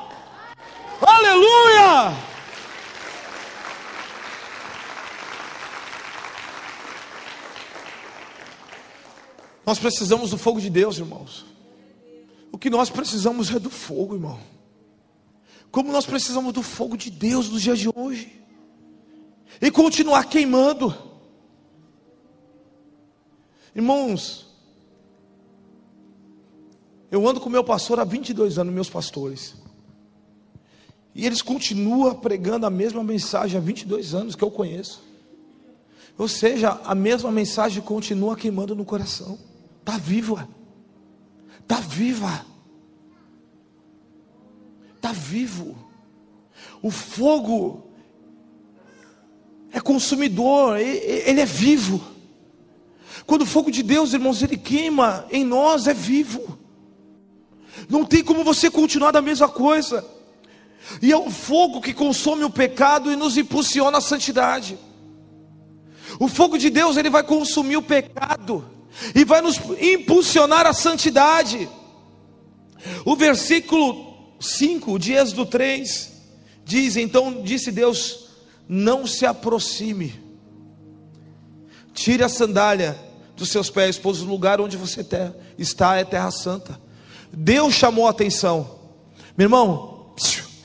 Aleluia! 1.01 2.27
Nós 9.67 9.77
precisamos 9.77 10.29
do 10.29 10.37
fogo 10.37 10.61
de 10.61 10.69
Deus, 10.69 10.97
irmãos. 10.97 11.45
O 12.53 12.57
que 12.57 12.69
nós 12.69 12.89
precisamos 12.89 13.53
é 13.53 13.59
do 13.59 13.69
fogo, 13.69 14.15
irmão. 14.15 14.39
Como 15.69 15.91
nós 15.91 16.05
precisamos 16.05 16.53
do 16.53 16.63
fogo 16.63 16.95
de 16.95 17.11
Deus 17.11 17.49
nos 17.49 17.61
dias 17.61 17.77
de 17.77 17.89
hoje. 17.93 18.41
E 19.61 19.69
continuar 19.69 20.23
queimando. 20.29 20.95
Irmãos, 23.75 24.47
eu 27.11 27.27
ando 27.27 27.41
com 27.41 27.49
meu 27.49 27.61
pastor 27.61 27.99
há 27.99 28.05
22 28.05 28.57
anos, 28.57 28.73
meus 28.73 28.89
pastores. 28.89 29.53
E 31.13 31.25
eles 31.25 31.41
continuam 31.41 32.15
pregando 32.15 32.65
a 32.65 32.69
mesma 32.69 33.03
mensagem 33.03 33.57
há 33.57 33.61
22 33.61 34.15
anos 34.15 34.33
que 34.33 34.43
eu 34.45 34.49
conheço. 34.49 35.03
Ou 36.17 36.29
seja, 36.29 36.79
a 36.85 36.95
mesma 36.95 37.29
mensagem 37.33 37.83
continua 37.83 38.37
queimando 38.37 38.73
no 38.73 38.85
coração. 38.85 39.37
Está 39.87 39.97
viva. 39.97 40.49
Está 41.61 41.75
viva. 41.77 42.45
Está 44.97 45.13
vivo. 45.13 45.77
O 46.81 46.91
fogo 46.91 47.89
é 49.71 49.79
consumidor, 49.79 50.77
ele 50.77 51.39
é 51.39 51.45
vivo. 51.45 52.03
Quando 53.25 53.43
o 53.43 53.45
fogo 53.45 53.71
de 53.71 53.81
Deus, 53.81 54.11
irmãos, 54.11 54.43
ele 54.43 54.57
queima 54.57 55.25
em 55.31 55.45
nós, 55.45 55.87
é 55.87 55.93
vivo. 55.93 56.59
Não 57.87 58.03
tem 58.03 58.21
como 58.21 58.43
você 58.43 58.69
continuar 58.69 59.11
da 59.11 59.21
mesma 59.21 59.47
coisa. 59.47 60.05
E 61.01 61.13
é 61.13 61.17
o 61.17 61.31
fogo 61.31 61.79
que 61.79 61.93
consome 61.93 62.43
o 62.43 62.49
pecado 62.49 63.09
e 63.09 63.15
nos 63.15 63.37
impulsiona 63.37 63.99
à 63.99 64.01
santidade. 64.01 64.77
O 66.19 66.27
fogo 66.27 66.57
de 66.57 66.69
Deus, 66.69 66.97
ele 66.97 67.09
vai 67.09 67.23
consumir 67.23 67.77
o 67.77 67.81
pecado 67.81 68.75
e 69.13 69.23
vai 69.23 69.41
nos 69.41 69.59
impulsionar 69.79 70.65
à 70.65 70.73
santidade. 70.73 71.69
O 73.05 73.15
versículo 73.15 74.35
5 74.39 74.97
de 74.99 75.13
Êxodo 75.13 75.45
3 75.45 76.11
diz: 76.63 76.95
Então 76.95 77.41
disse 77.41 77.71
Deus: 77.71 78.29
Não 78.67 79.05
se 79.05 79.25
aproxime, 79.25 80.13
tire 81.93 82.23
a 82.23 82.29
sandália 82.29 82.97
dos 83.35 83.49
seus 83.49 83.69
pés, 83.69 83.97
pois 83.97 84.21
o 84.21 84.25
lugar 84.25 84.59
onde 84.61 84.77
você 84.77 85.05
está 85.57 85.95
é 85.95 86.03
terra 86.03 86.31
santa. 86.31 86.79
Deus 87.31 87.73
chamou 87.73 88.07
a 88.07 88.11
atenção, 88.11 88.79
meu 89.35 89.45
irmão, 89.45 89.97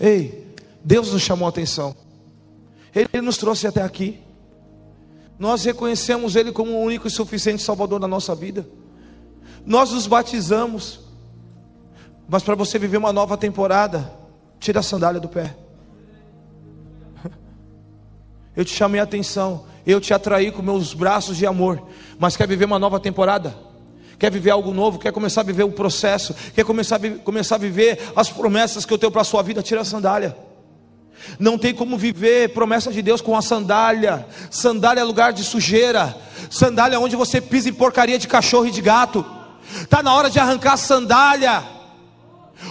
Ei, 0.03 0.53
Deus 0.85 1.13
nos 1.13 1.23
chamou 1.23 1.47
a 1.47 1.49
atenção. 1.49 1.95
Ele 2.93 3.23
nos 3.23 3.37
trouxe 3.37 3.69
até 3.69 3.83
aqui. 3.83 4.19
Nós 5.43 5.65
reconhecemos 5.65 6.37
Ele 6.37 6.53
como 6.53 6.71
o 6.71 6.83
único 6.83 7.09
e 7.09 7.11
suficiente 7.11 7.65
Salvador 7.65 7.99
da 7.99 8.07
nossa 8.07 8.33
vida. 8.33 8.65
Nós 9.67 9.91
nos 9.91 10.07
batizamos. 10.07 11.01
Mas 12.29 12.45
para 12.45 12.55
você 12.55 12.79
viver 12.79 12.97
uma 12.97 13.13
nova 13.13 13.37
temporada, 13.37 14.09
tira 14.61 14.79
a 14.79 14.85
sandália 14.85 15.21
do 15.21 15.29
pé. 15.29 15.57
Eu 18.55 18.65
te 18.65 18.73
chamei 18.73 19.01
a 19.01 19.03
atenção, 19.03 19.65
eu 19.85 20.01
te 20.01 20.15
atraí 20.15 20.53
com 20.53 20.63
meus 20.63 20.95
braços 20.95 21.37
de 21.37 21.45
amor. 21.45 21.89
Mas 22.21 22.37
quer 22.37 22.47
viver 22.47 22.67
uma 22.67 22.79
nova 22.79 23.01
temporada? 23.01 23.53
quer 24.19 24.31
viver 24.31 24.51
algo 24.51 24.73
novo, 24.73 25.01
quer 25.01 25.11
começar 25.11 25.41
a 25.41 25.45
viver 25.45 25.65
o 25.65 25.73
processo, 25.73 26.33
quer 26.55 26.65
começar 26.65 27.05
a, 27.05 27.11
começar 27.25 27.57
a 27.57 27.59
viver 27.59 27.99
as 28.15 28.31
promessas 28.31 28.87
que 28.87 28.93
eu 28.93 28.99
tenho 28.99 29.11
para 29.11 29.23
a 29.23 29.25
sua 29.25 29.43
vida, 29.43 29.61
tira 29.65 29.81
a 29.81 29.85
sandália. 29.85 30.37
Não 31.39 31.59
tem 31.59 31.75
como 31.75 31.97
viver 31.97 32.51
promessa 32.51 32.91
de 32.93 33.03
Deus 33.03 33.21
com 33.21 33.37
a 33.37 33.43
sandália. 33.43 34.27
Sandália 34.51 35.01
é 35.01 35.05
lugar 35.05 35.33
de 35.33 35.45
sujeira. 35.45 36.17
Sandália 36.51 36.97
é 36.97 36.99
onde 36.99 37.17
você 37.17 37.41
pisa 37.41 37.69
em 37.69 37.73
porcaria 37.73 38.19
de 38.19 38.29
cachorro 38.29 38.67
e 38.67 38.71
de 38.71 38.81
gato. 38.81 39.25
Está 39.81 40.03
na 40.03 40.15
hora 40.15 40.29
de 40.29 40.39
arrancar 40.39 40.75
a 40.75 40.77
sandália. 40.77 41.63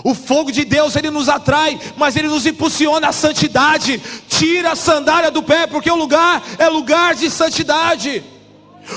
O 0.03 0.13
fogo 0.13 0.51
de 0.51 0.63
Deus 0.63 0.95
ele 0.95 1.09
nos 1.09 1.27
atrai, 1.27 1.79
mas 1.97 2.15
ele 2.15 2.27
nos 2.27 2.45
impulsiona 2.45 3.09
à 3.09 3.11
santidade. 3.11 4.01
Tira 4.29 4.71
a 4.71 4.75
sandália 4.75 5.29
do 5.29 5.43
pé, 5.43 5.67
porque 5.67 5.91
o 5.91 5.95
lugar 5.95 6.41
é 6.57 6.67
lugar 6.69 7.15
de 7.15 7.29
santidade. 7.29 8.23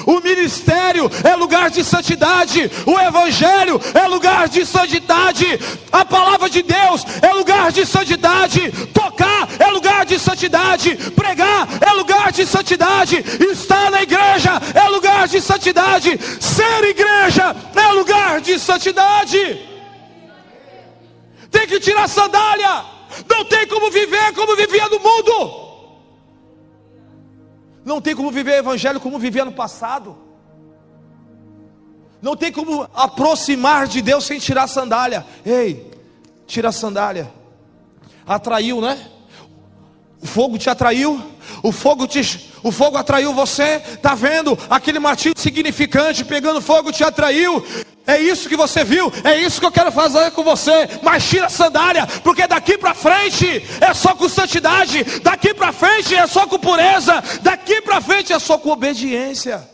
O 0.06 0.20
ministério 0.20 1.10
é 1.22 1.36
lugar 1.36 1.70
de 1.70 1.84
santidade, 1.84 2.70
o 2.86 2.98
evangelho 2.98 3.80
é 3.94 4.06
lugar 4.06 4.48
de 4.48 4.64
santidade, 4.64 5.46
a 5.92 6.04
palavra 6.04 6.48
de 6.48 6.62
Deus 6.62 7.04
é 7.22 7.32
lugar 7.32 7.70
de 7.70 7.86
santidade, 7.86 8.72
tocar 8.92 9.48
é 9.58 9.66
lugar 9.70 10.04
de 10.04 10.18
santidade, 10.18 10.96
pregar 11.14 11.68
é 11.80 11.92
lugar 11.92 12.32
de 12.32 12.46
santidade, 12.46 13.24
estar 13.52 13.90
na 13.90 14.02
igreja 14.02 14.60
é 14.74 14.88
lugar 14.88 15.28
de 15.28 15.40
santidade, 15.40 16.18
ser 16.40 16.84
igreja 16.84 17.54
é 17.74 17.92
lugar 17.92 18.40
de 18.40 18.58
santidade. 18.58 19.74
Tem 21.50 21.66
que 21.66 21.78
tirar 21.78 22.08
sandália, 22.08 22.84
não 23.28 23.44
tem 23.44 23.66
como 23.66 23.90
viver 23.90 24.32
como 24.32 24.56
vivia 24.56 24.88
no 24.88 24.98
mundo. 24.98 25.63
Não 27.84 28.00
tem 28.00 28.16
como 28.16 28.30
viver 28.30 28.52
o 28.52 28.58
evangelho 28.58 29.00
como 29.00 29.18
vivia 29.18 29.44
no 29.44 29.52
passado. 29.52 30.16
Não 32.22 32.34
tem 32.34 32.50
como 32.50 32.88
aproximar 32.94 33.86
de 33.86 34.00
Deus 34.00 34.24
sem 34.24 34.38
tirar 34.38 34.62
a 34.62 34.68
sandália. 34.68 35.26
Ei, 35.44 35.90
tira 36.46 36.70
a 36.70 36.72
sandália. 36.72 37.30
Atraiu, 38.26 38.80
né? 38.80 39.10
O 40.24 40.26
fogo 40.26 40.56
te 40.56 40.70
atraiu, 40.70 41.22
o 41.62 41.70
fogo 41.70 42.06
te, 42.06 42.50
o 42.62 42.72
fogo 42.72 42.96
atraiu 42.96 43.34
você, 43.34 43.78
tá 44.00 44.14
vendo? 44.14 44.58
Aquele 44.70 44.98
martinho 44.98 45.34
significante 45.36 46.24
pegando 46.24 46.62
fogo 46.62 46.90
te 46.90 47.04
atraiu. 47.04 47.62
É 48.06 48.18
isso 48.18 48.48
que 48.48 48.56
você 48.56 48.82
viu, 48.84 49.12
é 49.22 49.36
isso 49.36 49.60
que 49.60 49.66
eu 49.66 49.70
quero 49.70 49.92
fazer 49.92 50.30
com 50.30 50.42
você. 50.42 50.88
Mas 51.02 51.28
tira 51.28 51.44
a 51.44 51.50
sandália, 51.50 52.06
porque 52.22 52.46
daqui 52.46 52.78
para 52.78 52.94
frente 52.94 53.62
é 53.82 53.92
só 53.92 54.14
com 54.14 54.26
santidade, 54.26 55.04
daqui 55.20 55.52
para 55.52 55.72
frente 55.74 56.14
é 56.14 56.26
só 56.26 56.46
com 56.46 56.58
pureza, 56.58 57.22
daqui 57.42 57.82
para 57.82 58.00
frente 58.00 58.32
é 58.32 58.38
só 58.38 58.56
com 58.56 58.70
obediência. 58.70 59.68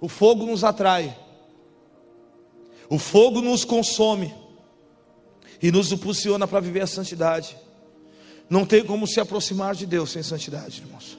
O 0.00 0.08
fogo 0.08 0.46
nos 0.46 0.64
atrai, 0.64 1.14
o 2.88 2.98
fogo 2.98 3.42
nos 3.42 3.66
consome 3.66 4.37
e 5.60 5.70
nos 5.70 5.92
impulsiona 5.92 6.46
para 6.46 6.60
viver 6.60 6.82
a 6.82 6.86
santidade. 6.86 7.56
Não 8.48 8.64
tem 8.64 8.84
como 8.84 9.06
se 9.06 9.20
aproximar 9.20 9.74
de 9.74 9.86
Deus 9.86 10.10
sem 10.10 10.22
santidade, 10.22 10.82
irmãos. 10.82 11.18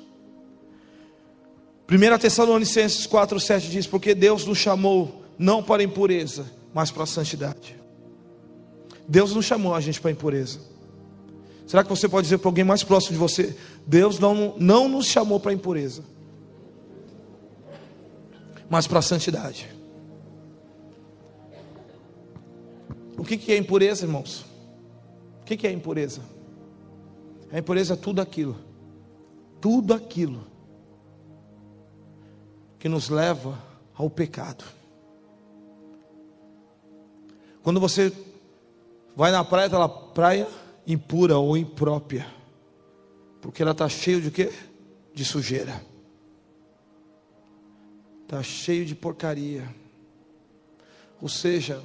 1 1.90 2.18
Tessalonicenses 2.20 3.08
4,7 3.08 3.70
diz: 3.70 3.88
Porque 3.88 4.14
Deus 4.16 4.46
nos 4.46 4.58
chamou 4.58 5.24
não 5.38 5.64
para 5.64 5.84
impureza, 5.84 6.46
mas 6.74 6.92
para 6.92 7.06
santidade. 7.06 7.76
Deus 9.08 9.34
não 9.34 9.42
chamou 9.42 9.74
a 9.74 9.82
gente 9.82 10.00
para 10.00 10.12
impureza. 10.12 10.60
Será 11.66 11.84
que 11.84 11.90
você 11.90 12.10
pode 12.10 12.26
dizer 12.26 12.40
para 12.40 12.50
alguém 12.50 12.64
mais 12.64 12.84
próximo 12.84 13.14
de 13.14 13.20
você: 13.20 13.56
Deus 13.86 14.20
não, 14.20 14.56
não 14.58 14.88
nos 14.88 15.08
chamou 15.08 15.40
para 15.40 15.54
impureza, 15.54 16.04
mas 18.70 18.88
para 18.88 19.02
santidade? 19.02 19.79
O 23.20 23.24
que, 23.24 23.38
que 23.38 23.52
é 23.52 23.58
impureza, 23.58 24.06
irmãos? 24.06 24.46
O 25.42 25.46
que, 25.46 25.58
que 25.58 25.68
é 25.68 25.72
impureza? 25.72 26.22
A 27.52 27.60
impureza 27.60 27.96
é 27.96 27.98
tudo 27.98 28.22
aquilo, 28.22 28.56
tudo 29.60 29.94
aquilo 29.94 30.48
que 32.80 32.88
nos 32.88 33.10
leva 33.10 33.62
ao 33.94 34.10
pecado. 34.10 34.64
Quando 37.62 37.78
você 37.82 38.14
vai 39.18 39.32
na 39.32 39.44
praia, 39.44 39.68
aquela 39.68 39.90
praia 39.90 40.48
impura 40.88 41.38
ou 41.38 41.58
imprópria, 41.58 42.26
porque 43.42 43.62
ela 43.62 43.72
está 43.72 43.90
cheia 43.90 44.22
de 44.22 44.32
quê? 44.32 44.50
De 45.14 45.26
sujeira, 45.26 45.84
está 48.24 48.42
cheio 48.42 48.86
de 48.86 48.96
porcaria. 48.96 49.68
Ou 51.22 51.28
seja, 51.28 51.84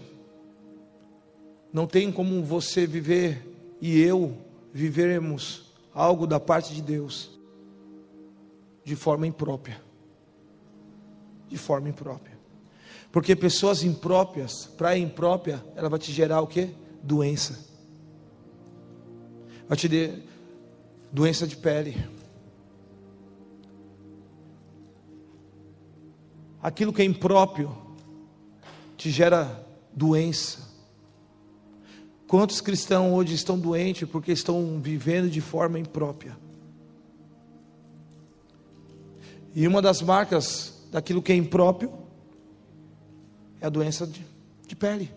não 1.74 1.88
tem 1.88 2.12
como 2.12 2.40
você 2.40 2.86
viver 2.86 3.76
e 3.80 4.00
eu 4.00 4.38
vivermos 4.72 5.72
algo 5.92 6.24
da 6.24 6.38
parte 6.38 6.72
de 6.72 6.80
Deus 6.80 7.36
de 8.84 8.94
forma 8.94 9.26
imprópria. 9.26 9.82
De 11.48 11.58
forma 11.58 11.88
imprópria. 11.88 12.38
Porque 13.10 13.34
pessoas 13.34 13.82
impróprias, 13.82 14.66
praia 14.66 15.00
imprópria, 15.00 15.64
ela 15.74 15.88
vai 15.88 15.98
te 15.98 16.12
gerar 16.12 16.42
o 16.42 16.46
que? 16.46 16.70
Doença. 17.02 17.58
Vai 19.68 19.76
te 19.76 19.88
dar 19.88 20.16
doença 21.10 21.44
de 21.44 21.56
pele. 21.56 21.96
Aquilo 26.62 26.92
que 26.92 27.02
é 27.02 27.04
impróprio 27.04 27.76
te 28.96 29.10
gera 29.10 29.66
doença. 29.92 30.73
Quantos 32.34 32.60
cristãos 32.60 33.12
hoje 33.12 33.32
estão 33.32 33.56
doentes 33.56 34.08
porque 34.08 34.32
estão 34.32 34.80
vivendo 34.80 35.30
de 35.30 35.40
forma 35.40 35.78
imprópria? 35.78 36.36
E 39.54 39.68
uma 39.68 39.80
das 39.80 40.02
marcas 40.02 40.82
daquilo 40.90 41.22
que 41.22 41.30
é 41.30 41.36
impróprio 41.36 41.92
é 43.60 43.66
a 43.66 43.68
doença 43.68 44.04
de, 44.04 44.20
de 44.66 44.74
pele. 44.74 45.12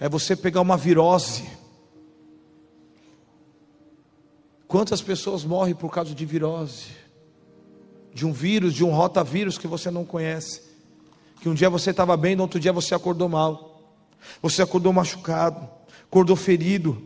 É 0.00 0.08
você 0.08 0.34
pegar 0.34 0.60
uma 0.60 0.76
virose. 0.76 1.48
Quantas 4.66 5.00
pessoas 5.00 5.44
morrem 5.44 5.76
por 5.76 5.92
causa 5.92 6.12
de 6.12 6.26
virose? 6.26 6.88
De 8.12 8.26
um 8.26 8.32
vírus, 8.32 8.74
de 8.74 8.82
um 8.82 8.90
rotavírus 8.90 9.58
que 9.58 9.68
você 9.68 9.92
não 9.92 10.04
conhece. 10.04 10.60
Que 11.40 11.48
um 11.48 11.54
dia 11.54 11.70
você 11.70 11.90
estava 11.92 12.16
bem, 12.16 12.34
no 12.34 12.42
outro 12.42 12.58
dia 12.58 12.72
você 12.72 12.96
acordou 12.96 13.28
mal. 13.28 13.73
Você 14.42 14.62
acordou 14.62 14.92
machucado, 14.92 15.68
acordou 16.04 16.36
ferido, 16.36 17.02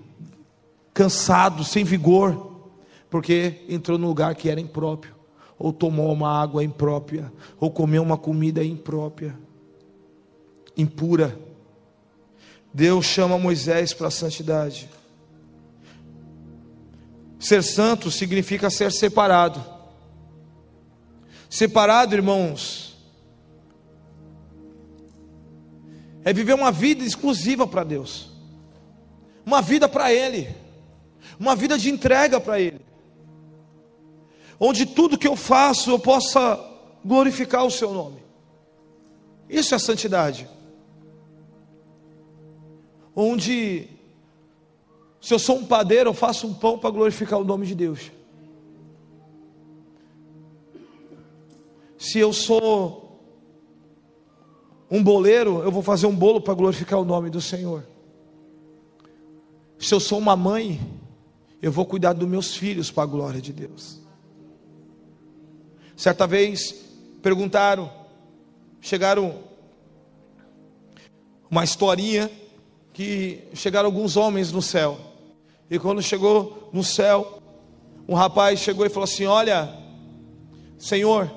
cansado, 0.92 1.64
sem 1.64 1.84
vigor, 1.84 2.70
porque 3.08 3.64
entrou 3.68 3.96
num 3.98 4.08
lugar 4.08 4.34
que 4.34 4.48
era 4.48 4.60
impróprio, 4.60 5.14
ou 5.58 5.72
tomou 5.72 6.12
uma 6.12 6.30
água 6.40 6.62
imprópria, 6.62 7.32
ou 7.58 7.70
comeu 7.70 8.02
uma 8.02 8.16
comida 8.16 8.64
imprópria, 8.64 9.38
impura. 10.76 11.38
Deus 12.72 13.06
chama 13.06 13.38
Moisés 13.38 13.92
para 13.92 14.08
a 14.08 14.10
santidade. 14.10 14.88
Ser 17.38 17.62
santo 17.62 18.10
significa 18.10 18.68
ser 18.68 18.92
separado. 18.92 19.64
Separado, 21.48 22.14
irmãos, 22.14 22.87
é 26.24 26.32
viver 26.32 26.54
uma 26.54 26.70
vida 26.70 27.04
exclusiva 27.04 27.66
para 27.66 27.84
Deus, 27.84 28.30
uma 29.44 29.62
vida 29.62 29.88
para 29.88 30.12
Ele, 30.12 30.48
uma 31.38 31.54
vida 31.54 31.78
de 31.78 31.90
entrega 31.90 32.40
para 32.40 32.60
Ele, 32.60 32.80
onde 34.58 34.86
tudo 34.86 35.18
que 35.18 35.28
eu 35.28 35.36
faço 35.36 35.90
eu 35.90 35.98
possa 35.98 36.58
glorificar 37.04 37.64
o 37.64 37.70
Seu 37.70 37.92
nome. 37.92 38.22
Isso 39.48 39.74
é 39.74 39.78
santidade. 39.78 40.48
Onde, 43.16 43.88
se 45.20 45.32
eu 45.32 45.38
sou 45.38 45.56
um 45.56 45.64
padeiro, 45.64 46.10
eu 46.10 46.14
faço 46.14 46.46
um 46.46 46.54
pão 46.54 46.78
para 46.78 46.90
glorificar 46.90 47.38
o 47.38 47.44
nome 47.44 47.66
de 47.66 47.74
Deus. 47.74 48.12
Se 51.96 52.18
eu 52.18 52.32
sou 52.32 53.07
um 54.90 55.02
boleiro, 55.02 55.62
eu 55.62 55.70
vou 55.70 55.82
fazer 55.82 56.06
um 56.06 56.14
bolo 56.14 56.40
para 56.40 56.54
glorificar 56.54 56.98
o 56.98 57.04
nome 57.04 57.30
do 57.30 57.40
Senhor. 57.40 57.84
Se 59.78 59.94
eu 59.94 60.00
sou 60.00 60.18
uma 60.18 60.34
mãe, 60.34 60.80
eu 61.60 61.70
vou 61.70 61.84
cuidar 61.84 62.12
dos 62.12 62.28
meus 62.28 62.54
filhos 62.56 62.90
para 62.90 63.02
a 63.02 63.06
glória 63.06 63.40
de 63.40 63.52
Deus. 63.52 64.00
Certa 65.96 66.26
vez 66.26 66.74
perguntaram, 67.22 67.90
chegaram 68.80 69.40
uma 71.50 71.64
historinha 71.64 72.30
que 72.92 73.44
chegaram 73.54 73.86
alguns 73.86 74.16
homens 74.16 74.52
no 74.52 74.62
céu. 74.62 74.98
E 75.70 75.78
quando 75.78 76.02
chegou 76.02 76.70
no 76.72 76.82
céu, 76.82 77.40
um 78.08 78.14
rapaz 78.14 78.60
chegou 78.60 78.86
e 78.86 78.88
falou 78.88 79.04
assim: 79.04 79.26
Olha, 79.26 79.72
Senhor, 80.78 81.30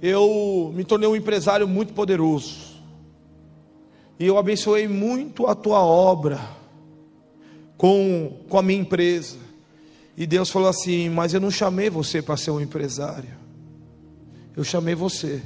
eu 0.00 0.72
me 0.74 0.84
tornei 0.84 1.08
um 1.08 1.16
empresário 1.16 1.68
muito 1.68 1.92
poderoso. 1.92 2.61
E 4.18 4.26
eu 4.26 4.38
abençoei 4.38 4.86
muito 4.86 5.46
a 5.46 5.54
tua 5.54 5.80
obra 5.80 6.40
com, 7.76 8.44
com 8.48 8.58
a 8.58 8.62
minha 8.62 8.80
empresa. 8.80 9.36
E 10.16 10.26
Deus 10.26 10.50
falou 10.50 10.68
assim: 10.68 11.08
Mas 11.08 11.34
eu 11.34 11.40
não 11.40 11.50
chamei 11.50 11.90
você 11.90 12.22
para 12.22 12.36
ser 12.36 12.50
um 12.50 12.60
empresário. 12.60 13.30
Eu 14.56 14.64
chamei 14.64 14.94
você. 14.94 15.42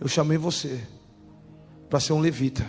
Eu 0.00 0.08
chamei 0.08 0.36
você 0.36 0.80
para 1.88 2.00
ser 2.00 2.12
um 2.12 2.20
levita. 2.20 2.66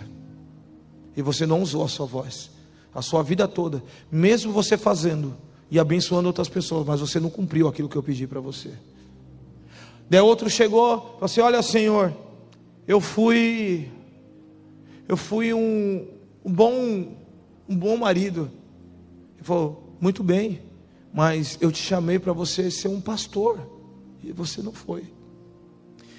E 1.16 1.22
você 1.22 1.44
não 1.44 1.60
usou 1.60 1.84
a 1.84 1.88
sua 1.88 2.06
voz. 2.06 2.50
A 2.94 3.02
sua 3.02 3.22
vida 3.22 3.46
toda, 3.46 3.82
mesmo 4.10 4.52
você 4.52 4.76
fazendo 4.76 5.36
e 5.70 5.78
abençoando 5.78 6.26
outras 6.26 6.48
pessoas, 6.48 6.84
mas 6.84 6.98
você 6.98 7.20
não 7.20 7.30
cumpriu 7.30 7.68
aquilo 7.68 7.88
que 7.88 7.94
eu 7.94 8.02
pedi 8.02 8.26
para 8.26 8.40
você. 8.40 8.72
Daí 10.08 10.20
outro 10.20 10.50
chegou, 10.50 10.98
falou 10.98 11.18
assim: 11.22 11.40
Olha, 11.40 11.62
Senhor, 11.62 12.12
eu 12.90 13.00
fui 13.00 13.88
eu 15.06 15.16
fui 15.16 15.54
um, 15.54 16.08
um 16.44 16.52
bom 16.52 17.14
um 17.68 17.76
bom 17.76 17.96
marido. 17.96 18.50
Ele 19.36 19.44
falou: 19.44 19.94
"Muito 20.00 20.24
bem, 20.24 20.60
mas 21.14 21.56
eu 21.60 21.70
te 21.70 21.80
chamei 21.80 22.18
para 22.18 22.32
você 22.32 22.68
ser 22.68 22.88
um 22.88 23.00
pastor 23.00 23.60
e 24.24 24.32
você 24.32 24.60
não 24.60 24.72
foi". 24.72 25.04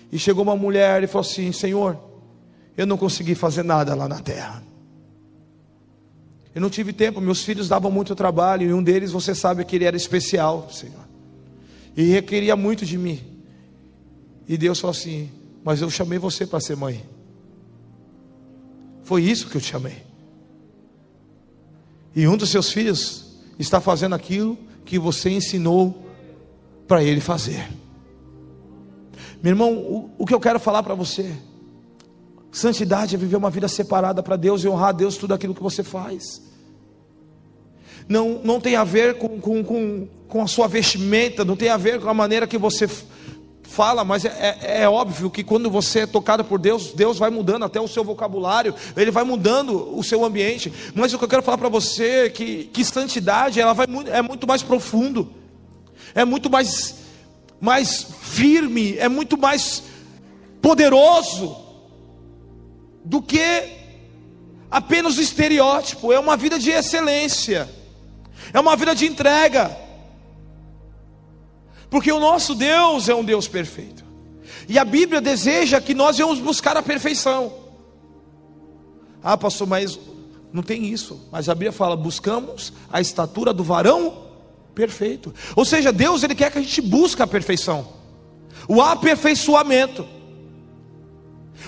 E 0.09 0.17
chegou 0.17 0.43
uma 0.43 0.55
mulher 0.55 1.03
e 1.03 1.07
falou 1.07 1.27
assim: 1.27 1.51
"Senhor, 1.51 1.99
eu 2.77 2.87
não 2.87 2.97
consegui 2.97 3.35
fazer 3.35 3.63
nada 3.63 3.93
lá 3.93 4.07
na 4.07 4.21
terra. 4.21 4.63
Eu 6.55 6.61
não 6.61 6.69
tive 6.69 6.93
tempo, 6.93 7.19
meus 7.19 7.43
filhos 7.43 7.67
davam 7.67 7.91
muito 7.91 8.15
trabalho 8.15 8.65
e 8.65 8.73
um 8.73 8.81
deles, 8.81 9.11
você 9.11 9.35
sabe 9.35 9.65
que 9.65 9.75
ele 9.75 9.83
era 9.83 9.97
especial, 9.97 10.69
Senhor. 10.71 11.05
E 11.97 12.03
requeria 12.03 12.55
muito 12.55 12.85
de 12.85 12.97
mim. 12.97 13.19
E 14.47 14.57
Deus 14.57 14.79
falou 14.79 14.95
assim: 14.95 15.40
mas 15.63 15.81
eu 15.81 15.89
chamei 15.89 16.17
você 16.17 16.45
para 16.45 16.59
ser 16.59 16.75
mãe. 16.75 17.03
Foi 19.03 19.23
isso 19.23 19.49
que 19.49 19.57
eu 19.57 19.61
te 19.61 19.67
chamei. 19.67 20.03
E 22.15 22.27
um 22.27 22.35
dos 22.35 22.49
seus 22.49 22.71
filhos 22.71 23.35
está 23.57 23.79
fazendo 23.79 24.15
aquilo 24.15 24.57
que 24.85 24.99
você 24.99 25.29
ensinou 25.29 26.05
para 26.87 27.03
ele 27.03 27.21
fazer. 27.21 27.69
Meu 29.41 29.51
irmão, 29.51 29.73
o, 29.73 30.11
o 30.17 30.25
que 30.25 30.33
eu 30.33 30.39
quero 30.39 30.59
falar 30.59 30.83
para 30.83 30.93
você, 30.93 31.33
santidade 32.51 33.15
é 33.15 33.17
viver 33.17 33.37
uma 33.37 33.49
vida 33.49 33.67
separada 33.67 34.21
para 34.21 34.35
Deus 34.35 34.63
e 34.63 34.67
honrar 34.67 34.89
a 34.89 34.93
Deus 34.93 35.15
tudo 35.17 35.33
aquilo 35.33 35.55
que 35.55 35.63
você 35.63 35.83
faz. 35.83 36.41
Não, 38.09 38.41
não 38.43 38.59
tem 38.59 38.75
a 38.75 38.83
ver 38.83 39.17
com, 39.17 39.39
com, 39.39 39.63
com, 39.63 40.07
com 40.27 40.41
a 40.41 40.47
sua 40.47 40.67
vestimenta, 40.67 41.45
não 41.45 41.55
tem 41.55 41.69
a 41.69 41.77
ver 41.77 41.99
com 42.01 42.09
a 42.09 42.13
maneira 42.13 42.45
que 42.45 42.57
você 42.57 42.89
fala, 43.71 44.03
mas 44.03 44.25
é, 44.25 44.57
é, 44.61 44.81
é, 44.81 44.89
óbvio 44.89 45.29
que 45.29 45.43
quando 45.43 45.71
você 45.71 45.99
é 45.99 46.05
tocado 46.05 46.43
por 46.43 46.59
Deus, 46.59 46.91
Deus 46.91 47.17
vai 47.17 47.29
mudando 47.29 47.63
até 47.63 47.79
o 47.79 47.87
seu 47.87 48.03
vocabulário, 48.03 48.75
Ele 48.97 49.09
vai 49.09 49.23
mudando 49.23 49.97
o 49.97 50.03
seu 50.03 50.25
ambiente. 50.25 50.71
Mas 50.93 51.13
o 51.13 51.17
que 51.17 51.23
eu 51.23 51.29
quero 51.29 51.41
falar 51.41 51.57
para 51.57 51.69
você 51.69 52.25
é 52.25 52.29
que, 52.29 52.65
que 52.65 52.83
santidade 52.83 53.61
ela 53.61 53.73
vai, 53.73 53.87
é 54.11 54.21
muito 54.21 54.45
mais 54.45 54.61
profundo, 54.61 55.31
é 56.13 56.25
muito 56.25 56.49
mais, 56.49 56.95
mais 57.61 58.07
firme, 58.21 58.97
é 58.97 59.07
muito 59.07 59.37
mais 59.37 59.83
poderoso 60.61 61.55
do 63.05 63.21
que 63.21 63.63
apenas 64.69 65.17
o 65.17 65.21
estereótipo, 65.21 66.11
é 66.11 66.19
uma 66.19 66.35
vida 66.35 66.59
de 66.59 66.71
excelência, 66.71 67.69
é 68.53 68.59
uma 68.59 68.75
vida 68.75 68.93
de 68.93 69.05
entrega. 69.05 69.80
Porque 71.91 72.09
o 72.09 72.21
nosso 72.21 72.55
Deus 72.55 73.09
é 73.09 73.13
um 73.13 73.23
Deus 73.23 73.49
perfeito. 73.49 74.03
E 74.67 74.79
a 74.79 74.85
Bíblia 74.85 75.19
deseja 75.19 75.81
que 75.81 75.93
nós 75.93 76.15
venhamos 76.15 76.39
buscar 76.39 76.77
a 76.77 76.81
perfeição. 76.81 77.53
Ah, 79.21 79.37
pastor, 79.37 79.67
mas 79.67 79.99
Não 80.53 80.63
tem 80.63 80.85
isso. 80.85 81.27
Mas 81.31 81.49
a 81.49 81.53
Bíblia 81.53 81.73
fala: 81.73 81.95
buscamos 81.95 82.71
a 82.91 82.99
estatura 83.01 83.53
do 83.53 83.63
varão 83.63 84.23
perfeito. 84.73 85.33
Ou 85.55 85.65
seja, 85.65 85.91
Deus 85.91 86.23
ele 86.23 86.33
quer 86.33 86.49
que 86.49 86.57
a 86.57 86.61
gente 86.61 86.81
busque 86.81 87.21
a 87.21 87.27
perfeição, 87.27 87.87
o 88.67 88.81
aperfeiçoamento. 88.81 90.07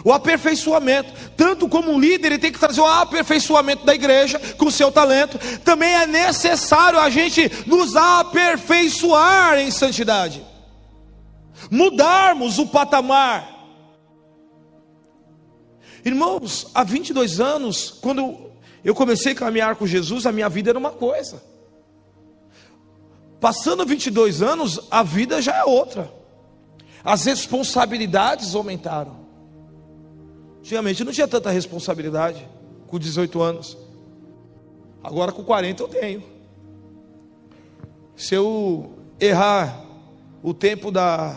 O 0.03 0.11
aperfeiçoamento, 0.11 1.13
tanto 1.35 1.67
como 1.67 1.91
um 1.91 1.99
líder, 1.99 2.27
ele 2.27 2.39
tem 2.39 2.51
que 2.51 2.59
trazer 2.59 2.81
o 2.81 2.85
aperfeiçoamento 2.85 3.85
da 3.85 3.93
igreja 3.93 4.39
com 4.57 4.65
o 4.65 4.71
seu 4.71 4.91
talento, 4.91 5.37
também 5.59 5.93
é 5.93 6.07
necessário 6.07 6.99
a 6.99 7.09
gente 7.09 7.51
nos 7.65 7.95
aperfeiçoar 7.95 9.59
em 9.59 9.71
santidade, 9.71 10.43
mudarmos 11.69 12.59
o 12.59 12.67
patamar. 12.67 13.51
Irmãos, 16.05 16.67
há 16.73 16.83
22 16.83 17.39
anos, 17.39 17.89
quando 17.89 18.51
eu 18.83 18.93
comecei 18.93 19.31
a 19.31 19.35
caminhar 19.35 19.75
com 19.75 19.87
Jesus, 19.87 20.25
a 20.25 20.31
minha 20.31 20.49
vida 20.49 20.71
era 20.71 20.79
uma 20.79 20.91
coisa. 20.91 21.41
Passando 23.39 23.85
22 23.85 24.41
anos, 24.41 24.79
a 24.89 25.03
vida 25.03 25.41
já 25.41 25.55
é 25.55 25.63
outra. 25.63 26.11
As 27.03 27.25
responsabilidades 27.25 28.55
aumentaram. 28.55 29.22
Antigamente 30.63 31.03
não 31.03 31.11
tinha 31.11 31.27
tanta 31.27 31.49
responsabilidade 31.49 32.47
com 32.87 32.97
18 32.97 33.41
anos. 33.41 33.77
Agora 35.03 35.33
com 35.33 35.43
40 35.43 35.83
eu 35.83 35.87
tenho. 35.89 36.23
Se 38.15 38.33
eu 38.33 38.93
errar 39.19 39.83
o 40.41 40.53
tempo 40.53 40.89
da 40.89 41.35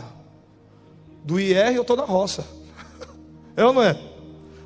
do 1.25 1.41
IR, 1.41 1.75
eu 1.75 1.83
estou 1.83 1.97
na 1.97 2.05
roça. 2.05 2.47
É 3.57 3.65
ou 3.65 3.73
não 3.73 3.83
é? 3.83 3.99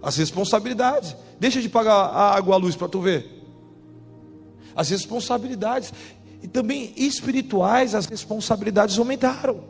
As 0.02 0.18
responsabilidades. 0.18 1.16
Deixa 1.38 1.62
de 1.62 1.68
pagar 1.68 1.94
a 1.94 2.34
água, 2.34 2.56
a 2.56 2.58
luz 2.58 2.76
para 2.76 2.88
tu 2.88 3.00
ver. 3.00 3.46
As 4.76 4.90
responsabilidades. 4.90 5.94
E 6.42 6.48
também 6.48 6.92
espirituais, 6.96 7.94
as 7.94 8.04
responsabilidades 8.04 8.98
aumentaram. 8.98 9.64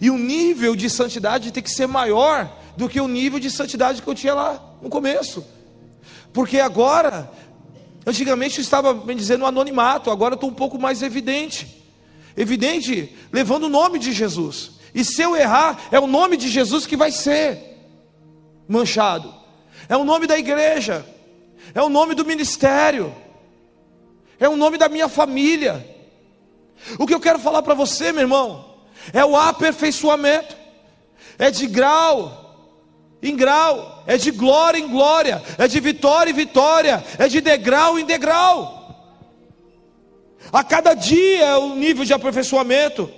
E 0.00 0.08
o 0.10 0.16
nível 0.16 0.74
de 0.74 0.88
santidade 0.88 1.52
tem 1.52 1.62
que 1.62 1.70
ser 1.70 1.86
maior 1.86 2.50
do 2.76 2.88
que 2.88 3.00
o 3.00 3.08
nível 3.08 3.38
de 3.38 3.50
santidade 3.50 4.02
que 4.02 4.08
eu 4.08 4.14
tinha 4.14 4.34
lá 4.34 4.62
no 4.82 4.88
começo. 4.88 5.44
Porque 6.32 6.60
agora, 6.60 7.30
antigamente 8.06 8.58
eu 8.58 8.62
estava 8.62 8.92
me 8.92 9.14
dizendo 9.14 9.46
anonimato, 9.46 10.10
agora 10.10 10.34
eu 10.34 10.36
estou 10.36 10.50
um 10.50 10.54
pouco 10.54 10.78
mais 10.78 11.02
evidente. 11.02 11.84
Evidente, 12.36 13.16
levando 13.32 13.64
o 13.64 13.68
nome 13.68 13.98
de 13.98 14.12
Jesus. 14.12 14.72
E 14.94 15.04
se 15.04 15.22
eu 15.22 15.36
errar, 15.36 15.88
é 15.90 15.98
o 15.98 16.06
nome 16.06 16.36
de 16.36 16.48
Jesus 16.48 16.86
que 16.86 16.96
vai 16.96 17.10
ser 17.10 17.58
manchado 18.68 19.46
é 19.88 19.96
o 19.96 20.04
nome 20.04 20.26
da 20.26 20.38
igreja, 20.38 21.06
é 21.74 21.82
o 21.82 21.88
nome 21.88 22.14
do 22.14 22.24
ministério, 22.24 23.14
é 24.38 24.48
o 24.48 24.56
nome 24.56 24.78
da 24.78 24.88
minha 24.88 25.08
família. 25.08 25.94
O 26.98 27.06
que 27.06 27.14
eu 27.14 27.20
quero 27.20 27.38
falar 27.38 27.62
para 27.62 27.74
você, 27.74 28.12
meu 28.12 28.22
irmão, 28.22 28.76
é 29.12 29.24
o 29.24 29.36
aperfeiçoamento, 29.36 30.56
é 31.38 31.50
de 31.50 31.66
grau 31.66 32.45
em 33.28 33.36
grau, 33.36 34.02
é 34.06 34.16
de 34.16 34.30
glória 34.30 34.78
em 34.78 34.88
glória, 34.88 35.42
é 35.58 35.66
de 35.66 35.80
vitória 35.80 36.30
em 36.30 36.34
vitória, 36.34 37.04
é 37.18 37.28
de 37.28 37.40
degrau 37.40 37.98
em 37.98 38.04
degrau. 38.04 38.76
A 40.52 40.62
cada 40.62 40.94
dia 40.94 41.44
é 41.44 41.56
o 41.56 41.74
nível 41.74 42.04
de 42.04 42.12
aperfeiçoamento. 42.12 43.10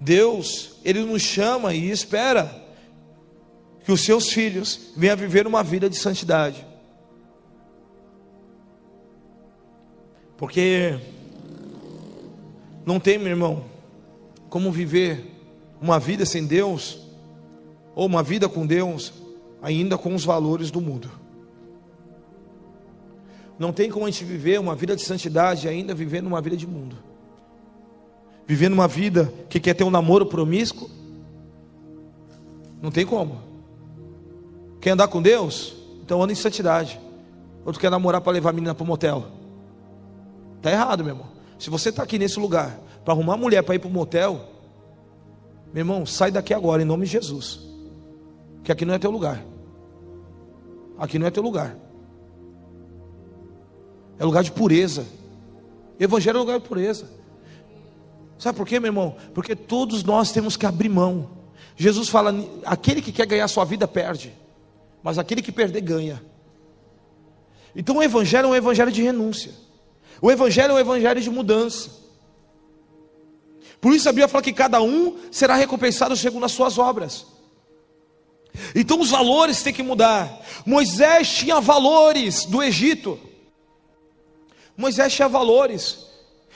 Deus, 0.00 0.76
Ele 0.84 1.00
nos 1.00 1.22
chama 1.22 1.74
e 1.74 1.90
espera 1.90 2.50
que 3.84 3.92
os 3.92 4.02
seus 4.02 4.30
filhos 4.32 4.92
venham 4.96 5.16
viver 5.16 5.46
uma 5.46 5.62
vida 5.62 5.90
de 5.90 5.96
santidade. 5.96 6.66
Porque 10.36 10.98
não 12.86 12.98
tem, 12.98 13.18
meu 13.18 13.28
irmão, 13.28 13.64
como 14.50 14.70
viver 14.70 15.24
uma 15.80 15.98
vida 15.98 16.26
sem 16.26 16.46
Deus, 16.46 17.00
ou 17.94 18.04
uma 18.04 18.22
vida 18.22 18.46
com 18.46 18.66
Deus, 18.66 19.14
ainda 19.62 19.96
com 19.96 20.14
os 20.14 20.24
valores 20.24 20.70
do 20.70 20.80
mundo. 20.80 21.10
Não 23.58 23.72
tem 23.72 23.90
como 23.90 24.04
a 24.04 24.10
gente 24.10 24.24
viver 24.24 24.60
uma 24.60 24.74
vida 24.74 24.94
de 24.94 25.02
santidade 25.02 25.66
ainda 25.66 25.94
vivendo 25.94 26.26
uma 26.26 26.42
vida 26.42 26.56
de 26.56 26.66
mundo 26.66 27.10
vivendo 28.50 28.72
uma 28.72 28.88
vida 28.88 29.32
que 29.48 29.60
quer 29.60 29.74
ter 29.74 29.84
um 29.84 29.90
namoro 29.90 30.26
promíscuo, 30.26 30.90
não 32.82 32.90
tem 32.90 33.06
como. 33.06 33.40
Quer 34.80 34.90
andar 34.90 35.06
com 35.06 35.22
Deus? 35.22 35.76
Então 36.02 36.20
anda 36.20 36.32
em 36.32 36.34
santidade. 36.34 37.00
Outro 37.64 37.80
quer 37.80 37.92
namorar 37.92 38.20
para 38.20 38.32
levar 38.32 38.50
a 38.50 38.52
menina 38.52 38.74
para 38.74 38.82
o 38.82 38.86
motel. 38.88 39.24
Está 40.56 40.72
errado, 40.72 41.04
meu 41.04 41.14
irmão. 41.14 41.28
Se 41.60 41.70
você 41.70 41.90
está 41.90 42.02
aqui 42.02 42.18
nesse 42.18 42.40
lugar 42.40 42.76
para 43.04 43.14
arrumar 43.14 43.34
uma 43.34 43.38
mulher 43.38 43.62
para 43.62 43.74
ir 43.74 43.78
para 43.78 43.88
o 43.88 43.92
motel, 43.92 44.40
meu 45.72 45.82
irmão, 45.82 46.04
sai 46.04 46.30
daqui 46.30 46.52
agora 46.52 46.82
em 46.82 46.84
nome 46.84 47.06
de 47.06 47.12
Jesus. 47.12 47.60
Que 48.64 48.72
aqui 48.72 48.84
não 48.84 48.94
é 48.94 48.98
teu 48.98 49.10
lugar. 49.10 49.44
Aqui 50.98 51.18
não 51.18 51.26
é 51.26 51.30
teu 51.30 51.42
lugar. 51.42 51.76
É 54.18 54.24
lugar 54.24 54.42
de 54.42 54.52
pureza. 54.52 55.06
Evangelho 55.98 56.36
é 56.36 56.40
lugar 56.40 56.60
de 56.60 56.68
pureza. 56.68 57.08
Sabe 58.38 58.56
por 58.56 58.66
quê, 58.66 58.80
meu 58.80 58.88
irmão? 58.88 59.16
Porque 59.34 59.54
todos 59.54 60.02
nós 60.02 60.32
temos 60.32 60.56
que 60.56 60.66
abrir 60.66 60.88
mão. 60.88 61.30
Jesus 61.76 62.08
fala: 62.08 62.34
aquele 62.64 63.00
que 63.00 63.12
quer 63.12 63.26
ganhar 63.26 63.46
sua 63.48 63.64
vida 63.64 63.86
perde, 63.86 64.34
mas 65.02 65.18
aquele 65.18 65.42
que 65.42 65.52
perder 65.52 65.80
ganha. 65.82 66.22
Então 67.76 67.98
o 67.98 68.02
Evangelho 68.02 68.46
é 68.46 68.48
um 68.48 68.54
Evangelho 68.54 68.90
de 68.90 69.02
renúncia, 69.02 69.52
o 70.20 70.30
Evangelho 70.30 70.72
é 70.72 70.74
um 70.74 70.78
Evangelho 70.78 71.20
de 71.20 71.30
mudança. 71.30 71.99
Por 73.80 73.94
isso 73.94 74.08
a 74.08 74.12
Bíblia 74.12 74.28
fala 74.28 74.42
que 74.42 74.52
cada 74.52 74.82
um 74.82 75.16
será 75.30 75.54
recompensado 75.54 76.16
segundo 76.16 76.44
as 76.44 76.52
suas 76.52 76.78
obras. 76.78 77.26
Então 78.74 79.00
os 79.00 79.10
valores 79.10 79.62
têm 79.62 79.72
que 79.72 79.82
mudar. 79.82 80.40
Moisés 80.66 81.30
tinha 81.30 81.60
valores 81.60 82.44
do 82.44 82.62
Egito. 82.62 83.18
Moisés 84.76 85.12
tinha 85.12 85.28
valores. 85.28 86.10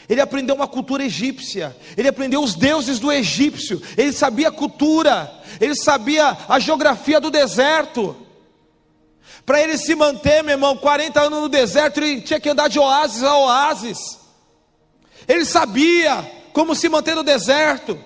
Ele 0.08 0.20
aprendeu 0.20 0.54
uma 0.54 0.66
cultura 0.66 1.04
egípcia, 1.04 1.74
ele 1.96 2.08
aprendeu 2.08 2.42
os 2.42 2.54
deuses 2.54 2.98
do 2.98 3.10
egípcio, 3.10 3.80
ele 3.96 4.12
sabia 4.12 4.48
a 4.48 4.52
cultura, 4.52 5.32
ele 5.58 5.74
sabia 5.74 6.36
a 6.46 6.58
geografia 6.58 7.18
do 7.18 7.30
deserto. 7.30 8.14
Para 9.46 9.62
ele 9.62 9.78
se 9.78 9.94
manter, 9.94 10.42
meu 10.42 10.52
irmão, 10.52 10.76
40 10.76 11.20
anos 11.20 11.40
no 11.40 11.48
deserto, 11.48 11.98
ele 11.98 12.20
tinha 12.20 12.38
que 12.38 12.50
andar 12.50 12.68
de 12.68 12.78
oásis 12.78 13.22
a 13.22 13.36
oásis. 13.36 13.98
Ele 15.26 15.44
sabia 15.46 16.30
como 16.54 16.72
se 16.76 16.88
manter 16.88 17.16
no 17.16 17.24
deserto. 17.24 17.98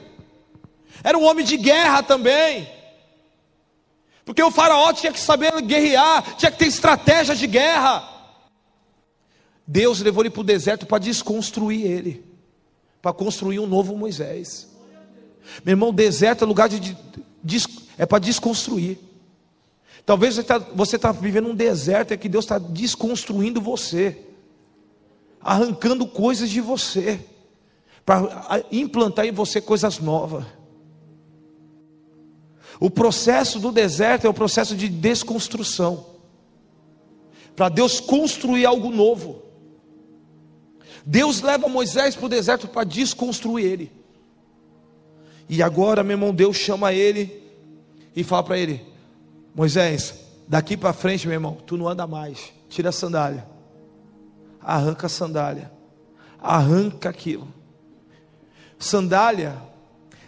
Era 1.05 1.19
um 1.19 1.25
homem 1.25 1.45
de 1.45 1.59
guerra 1.59 2.03
também. 2.03 2.67
Porque 4.25 4.43
o 4.43 4.51
faraó 4.51 4.91
tinha 4.93 5.13
que 5.13 5.21
saber 5.21 5.53
guerrear, 5.61 6.35
tinha 6.37 6.51
que 6.51 6.59
ter 6.59 6.67
estratégias 6.67 7.39
de 7.39 7.47
guerra. 7.47 8.09
Deus 9.67 10.01
levou 10.01 10.23
ele 10.23 10.31
para 10.31 10.41
o 10.41 10.45
deserto 10.45 10.87
para 10.87 10.99
desconstruir 10.99 11.85
ele, 11.87 12.25
para 13.03 13.13
construir 13.13 13.61
um 13.61 13.67
novo 13.67 13.95
Moisés. 13.95 14.67
Meu 15.63 15.73
irmão, 15.73 15.93
deserto 15.93 16.43
é 16.43 16.47
lugar 16.47 16.71
de, 16.71 16.97
de 17.45 17.67
é 17.99 18.07
para 18.07 18.19
desconstruir. 18.19 18.99
Talvez 20.07 20.37
você 20.75 20.97
está 20.97 21.13
tá 21.13 21.21
vivendo 21.21 21.51
um 21.51 21.55
deserto, 21.55 22.13
é 22.13 22.17
que 22.17 22.31
Deus 22.31 22.47
está 22.47 22.57
desconstruindo 22.57 23.61
você, 23.61 24.17
arrancando 25.39 26.07
coisas 26.07 26.49
de 26.49 26.63
você, 26.63 27.21
para 28.09 28.65
implantar 28.73 29.27
em 29.27 29.33
você 29.33 29.61
coisas 29.61 29.99
novas. 29.99 30.43
O 32.81 32.89
processo 32.89 33.59
do 33.59 33.71
deserto 33.71 34.27
é 34.27 34.31
o 34.31 34.33
processo 34.33 34.75
de 34.75 34.89
desconstrução, 34.89 36.07
para 37.55 37.69
Deus 37.69 38.01
construir 38.01 38.65
algo 38.65 38.89
novo. 38.89 39.43
Deus 41.05 41.43
leva 41.43 41.69
Moisés 41.69 42.17
para 42.17 42.25
o 42.25 42.29
deserto 42.31 42.67
para 42.67 42.83
desconstruir 42.83 43.67
ele. 43.67 43.93
E 45.47 45.63
agora, 45.63 46.03
meu 46.03 46.15
irmão, 46.15 46.33
Deus 46.33 46.57
chama 46.57 46.95
ele 46.95 47.43
e 48.17 48.25
fala 48.25 48.43
para 48.43 48.59
ele: 48.59 48.87
Moisés, 49.55 50.15
daqui 50.49 50.79
para 50.79 50.95
frente, 50.95 51.27
meu 51.27 51.35
irmão, 51.35 51.59
tu 51.67 51.77
não 51.77 51.87
anda 51.87 52.07
mais. 52.07 52.55
Tira 52.71 52.89
a 52.89 52.93
sandália, 52.93 53.47
arranca 54.63 55.09
a 55.09 55.11
sandália, 55.11 55.71
arranca 56.41 57.11
aquilo. 57.11 57.58
Sandália, 58.79 59.57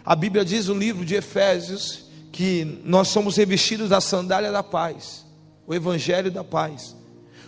a 0.03 0.15
Bíblia 0.15 0.43
diz 0.43 0.67
no 0.67 0.73
livro 0.73 1.05
de 1.05 1.15
Efésios 1.15 2.05
que 2.31 2.81
nós 2.83 3.07
somos 3.07 3.37
revestidos 3.37 3.89
da 3.89 4.01
sandália 4.01 4.51
da 4.51 4.63
paz, 4.63 5.25
o 5.67 5.73
Evangelho 5.73 6.31
da 6.31 6.43
paz. 6.43 6.95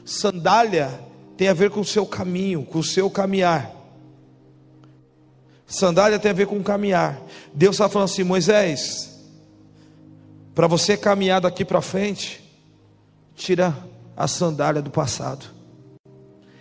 Sandália 0.05 0.99
tem 1.37 1.47
a 1.47 1.53
ver 1.53 1.69
com 1.71 1.79
o 1.79 1.85
seu 1.85 2.05
caminho, 2.05 2.65
com 2.65 2.79
o 2.79 2.83
seu 2.83 3.09
caminhar. 3.09 3.71
Sandália 5.65 6.19
tem 6.19 6.31
a 6.31 6.33
ver 6.35 6.45
com 6.45 6.61
caminhar. 6.61 7.19
Deus 7.53 7.75
está 7.75 7.89
falando 7.89 8.09
assim: 8.09 8.23
Moisés, 8.23 9.09
Para 10.53 10.67
você 10.67 10.95
caminhar 10.95 11.41
daqui 11.41 11.65
para 11.65 11.81
frente, 11.81 12.43
tira 13.35 13.75
a 14.15 14.27
sandália 14.27 14.81
do 14.81 14.91
passado. 14.91 15.47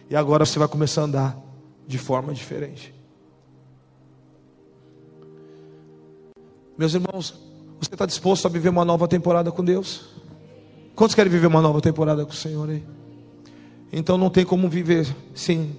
E 0.08 0.16
agora 0.16 0.46
você 0.46 0.58
vai 0.58 0.68
começar 0.68 1.02
a 1.02 1.04
andar 1.04 1.38
de 1.86 1.98
forma 1.98 2.32
diferente. 2.32 2.94
Meus 6.76 6.94
irmãos, 6.94 7.34
você 7.78 7.94
está 7.94 8.06
disposto 8.06 8.46
a 8.46 8.48
viver 8.48 8.70
uma 8.70 8.84
nova 8.84 9.06
temporada 9.06 9.52
com 9.52 9.64
Deus? 9.64 10.06
Quantos 10.94 11.14
querem 11.14 11.30
viver 11.30 11.46
uma 11.46 11.60
nova 11.60 11.80
temporada 11.80 12.24
com 12.24 12.32
o 12.32 12.34
Senhor 12.34 12.68
aí? 12.68 12.82
Então 13.92 14.16
não 14.16 14.30
tem 14.30 14.44
como 14.44 14.68
viver 14.68 15.06
sem 15.34 15.76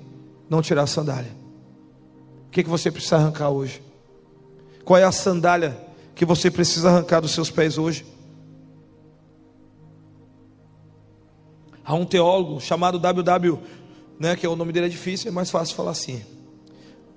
não 0.50 0.62
tirar 0.62 0.84
a 0.84 0.88
sandália. 0.88 1.32
O 2.48 2.52
que, 2.52 2.64
que 2.64 2.70
você 2.70 2.92
precisa 2.92 3.16
arrancar 3.16 3.50
hoje? 3.50 3.82
Qual 4.86 5.00
é 5.00 5.04
a 5.04 5.12
sandália 5.12 5.76
que 6.14 6.26
você 6.26 6.52
precisa 6.52 6.90
arrancar 6.90 7.22
dos 7.22 7.32
seus 7.32 7.50
pés 7.50 7.78
hoje? 7.78 8.06
Há 11.84 11.96
um 11.96 12.06
teólogo 12.06 12.62
chamado 12.62 13.00
W.W., 13.00 13.60
né, 14.20 14.36
que 14.36 14.46
é 14.46 14.50
o 14.50 14.56
nome 14.56 14.72
dele 14.72 14.86
é 14.86 14.90
difícil, 14.90 15.30
é 15.30 15.32
mais 15.32 15.50
fácil 15.50 15.76
falar 15.76 15.92
assim. 15.92 16.22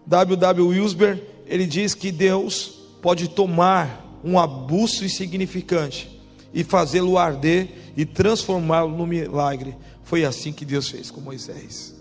W.W. 0.07 0.69
Wilsberg, 0.69 1.23
ele 1.47 1.67
diz 1.67 1.95
que 1.95 2.11
Deus 2.11 2.76
pode 3.07 3.29
tomar 3.29 4.21
um 4.25 4.37
abuso 4.37 5.05
insignificante 5.05 6.21
e 6.53 6.65
fazê-lo 6.65 7.17
arder 7.17 7.93
e 7.97 8.05
transformá-lo 8.05 8.97
no 8.97 9.07
milagre. 9.07 9.77
Foi 10.03 10.25
assim 10.25 10.53
que 10.53 10.65
Deus 10.65 10.89
fez 10.89 11.09
com 11.09 11.21
Moisés. 11.21 11.95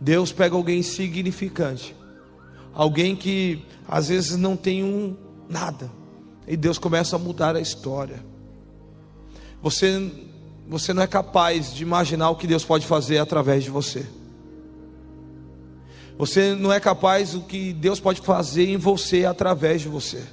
Deus 0.00 0.32
pega 0.32 0.56
alguém 0.56 0.80
insignificante, 0.80 1.94
alguém 2.74 3.14
que 3.14 3.64
às 3.86 4.08
vezes 4.08 4.36
não 4.36 4.56
tem 4.56 4.82
um 4.82 5.16
nada, 5.48 5.92
e 6.44 6.56
Deus 6.56 6.76
começa 6.76 7.14
a 7.14 7.20
mudar 7.20 7.54
a 7.54 7.60
história. 7.60 8.20
Você 9.62 10.10
você 10.66 10.92
não 10.92 11.04
é 11.04 11.06
capaz 11.06 11.72
de 11.72 11.84
imaginar 11.84 12.30
o 12.30 12.34
que 12.34 12.48
Deus 12.48 12.64
pode 12.64 12.84
fazer 12.84 13.18
através 13.18 13.62
de 13.62 13.70
você. 13.70 14.04
Você 16.18 16.54
não 16.54 16.72
é 16.72 16.80
capaz 16.80 17.32
do 17.32 17.42
que 17.42 17.72
Deus 17.72 18.00
pode 18.00 18.20
fazer 18.20 18.68
em 18.68 18.76
você 18.76 19.24
através 19.24 19.82
de 19.82 19.88
você. 19.88 20.24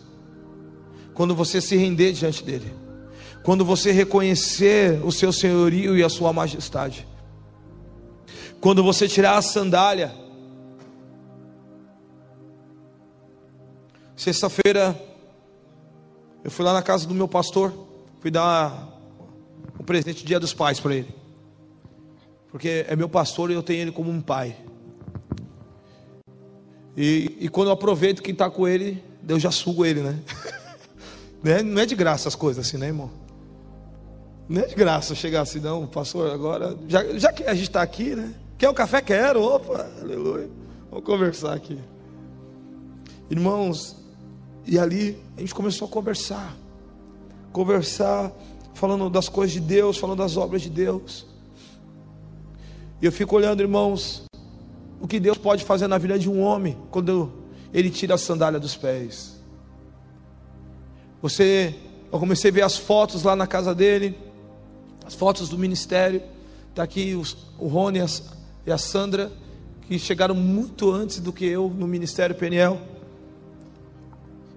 Quando 1.14 1.36
você 1.36 1.60
se 1.60 1.76
render 1.76 2.14
diante 2.14 2.44
dele. 2.44 2.74
Quando 3.44 3.66
você 3.66 3.92
reconhecer 3.92 5.04
o 5.06 5.12
seu 5.12 5.34
senhorio 5.34 5.98
e 5.98 6.04
a 6.04 6.10
sua 6.10 6.32
majestade. 6.32 7.06
Quando 8.62 8.82
você 8.84 9.08
tirar 9.08 9.38
a 9.38 9.42
sandália. 9.42 10.14
Sexta-feira 14.16 14.98
eu 16.44 16.52
fui 16.52 16.66
lá 16.66 16.74
na 16.74 16.82
casa 16.82 17.08
do 17.08 17.14
meu 17.14 17.28
pastor, 17.28 17.74
fui 18.20 18.30
dar 18.30 18.90
um 19.80 19.84
presente 19.84 20.20
de 20.20 20.26
Dia 20.26 20.40
dos 20.42 20.54
Pais 20.54 20.78
para 20.78 20.94
ele. 20.94 21.16
Porque 22.52 22.86
é 22.88 22.96
meu 22.98 23.08
pastor 23.08 23.50
e 23.50 23.54
eu 23.54 23.64
tenho 23.64 23.82
ele 23.82 23.92
como 23.94 24.12
um 24.12 24.22
pai. 24.22 24.56
E, 26.96 27.38
e 27.42 27.50
quando 27.50 27.68
eu 27.68 27.74
aproveito 27.74 28.22
quem 28.22 28.34
está 28.34 28.50
com 28.50 28.68
ele, 28.68 29.04
Deus 29.22 29.42
já 29.42 29.52
sugo 29.52 29.86
ele, 29.86 30.02
né? 30.02 30.20
né? 31.44 31.64
Não 31.64 31.82
é 31.82 31.86
de 31.86 31.96
graça 31.96 32.28
as 32.28 32.36
coisas 32.36 32.66
assim, 32.66 32.78
né, 32.78 32.88
irmão? 32.88 33.10
Não 34.48 34.62
é 34.62 34.68
de 34.68 34.76
graça 34.76 35.16
chegar 35.16 35.42
assim, 35.42 35.60
não, 35.60 35.88
pastor, 35.88 36.32
agora, 36.32 36.78
já, 36.88 37.04
já 37.18 37.32
que 37.32 37.44
a 37.44 37.54
gente 37.54 37.70
está 37.70 37.82
aqui, 37.82 38.16
né? 38.16 38.34
Quer 38.58 38.70
o 38.70 38.74
café? 38.74 39.02
Quero, 39.02 39.42
opa, 39.42 39.90
aleluia. 40.02 40.50
Vamos 40.90 41.06
conversar 41.06 41.54
aqui. 41.54 41.80
Irmãos, 43.30 43.96
e 44.66 44.78
ali 44.78 45.18
a 45.36 45.42
gente 45.42 45.56
começou 45.56 45.88
a 45.88 45.92
conversar. 45.92 46.56
Conversar, 47.52 48.32
falando 48.74 49.10
das 49.10 49.28
coisas 49.28 49.54
de 49.54 49.60
Deus, 49.60 49.98
falando 49.98 50.20
das 50.20 50.38
obras 50.38 50.62
de 50.62 50.70
Deus. 50.70 51.26
E 53.02 53.06
eu 53.06 53.12
fico 53.12 53.36
olhando, 53.36 53.62
irmãos, 53.62 54.24
o 55.04 55.08
que 55.08 55.20
Deus 55.20 55.38
pode 55.38 55.66
fazer 55.66 55.86
na 55.86 55.98
vida 55.98 56.18
de 56.18 56.30
um 56.30 56.42
homem 56.42 56.78
quando 56.90 57.30
ele 57.74 57.90
tira 57.90 58.16
a 58.16 58.18
sandália 58.18 58.58
dos 58.58 58.78
pés. 58.78 59.38
Você, 61.22 61.76
eu 62.10 62.18
comecei 62.18 62.50
a 62.50 62.54
ver 62.54 62.62
as 62.62 62.78
fotos 62.78 63.22
lá 63.22 63.36
na 63.36 63.46
casa 63.46 63.76
dele, 63.76 64.18
as 65.06 65.14
fotos 65.14 65.50
do 65.50 65.58
ministério. 65.58 66.24
Está 66.70 66.84
aqui 66.84 67.16
os, 67.16 67.36
o 67.60 67.68
Rony 67.68 68.00
e 68.66 68.72
a 68.72 68.78
Sandra, 68.78 69.30
que 69.82 70.00
chegaram 70.00 70.36
muito 70.36 70.90
antes 70.90 71.20
do 71.20 71.34
que 71.34 71.44
eu 71.44 71.68
no 71.68 71.86
ministério 71.86 72.34
Peniel. 72.34 72.80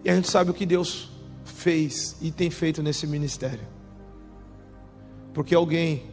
E 0.05 0.11
a 0.11 0.15
gente 0.15 0.31
sabe 0.31 0.53
o 0.53 0.55
que 0.55 0.65
Deus 0.65 1.11
fez 1.45 2.15
e 2.23 2.31
tem 2.31 2.51
feito 2.51 2.85
nesse 2.85 3.05
ministério. 3.05 3.67
Porque 5.35 5.57
alguém 5.57 6.05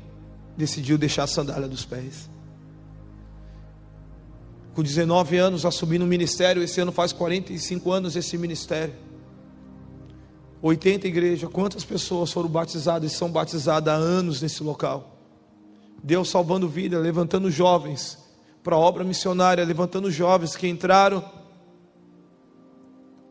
decidiu 0.58 0.98
deixar 0.98 1.26
a 1.26 1.28
sandália 1.28 1.68
dos 1.68 1.86
pés 1.86 2.33
com 4.74 4.82
19 4.82 5.38
anos 5.38 5.66
assumindo 5.66 6.04
o 6.04 6.08
ministério, 6.08 6.64
esse 6.64 6.82
ano 6.82 6.92
faz 6.92 7.14
45 7.14 7.92
anos 7.92 8.16
esse 8.16 8.38
ministério. 8.38 8.94
80 10.62 11.08
igrejas, 11.08 11.50
quantas 11.52 11.84
pessoas 11.84 12.32
foram 12.32 12.50
batizadas 12.50 13.12
e 13.12 13.16
são 13.16 13.30
batizadas 13.30 13.94
há 13.94 13.98
anos 13.98 14.42
nesse 14.42 14.64
local? 14.64 15.18
Deus 16.02 16.30
salvando 16.30 16.68
vida, 16.68 16.98
levantando 16.98 17.52
jovens 17.52 18.18
para 18.64 18.76
a 18.76 18.80
obra 18.80 19.04
missionária, 19.04 19.64
levantando 19.64 20.10
jovens 20.10 20.56
que 20.56 20.68
entraram 20.68 21.24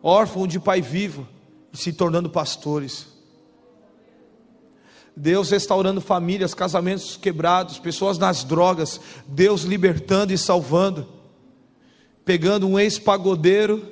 órfãos 0.02 0.48
de 0.48 0.60
pai 0.60 0.80
vivo 0.80 1.26
e 1.72 1.76
se 1.76 1.92
tornando 1.92 2.30
pastores. 2.30 3.06
Deus 5.16 5.50
restaurando 5.50 6.00
famílias, 6.00 6.54
casamentos 6.54 7.16
quebrados, 7.16 7.78
pessoas 7.78 8.16
nas 8.16 8.44
drogas, 8.44 9.00
Deus 9.26 9.62
libertando 9.62 10.32
e 10.32 10.38
salvando 10.38 11.21
pegando 12.24 12.68
um 12.68 12.78
ex-pagodeiro 12.78 13.86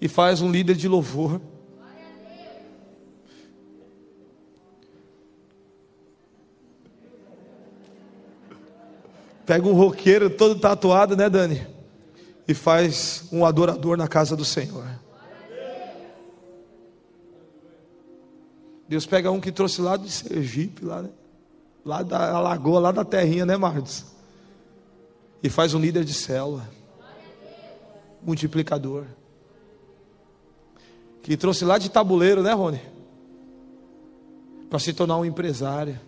e 0.00 0.08
faz 0.08 0.40
um 0.40 0.50
líder 0.50 0.74
de 0.74 0.88
louvor. 0.88 1.40
Pega 9.46 9.68
um 9.68 9.74
roqueiro 9.74 10.30
todo 10.30 10.58
tatuado, 10.58 11.14
né, 11.14 11.28
Dani? 11.28 11.66
E 12.48 12.54
faz 12.54 13.28
um 13.30 13.44
adorador 13.44 13.96
na 13.96 14.08
casa 14.08 14.34
do 14.34 14.44
Senhor. 14.44 14.86
Deus 18.88 19.06
pega 19.06 19.30
um 19.30 19.40
que 19.40 19.52
trouxe 19.52 19.80
lá 19.80 19.96
de 19.96 20.10
Sergipe, 20.10 20.84
lá, 20.84 21.02
né? 21.02 21.10
lá 21.84 22.02
da 22.02 22.40
lagoa, 22.40 22.80
lá 22.80 22.92
da 22.92 23.04
terrinha, 23.04 23.44
né, 23.44 23.56
Marcos? 23.56 24.04
E 25.42 25.50
faz 25.50 25.74
um 25.74 25.80
líder 25.80 26.04
de 26.04 26.14
célula 26.14 26.66
multiplicador. 28.24 29.04
Que 31.22 31.36
trouxe 31.36 31.64
lá 31.64 31.78
de 31.78 31.90
tabuleiro, 31.90 32.42
né, 32.42 32.52
Rony? 32.52 32.80
Para 34.68 34.78
se 34.78 34.92
tornar 34.92 35.16
um 35.18 35.24
empresário, 35.24 35.98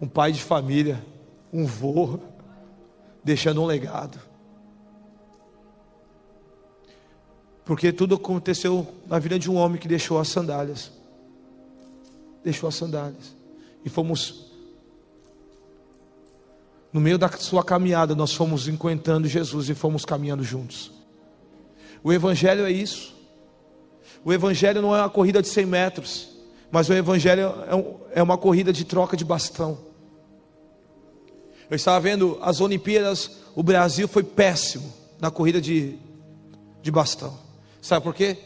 um 0.00 0.08
pai 0.08 0.32
de 0.32 0.42
família, 0.42 1.04
um 1.52 1.66
vô, 1.66 2.18
deixando 3.22 3.62
um 3.62 3.66
legado. 3.66 4.18
Porque 7.64 7.92
tudo 7.92 8.14
aconteceu 8.14 8.86
na 9.06 9.18
vida 9.18 9.38
de 9.38 9.50
um 9.50 9.56
homem 9.56 9.78
que 9.78 9.88
deixou 9.88 10.18
as 10.18 10.28
sandálias. 10.28 10.92
Deixou 12.42 12.68
as 12.68 12.74
sandálias. 12.74 13.34
E 13.84 13.88
fomos 13.88 14.53
no 16.94 17.00
meio 17.00 17.18
da 17.18 17.28
sua 17.28 17.64
caminhada, 17.64 18.14
nós 18.14 18.32
fomos 18.32 18.68
encontrando 18.68 19.26
Jesus 19.26 19.68
e 19.68 19.74
fomos 19.74 20.04
caminhando 20.04 20.44
juntos. 20.44 20.92
O 22.04 22.12
Evangelho 22.12 22.64
é 22.64 22.70
isso. 22.70 23.12
O 24.24 24.32
Evangelho 24.32 24.80
não 24.80 24.94
é 24.94 25.00
uma 25.00 25.10
corrida 25.10 25.42
de 25.42 25.48
100 25.48 25.66
metros, 25.66 26.28
mas 26.70 26.88
o 26.88 26.92
Evangelho 26.92 27.52
é, 27.66 27.74
um, 27.74 27.96
é 28.12 28.22
uma 28.22 28.38
corrida 28.38 28.72
de 28.72 28.84
troca 28.84 29.16
de 29.16 29.24
bastão. 29.24 29.76
Eu 31.68 31.74
estava 31.74 31.98
vendo 31.98 32.38
as 32.40 32.60
Olimpíadas, 32.60 33.38
o 33.56 33.62
Brasil 33.64 34.06
foi 34.06 34.22
péssimo 34.22 34.94
na 35.20 35.32
corrida 35.32 35.60
de, 35.60 35.98
de 36.80 36.92
bastão. 36.92 37.36
Sabe 37.82 38.04
por 38.04 38.14
quê? 38.14 38.38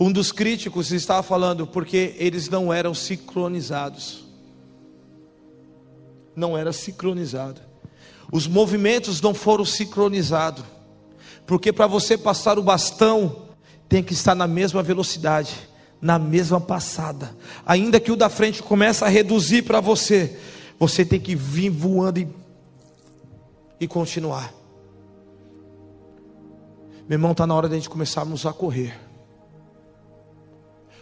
Um 0.00 0.10
dos 0.10 0.32
críticos 0.32 0.92
estava 0.92 1.22
falando 1.22 1.66
porque 1.66 2.14
eles 2.16 2.48
não 2.48 2.72
eram 2.72 2.94
sincronizados 2.94 4.27
não 6.38 6.56
era 6.56 6.72
sincronizado. 6.72 7.60
Os 8.32 8.46
movimentos 8.46 9.20
não 9.20 9.34
foram 9.34 9.64
sincronizados. 9.64 10.64
Porque 11.46 11.72
para 11.72 11.86
você 11.86 12.16
passar 12.16 12.58
o 12.58 12.62
bastão, 12.62 13.48
tem 13.88 14.02
que 14.02 14.12
estar 14.12 14.34
na 14.34 14.46
mesma 14.46 14.82
velocidade, 14.82 15.54
na 16.00 16.18
mesma 16.18 16.60
passada. 16.60 17.34
Ainda 17.66 17.98
que 17.98 18.12
o 18.12 18.16
da 18.16 18.28
frente 18.28 18.62
comece 18.62 19.02
a 19.02 19.08
reduzir 19.08 19.62
para 19.62 19.80
você, 19.80 20.38
você 20.78 21.04
tem 21.04 21.18
que 21.18 21.34
vir 21.34 21.70
voando 21.70 22.20
e, 22.20 22.28
e 23.80 23.88
continuar. 23.88 24.54
Meu 27.08 27.16
irmão, 27.16 27.32
está 27.32 27.46
na 27.46 27.54
hora 27.54 27.68
de 27.68 27.74
a 27.74 27.78
gente 27.78 27.88
começarmos 27.88 28.44
a 28.44 28.52
correr. 28.52 28.98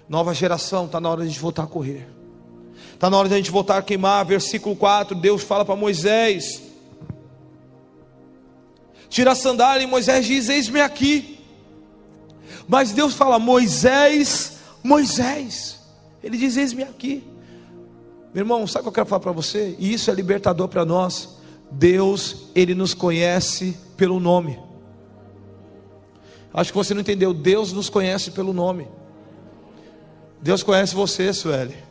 Nova 0.09 0.33
geração, 0.33 0.87
está 0.87 1.01
na 1.01 1.11
hora 1.11 1.23
de 1.23 1.27
a 1.27 1.31
gente 1.31 1.41
voltar 1.41 1.65
a 1.65 1.67
correr. 1.67 2.09
Está 2.95 3.11
na 3.11 3.19
hora 3.19 3.29
de 3.29 3.35
a 3.35 3.37
gente 3.37 3.51
voltar 3.51 3.79
a 3.79 3.83
queimar. 3.83 4.25
Versículo 4.25 4.75
4, 4.77 5.15
Deus 5.15 5.43
fala 5.43 5.65
para 5.65 5.77
Moisés. 5.77 6.63
Tira 9.09 9.33
a 9.33 9.35
sandália 9.35 9.85
e 9.85 9.87
Moisés 9.87 10.27
diz: 10.27 10.49
Eis-me 10.49 10.81
aqui. 10.81 11.39
Mas 12.69 12.93
Deus 12.93 13.15
fala: 13.15 13.39
Moisés, 13.39 14.59
Moisés. 14.83 15.81
Ele 16.23 16.37
diz: 16.37 16.57
Eis-me 16.57 16.83
aqui. 16.83 17.25
Meu 18.35 18.43
irmão, 18.43 18.67
sabe 18.67 18.81
o 18.81 18.83
que 18.85 18.89
eu 18.89 18.93
quero 18.93 19.07
falar 19.07 19.21
para 19.21 19.33
você? 19.33 19.75
E 19.79 19.93
isso 19.93 20.11
é 20.11 20.15
libertador 20.15 20.69
para 20.69 20.85
nós. 20.85 21.37
Deus, 21.71 22.49
Ele 22.55 22.75
nos 22.75 22.93
conhece 22.93 23.77
pelo 23.97 24.21
nome. 24.21 24.59
Acho 26.53 26.73
que 26.73 26.77
você 26.77 26.95
não 26.95 27.01
entendeu. 27.01 27.33
Deus 27.33 27.73
nos 27.73 27.89
conhece 27.89 28.31
pelo 28.31 28.53
nome. 28.53 28.89
Deus 30.41 30.63
conhece 30.63 30.95
você, 30.95 31.33
Sueli. 31.33 31.86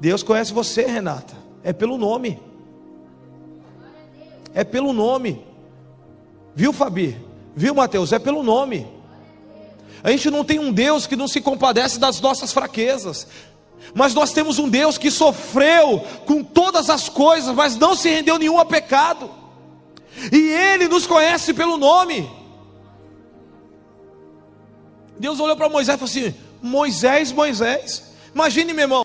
Deus 0.00 0.22
conhece 0.22 0.52
você, 0.52 0.82
Renata. 0.86 1.34
É 1.62 1.72
pelo 1.72 1.98
nome. 1.98 2.40
É 4.54 4.64
pelo 4.64 4.92
nome. 4.92 5.44
Viu, 6.54 6.72
Fabi? 6.72 7.16
Viu, 7.54 7.74
Mateus? 7.74 8.12
É 8.12 8.18
pelo 8.18 8.42
nome. 8.42 8.86
A 10.02 10.10
gente 10.10 10.30
não 10.30 10.44
tem 10.44 10.58
um 10.58 10.72
Deus 10.72 11.06
que 11.06 11.14
não 11.14 11.28
se 11.28 11.40
compadece 11.40 12.00
das 12.00 12.20
nossas 12.20 12.52
fraquezas. 12.52 13.26
Mas 13.94 14.14
nós 14.14 14.32
temos 14.32 14.58
um 14.58 14.68
Deus 14.68 14.96
que 14.96 15.10
sofreu 15.10 16.00
com 16.26 16.42
todas 16.42 16.88
as 16.88 17.08
coisas, 17.08 17.54
mas 17.54 17.76
não 17.76 17.94
se 17.94 18.08
rendeu 18.08 18.38
nenhum 18.38 18.58
a 18.58 18.64
pecado. 18.64 19.30
E 20.32 20.36
Ele 20.36 20.88
nos 20.88 21.06
conhece 21.06 21.52
pelo 21.52 21.76
nome. 21.76 22.28
Deus 25.18 25.38
olhou 25.38 25.56
para 25.56 25.68
Moisés 25.68 25.96
e 25.96 25.98
falou 25.98 26.10
assim: 26.10 26.34
Moisés, 26.62 27.30
Moisés. 27.32 28.10
Imagine, 28.34 28.72
meu 28.72 28.84
irmão, 28.84 29.04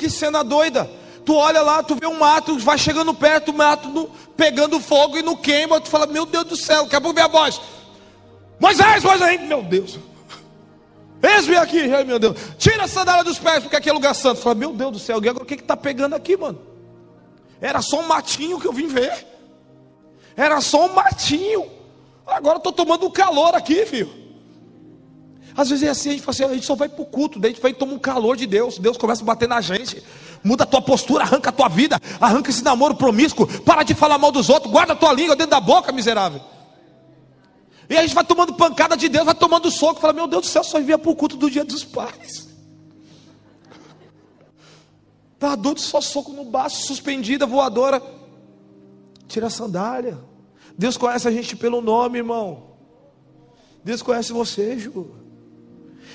que 0.00 0.08
cena 0.08 0.42
doida. 0.42 0.90
Tu 1.26 1.34
olha 1.34 1.60
lá, 1.60 1.82
tu 1.82 1.94
vê 1.94 2.06
um 2.06 2.18
mato, 2.18 2.58
vai 2.58 2.78
chegando 2.78 3.12
perto, 3.12 3.50
o 3.50 3.54
mato 3.54 3.88
no, 3.88 4.08
pegando 4.34 4.80
fogo 4.80 5.18
e 5.18 5.22
não 5.22 5.36
queima. 5.36 5.78
Tu 5.78 5.90
fala, 5.90 6.06
meu 6.06 6.24
Deus 6.24 6.44
do 6.44 6.56
céu, 6.56 6.84
daqui 6.84 6.96
a 6.96 7.00
pouco 7.00 7.20
a 7.20 7.28
voz: 7.28 7.60
Moisés, 8.58 9.04
Moisés, 9.04 9.40
meu 9.42 9.62
Deus. 9.62 9.98
Eis-me 11.22 11.56
aqui, 11.58 11.94
ai 11.94 12.02
meu 12.02 12.18
Deus. 12.18 12.34
Tira 12.56 12.84
a 12.84 12.88
sandália 12.88 13.22
dos 13.22 13.38
pés, 13.38 13.60
porque 13.62 13.76
aqui 13.76 13.90
é 13.90 13.92
lugar 13.92 14.14
santo. 14.14 14.40
Fala, 14.40 14.54
meu 14.54 14.72
Deus 14.72 14.92
do 14.92 14.98
céu, 14.98 15.18
agora 15.18 15.42
o 15.42 15.46
que 15.46 15.54
está 15.54 15.76
pegando 15.76 16.14
aqui, 16.14 16.34
mano? 16.34 16.58
Era 17.60 17.82
só 17.82 18.00
um 18.00 18.06
matinho 18.06 18.58
que 18.58 18.66
eu 18.66 18.72
vim 18.72 18.86
ver. 18.86 19.26
Era 20.34 20.62
só 20.62 20.86
um 20.86 20.94
matinho. 20.94 21.66
Agora 22.26 22.56
estou 22.56 22.72
tomando 22.72 23.10
calor 23.10 23.54
aqui, 23.54 23.84
filho. 23.84 24.19
Às 25.56 25.70
vezes 25.70 25.86
é 25.86 25.90
assim, 25.90 26.10
a 26.10 26.12
gente 26.12 26.30
assim, 26.30 26.44
a 26.44 26.54
gente 26.54 26.66
só 26.66 26.74
vai 26.74 26.88
para 26.88 27.02
o 27.02 27.06
culto, 27.06 27.38
daí 27.38 27.50
a 27.50 27.54
gente 27.54 27.62
vai 27.62 27.72
tomar 27.72 27.94
um 27.94 27.98
calor 27.98 28.36
de 28.36 28.46
Deus, 28.46 28.78
Deus 28.78 28.96
começa 28.96 29.22
a 29.22 29.24
bater 29.24 29.48
na 29.48 29.60
gente, 29.60 30.02
muda 30.44 30.64
a 30.64 30.66
tua 30.66 30.80
postura, 30.80 31.24
arranca 31.24 31.50
a 31.50 31.52
tua 31.52 31.68
vida, 31.68 32.00
arranca 32.20 32.50
esse 32.50 32.62
namoro 32.62 32.94
promíscuo, 32.94 33.46
para 33.62 33.82
de 33.82 33.94
falar 33.94 34.18
mal 34.18 34.30
dos 34.30 34.48
outros, 34.48 34.72
guarda 34.72 34.92
a 34.92 34.96
tua 34.96 35.12
língua 35.12 35.34
dentro 35.34 35.50
da 35.50 35.60
boca, 35.60 35.92
miserável. 35.92 36.40
E 37.88 37.96
a 37.96 38.02
gente 38.02 38.14
vai 38.14 38.24
tomando 38.24 38.54
pancada 38.54 38.96
de 38.96 39.08
Deus, 39.08 39.24
vai 39.24 39.34
tomando 39.34 39.68
soco, 39.70 40.00
fala, 40.00 40.12
meu 40.12 40.28
Deus 40.28 40.42
do 40.42 40.48
céu, 40.48 40.62
só 40.62 40.78
envia 40.78 40.96
para 40.96 41.10
o 41.10 41.16
culto 41.16 41.36
do 41.36 41.50
dia 41.50 41.64
dos 41.64 41.82
pais. 41.82 42.48
Está 45.34 45.56
doido, 45.56 45.80
só 45.80 46.00
soco 46.00 46.32
no 46.32 46.44
baço, 46.44 46.86
suspendida, 46.86 47.46
voadora. 47.46 48.00
Tira 49.26 49.48
a 49.48 49.50
sandália. 49.50 50.18
Deus 50.78 50.96
conhece 50.96 51.26
a 51.26 51.30
gente 51.30 51.56
pelo 51.56 51.80
nome, 51.80 52.18
irmão. 52.18 52.74
Deus 53.82 54.02
conhece 54.02 54.32
você, 54.32 54.78
Ju. 54.78 55.19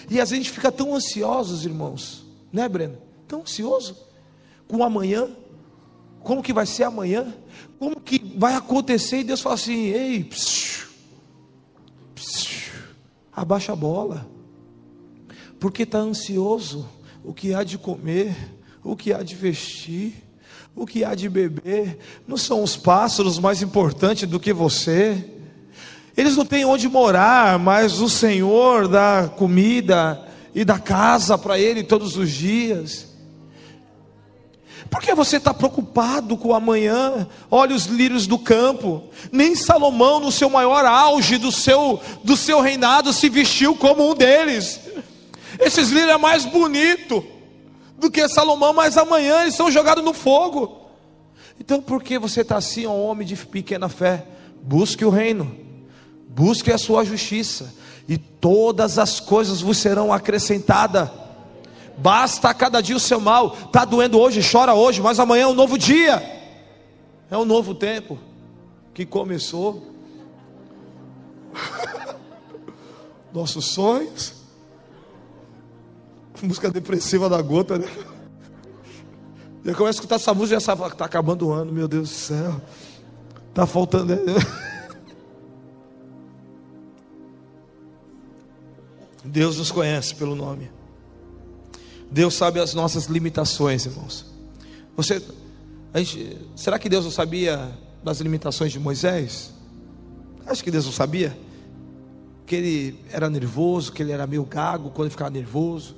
E 0.10 0.20
às 0.20 0.30
vezes 0.30 0.34
a 0.34 0.36
gente 0.36 0.52
fica 0.52 0.72
tão 0.72 0.96
ansiosos, 0.96 1.66
irmãos, 1.66 2.26
né, 2.52 2.68
Breno? 2.70 2.98
Tão 3.28 3.42
ansioso 3.42 3.98
com 4.68 4.84
amanhã. 4.84 5.30
Como 6.24 6.42
que 6.42 6.54
vai 6.54 6.66
ser 6.66 6.84
amanhã? 6.84 7.34
Como 7.78 8.00
que 8.00 8.20
vai 8.36 8.56
acontecer? 8.56 9.20
E 9.20 9.24
Deus 9.24 9.42
fala 9.42 9.56
assim: 9.56 9.88
ei, 9.88 10.24
psiu, 10.24 10.88
psiu, 12.16 12.74
abaixa 13.32 13.74
a 13.74 13.76
bola, 13.76 14.28
porque 15.60 15.84
está 15.84 16.00
ansioso. 16.00 16.88
O 17.24 17.34
que 17.34 17.56
há 17.56 17.64
de 17.64 17.78
comer, 17.78 18.36
o 18.84 18.96
que 18.96 19.12
há 19.12 19.24
de 19.24 19.34
vestir, 19.36 20.14
o 20.76 20.86
que 20.86 21.04
há 21.04 21.16
de 21.16 21.28
beber, 21.28 21.98
não 22.28 22.38
são 22.38 22.62
os 22.62 22.78
pássaros 22.78 23.40
mais 23.40 23.64
importantes 23.64 24.30
do 24.30 24.40
que 24.40 24.54
você. 24.54 25.35
Eles 26.18 26.38
não 26.38 26.46
têm 26.46 26.64
onde 26.64 26.88
morar, 26.88 27.60
mas 27.60 28.00
o 28.00 28.10
Senhor 28.10 28.88
dá 28.88 29.30
comida 29.36 30.26
e 30.54 30.64
dá 30.64 30.80
casa 30.80 31.38
para 31.38 31.60
ele 31.60 31.84
todos 31.84 32.16
os 32.16 32.32
dias. 32.32 33.14
Por 34.90 35.02
que 35.02 35.14
você 35.14 35.38
está 35.38 35.54
preocupado 35.54 36.38
com 36.38 36.50
o 36.50 36.54
amanhã? 36.54 37.28
Olha 37.52 37.76
os 37.76 37.86
lírios 37.88 38.28
do 38.28 38.40
campo. 38.40 39.04
Nem 39.30 39.56
Salomão, 39.56 40.22
no 40.22 40.32
seu 40.32 40.50
maior 40.50 40.86
auge 40.86 41.38
do 41.38 41.52
seu, 41.52 42.00
do 42.24 42.38
seu 42.38 42.62
reinado, 42.62 43.12
se 43.12 43.28
vestiu 43.28 43.76
como 43.76 44.10
um 44.10 44.16
deles. 44.16 44.80
Esses 45.60 45.90
lírios 45.90 46.12
é 46.12 46.18
mais 46.18 46.46
bonito 46.46 47.26
do 47.98 48.10
que 48.10 48.26
Salomão, 48.30 48.72
mas 48.72 48.98
amanhã 48.98 49.42
eles 49.42 49.56
são 49.56 49.70
jogados 49.70 50.04
no 50.04 50.14
fogo. 50.14 50.78
Então, 51.60 51.82
por 51.82 52.02
que 52.02 52.18
você 52.18 52.42
está 52.42 52.56
assim, 52.56 52.86
ó 52.86 52.94
homem 52.94 53.28
de 53.28 53.36
pequena 53.36 53.90
fé? 53.90 54.26
Busque 54.62 55.04
o 55.04 55.10
reino 55.10 55.65
busque 56.36 56.72
a 56.72 56.78
sua 56.78 57.06
justiça, 57.06 57.74
e 58.08 58.18
todas 58.18 59.00
as 59.00 59.20
coisas 59.20 59.62
vos 59.62 59.78
serão 59.78 60.12
acrescentadas. 60.12 61.10
Basta 61.98 62.50
a 62.50 62.54
cada 62.54 62.82
dia 62.82 62.98
o 62.98 63.00
seu 63.00 63.22
mal. 63.22 63.56
Está 63.66 63.86
doendo 63.86 64.20
hoje, 64.20 64.42
chora 64.48 64.74
hoje, 64.74 65.02
mas 65.02 65.18
amanhã 65.18 65.44
é 65.44 65.48
um 65.48 65.54
novo 65.54 65.78
dia. 65.78 66.22
É 67.32 67.38
um 67.38 67.46
novo 67.46 67.74
tempo 67.74 68.20
que 68.94 69.06
começou. 69.06 69.82
Nossos 73.34 73.66
sonhos. 73.66 74.34
Música 76.44 76.70
depressiva 76.70 77.30
da 77.30 77.42
gota, 77.42 77.78
né? 77.78 77.88
Eu 79.64 79.74
começo 79.74 79.98
a 79.98 80.02
escutar 80.02 80.16
essa 80.16 80.34
música 80.34 80.58
e 80.58 80.60
já 80.60 80.66
sabe, 80.66 80.86
está 80.86 81.06
acabando 81.06 81.48
o 81.48 81.52
ano, 81.52 81.72
meu 81.72 81.88
Deus 81.88 82.10
do 82.10 82.16
céu. 82.16 82.62
Está 83.50 83.66
faltando. 83.66 84.14
Deus 89.26 89.58
nos 89.58 89.72
conhece 89.72 90.16
pelo 90.16 90.36
nome. 90.36 90.70
Deus 92.12 92.34
sabe 92.36 92.60
as 92.60 92.74
nossas 92.74 93.06
limitações, 93.06 93.86
irmãos. 93.86 94.26
Você, 94.96 95.22
gente, 95.96 96.38
será 96.56 96.80
que 96.80 96.88
Deus 96.88 97.04
não 97.04 97.12
sabia 97.12 97.72
das 98.04 98.22
limitações 98.22 98.72
de 98.72 98.80
Moisés? 98.80 99.54
Acho 100.46 100.64
que 100.64 100.72
Deus 100.72 100.86
não 100.86 100.94
sabia. 100.94 101.38
Que 102.46 102.56
ele 102.56 103.00
era 103.12 103.30
nervoso, 103.30 103.92
que 103.92 104.04
ele 104.04 104.12
era 104.12 104.28
meio 104.28 104.46
gago 104.46 104.92
quando 104.92 105.08
ele 105.08 105.12
ficava 105.12 105.32
nervoso. 105.32 105.96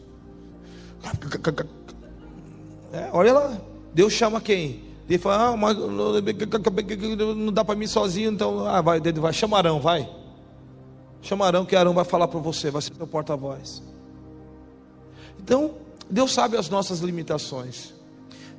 É, 2.94 3.10
olha 3.12 3.34
lá, 3.34 3.62
Deus 3.94 4.14
chama 4.14 4.40
quem? 4.40 4.88
Ele 5.10 5.18
fala, 5.18 5.50
ah, 5.50 5.58
mas 5.58 5.78
não 5.78 7.52
dá 7.52 7.64
para 7.64 7.76
mim 7.76 7.88
sozinho, 7.88 8.32
então, 8.32 8.66
ah, 8.68 8.82
vai, 8.82 9.00
vai, 9.00 9.34
chama 9.34 9.58
Arão, 9.58 9.80
vai. 9.80 10.10
Chama 11.22 11.46
Arão 11.46 11.66
que 11.66 11.76
Arão 11.76 11.94
vai 11.94 12.06
falar 12.06 12.28
para 12.28 12.40
você, 12.40 12.72
vai 12.72 12.82
ser 12.82 12.92
teu 12.92 13.08
porta-voz. 13.08 13.82
Então, 15.40 15.76
Deus 16.10 16.34
sabe 16.34 16.58
as 16.58 16.70
nossas 16.70 17.00
limitações. 17.00 17.94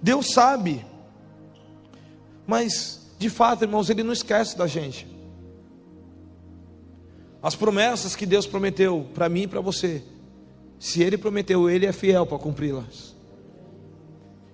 Deus 0.03 0.31
sabe. 0.33 0.85
Mas, 2.47 3.07
de 3.19 3.29
fato, 3.29 3.63
irmãos, 3.65 3.91
Ele 3.91 4.03
não 4.03 4.13
esquece 4.13 4.57
da 4.57 4.67
gente. 4.67 5.07
As 7.43 7.55
promessas 7.55 8.17
que 8.17 8.27
Deus 8.27 8.47
prometeu 8.47 9.07
para 9.15 9.29
mim 9.29 9.43
e 9.43 9.47
para 9.47 9.61
você, 9.61 10.03
se 10.79 11.03
Ele 11.03 11.17
prometeu, 11.17 11.71
Ele 11.71 11.87
é 11.87 11.93
fiel 11.93 12.27
para 12.27 12.39
cumpri-las. 12.39 13.15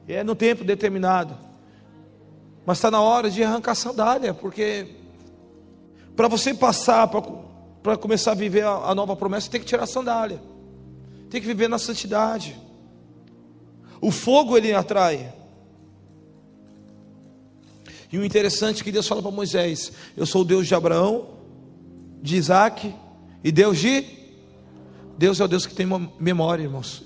É 0.07 0.23
no 0.23 0.35
tempo 0.35 0.65
determinado. 0.65 1.37
Mas 2.67 2.79
está 2.79 2.91
na 2.91 3.01
hora 3.01 3.31
de 3.31 3.43
arrancar 3.43 3.75
sandália, 3.75 4.33
porque 4.33 4.87
para 6.17 6.29
você 6.29 6.55
passar, 6.55 7.07
para 7.09 7.23
para 7.85 7.99
começar 7.99 8.33
a 8.33 8.35
viver 8.35 8.65
a, 8.65 8.77
a 8.77 8.95
nova 8.95 9.15
promessa, 9.15 9.51
tem 9.51 9.61
que 9.61 9.67
tirar 9.67 9.83
a 9.83 9.87
sandália, 9.87 10.41
tem 11.29 11.39
que 11.39 11.47
viver 11.47 11.69
na 11.69 11.79
santidade. 11.79 12.57
O 14.01 14.11
fogo 14.11 14.57
ele 14.57 14.73
atrai. 14.73 15.35
E 18.11 18.17
o 18.17 18.25
interessante 18.25 18.81
é 18.81 18.85
que 18.85 18.91
Deus 18.91 19.07
fala 19.07 19.21
para 19.21 19.31
Moisés: 19.31 19.93
Eu 20.17 20.25
sou 20.25 20.41
o 20.41 20.45
Deus 20.47 20.67
de 20.67 20.75
Abraão, 20.75 21.29
de 22.23 22.37
Isaac 22.37 22.95
e 23.45 23.53
Deus 23.53 23.79
de. 23.79 24.03
Deus 25.19 25.39
é 25.39 25.45
o 25.45 25.49
Deus 25.49 25.67
que 25.67 25.75
tem 25.75 25.87
memória, 26.19 26.63
irmãos. 26.63 27.05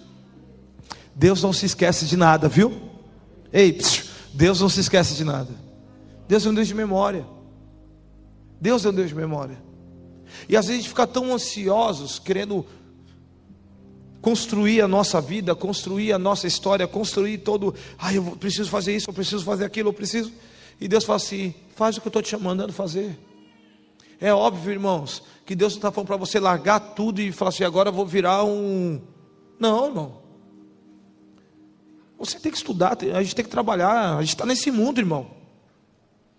Deus 1.13 1.43
não 1.43 1.53
se 1.53 1.67
esquece 1.67 2.07
de 2.07 2.17
nada, 2.17 2.49
viu? 2.49 2.81
Ei, 3.53 3.73
psiu, 3.73 4.05
Deus 4.33 4.61
não 4.61 4.69
se 4.69 4.79
esquece 4.79 5.15
de 5.15 5.25
nada. 5.25 5.51
Deus 6.29 6.47
é 6.47 6.49
um 6.49 6.55
Deus 6.55 6.69
de 6.69 6.75
memória. 6.75 7.27
Deus 8.61 8.85
é 8.85 8.91
um 8.91 8.95
Deus 8.95 9.09
de 9.09 9.17
memória. 9.17 9.68
E 10.49 10.57
às 10.57 10.67
vezes 10.67 10.81
a 10.81 10.83
gente 10.83 10.89
fica 10.89 11.07
tão 11.07 11.33
ansiosos, 11.33 12.19
querendo 12.19 12.65
construir 14.21 14.81
a 14.81 14.89
nossa 14.89 15.21
vida, 15.21 15.55
construir 15.55 16.13
a 16.13 16.19
nossa 16.19 16.47
história, 16.47 16.87
construir 16.87 17.39
todo, 17.39 17.75
ah, 17.99 18.13
eu 18.13 18.23
preciso 18.37 18.69
fazer 18.69 18.95
isso, 18.95 19.09
eu 19.09 19.15
preciso 19.15 19.45
fazer 19.45 19.65
aquilo, 19.65 19.91
eu 19.91 19.93
preciso. 19.95 20.33
E 20.81 20.89
Deus 20.89 21.05
fala 21.05 21.17
assim: 21.17 21.55
faz 21.77 21.97
o 21.97 22.01
que 22.01 22.09
eu 22.09 22.11
estou 22.11 22.23
te 22.23 22.37
mandando 22.37 22.73
fazer. 22.73 23.19
É 24.21 24.33
óbvio, 24.33 24.73
irmãos, 24.73 25.23
que 25.47 25.55
Deus 25.55 25.75
não 25.75 25.79
está 25.79 25.93
falando 25.93 26.09
para 26.09 26.17
você 26.17 26.41
largar 26.41 26.81
tudo 26.81 27.21
e 27.21 27.31
falar 27.31 27.51
assim, 27.51 27.65
agora 27.65 27.91
eu 27.91 27.93
vou 27.93 28.05
virar 28.05 28.45
um. 28.45 29.01
Não, 29.59 29.87
irmão. 29.87 30.23
Você 32.19 32.41
tem 32.41 32.51
que 32.51 32.59
estudar, 32.59 32.99
a 33.15 33.23
gente 33.23 33.35
tem 33.35 33.45
que 33.45 33.51
trabalhar, 33.51 34.17
a 34.17 34.21
gente 34.21 34.31
está 34.31 34.45
nesse 34.45 34.73
mundo, 34.73 34.99
irmão. 34.99 35.31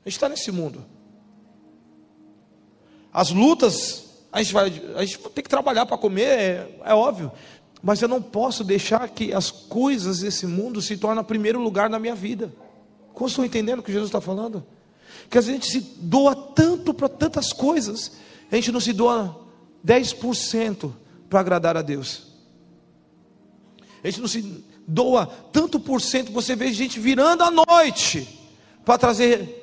A 0.06 0.10
gente 0.10 0.18
está 0.18 0.28
nesse 0.28 0.52
mundo. 0.52 0.84
As 3.14 3.32
lutas, 3.32 4.06
a 4.32 4.42
gente, 4.42 4.54
vai, 4.54 4.82
a 4.96 5.06
gente 5.06 5.18
tem 5.30 5.44
que 5.44 5.50
trabalhar 5.50 5.86
para 5.86 5.98
comer, 5.98 6.28
é, 6.28 6.80
é 6.86 6.94
óbvio. 6.94 7.32
Mas 7.82 8.02
eu 8.02 8.08
não 8.08 8.22
posso 8.22 8.64
deixar 8.64 9.08
que 9.10 9.34
as 9.34 9.50
coisas 9.50 10.20
desse 10.20 10.46
mundo 10.46 10.82
se 10.82 10.98
tornem 10.98 11.24
primeiro 11.24 11.60
lugar 11.60 11.90
na 11.90 11.98
minha 11.98 12.16
vida. 12.16 12.54
Como 13.14 13.28
estão 13.28 13.46
entendendo 13.46 13.80
o 13.80 13.84
que 13.84 13.92
Jesus 13.92 14.10
está 14.10 14.22
falando? 14.22 14.66
Que 15.30 15.38
a 15.38 15.42
gente 15.42 15.66
se 15.66 15.80
doa 15.98 16.36
tanto 16.36 16.94
para 16.94 17.10
tantas 17.10 17.54
coisas, 17.54 18.14
a 18.52 18.56
gente 18.56 18.72
não 18.72 18.80
se 18.80 18.94
doa 18.94 19.46
10% 19.86 20.92
para 21.30 21.40
agradar 21.40 21.78
a 21.78 21.82
Deus. 21.82 22.28
A 24.04 24.10
gente 24.10 24.22
não 24.22 24.28
se 24.28 24.64
doa 24.88 25.26
tanto 25.52 25.80
por 25.80 26.02
cento, 26.02 26.32
você 26.32 26.56
vê 26.56 26.72
gente 26.74 27.00
virando 27.00 27.44
à 27.44 27.52
noite 27.52 28.40
para 28.84 28.98
trazer 28.98 29.59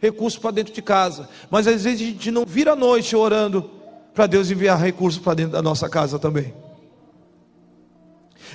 recursos 0.00 0.38
para 0.38 0.50
dentro 0.50 0.72
de 0.72 0.82
casa, 0.82 1.28
mas 1.50 1.66
às 1.66 1.84
vezes 1.84 2.00
a 2.00 2.10
gente 2.10 2.30
não 2.30 2.44
vira 2.44 2.72
à 2.72 2.76
noite 2.76 3.14
orando 3.14 3.70
para 4.14 4.26
Deus 4.26 4.50
enviar 4.50 4.80
recursos 4.80 5.20
para 5.20 5.34
dentro 5.34 5.52
da 5.52 5.62
nossa 5.62 5.88
casa 5.88 6.18
também. 6.18 6.54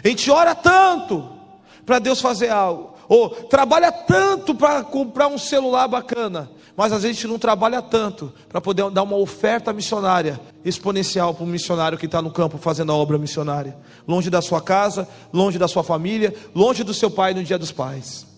A 0.04 0.08
gente 0.08 0.30
ora 0.30 0.54
tanto 0.54 1.30
para 1.86 2.00
Deus 2.00 2.20
fazer 2.20 2.50
algo, 2.50 2.96
ou 3.08 3.30
trabalha 3.30 3.92
tanto 3.92 4.56
para 4.56 4.84
comprar 4.84 5.28
um 5.28 5.38
celular 5.38 5.88
bacana, 5.88 6.50
mas 6.76 6.92
às 6.92 7.04
vezes 7.04 7.18
a 7.18 7.22
gente 7.22 7.32
não 7.32 7.40
trabalha 7.40 7.82
tanto 7.82 8.34
para 8.50 8.60
poder 8.60 8.90
dar 8.90 9.04
uma 9.04 9.16
oferta 9.16 9.72
missionária 9.72 10.40
exponencial 10.66 11.34
para 11.34 11.44
um 11.44 11.48
missionário 11.48 11.98
que 11.98 12.08
está 12.08 12.22
no 12.22 12.32
campo 12.32 12.58
fazendo 12.58 12.92
a 12.92 12.96
obra 12.96 13.18
missionária, 13.18 13.78
longe 14.08 14.30
da 14.30 14.42
sua 14.42 14.62
casa, 14.62 15.08
longe 15.32 15.60
da 15.60 15.68
sua 15.68 15.84
família, 15.84 16.34
longe 16.54 16.84
do 16.84 16.94
seu 16.94 17.10
pai 17.10 17.34
no 17.34 17.44
dia 17.44 17.58
dos 17.58 17.72
pais. 17.72 18.35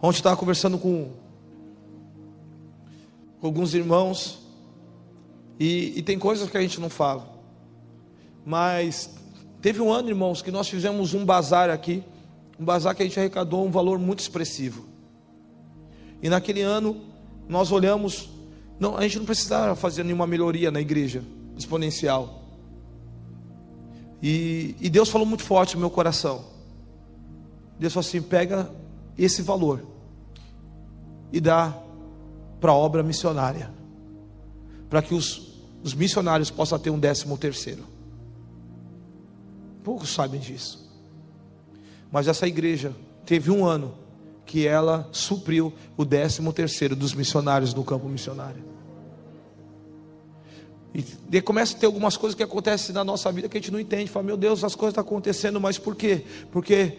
Ontem 0.00 0.18
estava 0.18 0.36
conversando 0.36 0.78
com, 0.78 1.10
com 3.40 3.46
alguns 3.46 3.74
irmãos, 3.74 4.38
e, 5.58 5.98
e 5.98 6.02
tem 6.02 6.18
coisas 6.18 6.48
que 6.48 6.56
a 6.56 6.60
gente 6.60 6.80
não 6.80 6.88
fala, 6.88 7.28
mas 8.44 9.10
teve 9.60 9.80
um 9.80 9.92
ano, 9.92 10.08
irmãos, 10.08 10.40
que 10.40 10.50
nós 10.50 10.68
fizemos 10.68 11.14
um 11.14 11.24
bazar 11.24 11.68
aqui 11.68 12.04
um 12.58 12.64
bazar 12.64 12.94
que 12.94 13.02
a 13.02 13.06
gente 13.06 13.18
arrecadou 13.18 13.64
um 13.64 13.70
valor 13.70 13.98
muito 13.98 14.18
expressivo. 14.18 14.86
E 16.20 16.28
naquele 16.28 16.60
ano 16.60 17.00
nós 17.48 17.70
olhamos, 17.70 18.28
não, 18.80 18.96
a 18.96 19.02
gente 19.02 19.18
não 19.18 19.24
precisava 19.24 19.76
fazer 19.76 20.02
nenhuma 20.02 20.26
melhoria 20.26 20.70
na 20.70 20.80
igreja 20.80 21.22
exponencial. 21.56 22.42
E, 24.20 24.74
e 24.80 24.90
Deus 24.90 25.08
falou 25.08 25.26
muito 25.26 25.44
forte 25.44 25.74
no 25.74 25.80
meu 25.80 25.90
coração. 25.90 26.44
Deus 27.78 27.92
falou 27.92 28.06
assim: 28.06 28.20
pega 28.20 28.68
esse 29.18 29.42
valor 29.42 29.82
e 31.32 31.40
dá 31.40 31.76
para 32.60 32.72
a 32.72 32.74
obra 32.74 33.02
missionária, 33.02 33.70
para 34.88 35.02
que 35.02 35.14
os, 35.14 35.60
os 35.82 35.94
missionários 35.94 36.50
possam 36.50 36.78
ter 36.78 36.90
um 36.90 36.98
décimo 36.98 37.36
terceiro. 37.36 37.84
Poucos 39.82 40.10
sabem 40.10 40.40
disso. 40.40 40.88
Mas 42.10 42.28
essa 42.28 42.46
igreja 42.46 42.94
teve 43.26 43.50
um 43.50 43.64
ano 43.64 43.94
que 44.46 44.66
ela 44.66 45.08
supriu 45.12 45.72
o 45.96 46.04
décimo 46.04 46.52
terceiro 46.52 46.96
dos 46.96 47.12
missionários 47.12 47.74
no 47.74 47.84
campo 47.84 48.08
missionário. 48.08 48.68
E 51.30 51.40
começa 51.42 51.76
a 51.76 51.78
ter 51.78 51.86
algumas 51.86 52.16
coisas 52.16 52.34
que 52.34 52.42
acontecem 52.42 52.94
na 52.94 53.04
nossa 53.04 53.30
vida 53.30 53.48
que 53.48 53.56
a 53.56 53.60
gente 53.60 53.70
não 53.70 53.78
entende. 53.78 54.10
Fala, 54.10 54.24
meu 54.24 54.36
Deus, 54.36 54.64
as 54.64 54.74
coisas 54.74 54.92
estão 54.92 55.04
acontecendo, 55.04 55.60
mas 55.60 55.78
por 55.78 55.94
quê? 55.94 56.24
Porque 56.50 56.98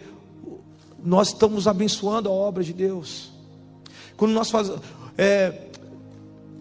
nós 1.04 1.28
estamos 1.28 1.66
abençoando 1.66 2.28
a 2.28 2.32
obra 2.32 2.62
de 2.62 2.72
Deus. 2.72 3.30
Quando 4.16 4.32
nós 4.32 4.50
fazemos. 4.50 4.80
É, 5.16 5.66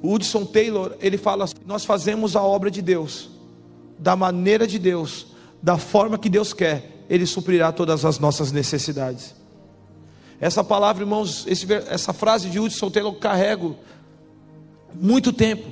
Hudson 0.01 0.45
Taylor, 0.45 0.95
ele 1.01 1.17
fala 1.17 1.43
assim: 1.43 1.55
nós 1.65 1.85
fazemos 1.85 2.35
a 2.35 2.41
obra 2.41 2.71
de 2.71 2.81
Deus, 2.81 3.29
da 3.97 4.15
maneira 4.15 4.65
de 4.65 4.79
Deus, 4.79 5.27
da 5.61 5.77
forma 5.77 6.17
que 6.17 6.29
Deus 6.29 6.53
quer, 6.53 7.05
ele 7.09 7.25
suprirá 7.25 7.71
todas 7.71 8.05
as 8.05 8.17
nossas 8.19 8.51
necessidades. 8.51 9.35
Essa 10.39 10.63
palavra, 10.63 11.03
irmãos, 11.03 11.45
esse, 11.47 11.71
essa 11.73 12.13
frase 12.13 12.49
de 12.49 12.59
Hudson 12.59 12.89
Taylor 12.89 13.13
eu 13.13 13.19
carrego 13.19 13.75
muito 14.93 15.33
tempo. 15.33 15.67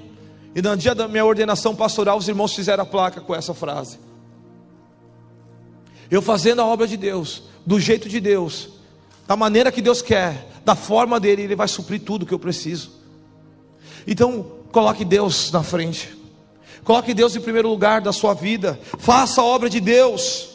E 0.53 0.61
no 0.61 0.76
dia 0.76 0.93
da 0.93 1.07
minha 1.07 1.24
ordenação 1.24 1.76
pastoral, 1.76 2.18
os 2.18 2.28
irmãos 2.28 2.53
fizeram 2.53 2.84
a 2.84 2.86
placa 2.86 3.22
com 3.22 3.34
essa 3.34 3.53
frase. 3.53 3.97
Eu 6.10 6.22
fazendo 6.22 6.62
a 6.62 6.66
obra 6.66 6.88
de 6.88 6.95
Deus, 6.95 7.43
do 7.66 7.80
jeito 7.80 8.08
de 8.08 8.20
Deus, 8.20 8.70
da 9.28 9.36
maneira 9.36 9.72
que 9.72 9.82
Deus 9.82 10.01
quer, 10.01 10.47
da 10.64 10.76
forma 10.76 11.20
dele, 11.20 11.43
Ele 11.43 11.55
vai 11.55 11.68
suprir 11.68 12.01
tudo 12.01 12.26
que 12.26 12.34
eu 12.34 12.39
preciso. 12.39 12.91
Então, 14.05 14.51
coloque 14.72 15.03
Deus 15.03 15.51
na 15.51 15.64
frente, 15.64 16.18
coloque 16.84 17.14
Deus 17.14 17.36
em 17.36 17.41
primeiro 17.41 17.70
lugar 17.70 17.99
da 17.99 18.14
sua 18.14 18.34
vida, 18.34 18.80
faça 18.97 19.41
a 19.41 19.45
obra 19.45 19.70
de 19.70 19.80
Deus. 19.82 20.49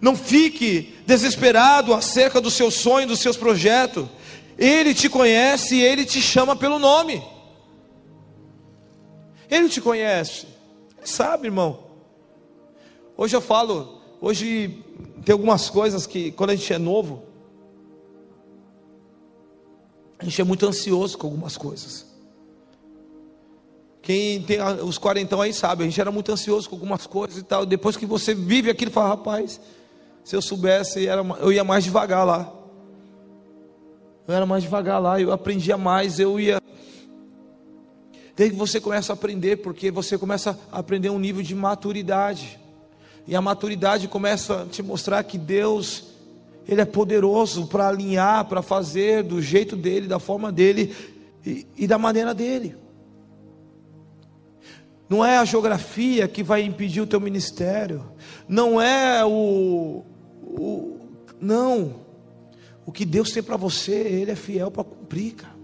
Não 0.00 0.16
fique 0.16 0.94
desesperado 1.06 1.92
acerca 1.92 2.40
do 2.40 2.50
seu 2.50 2.70
sonho, 2.70 3.08
dos 3.08 3.20
seus 3.20 3.36
projetos. 3.36 4.06
Ele 4.56 4.94
te 4.94 5.08
conhece 5.08 5.76
e 5.76 5.82
ele 5.82 6.04
te 6.04 6.20
chama 6.20 6.54
pelo 6.54 6.78
nome. 6.78 7.22
Ele 9.50 9.68
te 9.68 9.80
conhece. 9.80 10.46
Ele 10.96 11.06
sabe, 11.06 11.46
irmão. 11.46 11.80
Hoje 13.16 13.34
eu 13.34 13.40
falo, 13.40 13.97
hoje 14.20 14.84
tem 15.24 15.32
algumas 15.32 15.68
coisas 15.70 16.06
que 16.06 16.32
quando 16.32 16.50
a 16.50 16.54
gente 16.56 16.72
é 16.72 16.78
novo, 16.78 17.22
a 20.18 20.24
gente 20.24 20.40
é 20.40 20.44
muito 20.44 20.66
ansioso 20.66 21.16
com 21.16 21.26
algumas 21.26 21.56
coisas. 21.56 22.06
Quem 24.02 24.42
tem 24.42 24.58
os 24.82 24.96
quarentão 24.96 25.40
aí 25.40 25.52
sabe, 25.52 25.84
a 25.84 25.86
gente 25.86 26.00
era 26.00 26.10
muito 26.10 26.32
ansioso 26.32 26.68
com 26.68 26.76
algumas 26.76 27.06
coisas 27.06 27.38
e 27.38 27.42
tal. 27.42 27.66
Depois 27.66 27.96
que 27.96 28.06
você 28.06 28.34
vive 28.34 28.70
aquilo, 28.70 28.90
fala, 28.90 29.10
rapaz, 29.10 29.60
se 30.24 30.34
eu 30.34 30.40
soubesse, 30.40 31.04
eu 31.04 31.52
ia 31.52 31.62
mais 31.62 31.84
devagar 31.84 32.26
lá. 32.26 32.52
Eu 34.26 34.34
era 34.34 34.44
mais 34.44 34.62
devagar 34.62 35.00
lá, 35.00 35.20
eu 35.20 35.32
aprendia 35.32 35.76
mais, 35.76 36.18
eu 36.18 36.40
ia. 36.40 36.60
Desde 38.34 38.54
que 38.54 38.58
você 38.58 38.80
começa 38.80 39.12
a 39.12 39.14
aprender, 39.14 39.56
porque 39.56 39.90
você 39.90 40.16
começa 40.18 40.58
a 40.70 40.78
aprender 40.78 41.10
um 41.10 41.18
nível 41.18 41.42
de 41.42 41.54
maturidade. 41.54 42.58
E 43.28 43.36
a 43.36 43.42
maturidade 43.42 44.08
começa 44.08 44.62
a 44.62 44.64
te 44.66 44.82
mostrar 44.82 45.22
que 45.22 45.36
Deus, 45.36 46.04
Ele 46.66 46.80
é 46.80 46.86
poderoso 46.86 47.66
para 47.66 47.86
alinhar, 47.86 48.46
para 48.46 48.62
fazer 48.62 49.22
do 49.22 49.42
jeito 49.42 49.76
dele, 49.76 50.08
da 50.08 50.18
forma 50.18 50.50
dele 50.50 50.96
e, 51.44 51.66
e 51.76 51.86
da 51.86 51.98
maneira 51.98 52.32
dele. 52.32 52.74
Não 55.10 55.22
é 55.22 55.36
a 55.36 55.44
geografia 55.44 56.26
que 56.26 56.42
vai 56.42 56.62
impedir 56.62 57.02
o 57.02 57.06
teu 57.06 57.20
ministério, 57.20 58.02
não 58.48 58.80
é 58.80 59.22
o, 59.26 60.06
o, 60.42 60.98
não. 61.38 61.96
O 62.86 62.90
que 62.90 63.04
Deus 63.04 63.30
tem 63.30 63.42
para 63.42 63.58
você, 63.58 63.92
Ele 63.92 64.30
é 64.30 64.36
fiel 64.36 64.70
para 64.70 64.84
cumprir, 64.84 65.34
cara. 65.34 65.54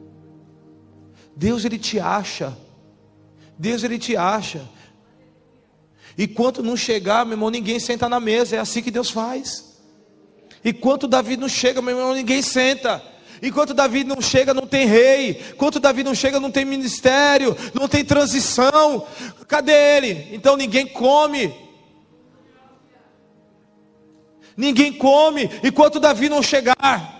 Deus, 1.35 1.65
Ele 1.65 1.79
te 1.79 1.99
acha. 1.99 2.55
Deus, 3.59 3.83
Ele 3.83 3.99
te 3.99 4.15
acha. 4.19 4.69
E 6.17 6.27
quanto 6.27 6.63
não 6.63 6.77
chegar, 6.77 7.25
meu 7.25 7.35
irmão, 7.35 7.51
ninguém 7.51 7.79
senta 7.79 8.09
na 8.09 8.21
mesa. 8.21 8.57
É 8.57 8.59
assim 8.59 8.83
que 8.83 8.91
Deus 8.91 9.11
faz. 9.11 9.75
E 10.65 10.73
quanto 10.73 11.07
Davi 11.07 11.37
não 11.37 11.49
chega, 11.49 11.83
meu 11.83 11.97
irmão, 11.97 12.15
ninguém 12.15 12.41
senta. 12.41 13.03
Enquanto 13.43 13.75
Davi 13.75 14.05
não 14.05 14.21
chega, 14.23 14.55
não 14.55 14.67
tem 14.67 14.87
rei. 14.87 15.45
Enquanto 15.53 15.79
Davi 15.79 16.03
não 16.03 16.15
chega, 16.15 16.41
não 16.41 16.51
tem 16.51 16.65
ministério, 16.65 17.57
não 17.75 17.87
tem 17.87 18.05
transição. 18.05 19.07
Cadê 19.47 19.73
ele? 19.73 20.29
Então 20.33 20.57
ninguém 20.57 20.87
come. 20.87 21.55
Ninguém 24.57 24.93
come 24.93 25.51
enquanto 25.63 26.01
Davi 26.01 26.29
não 26.29 26.43
chegar. 26.43 27.13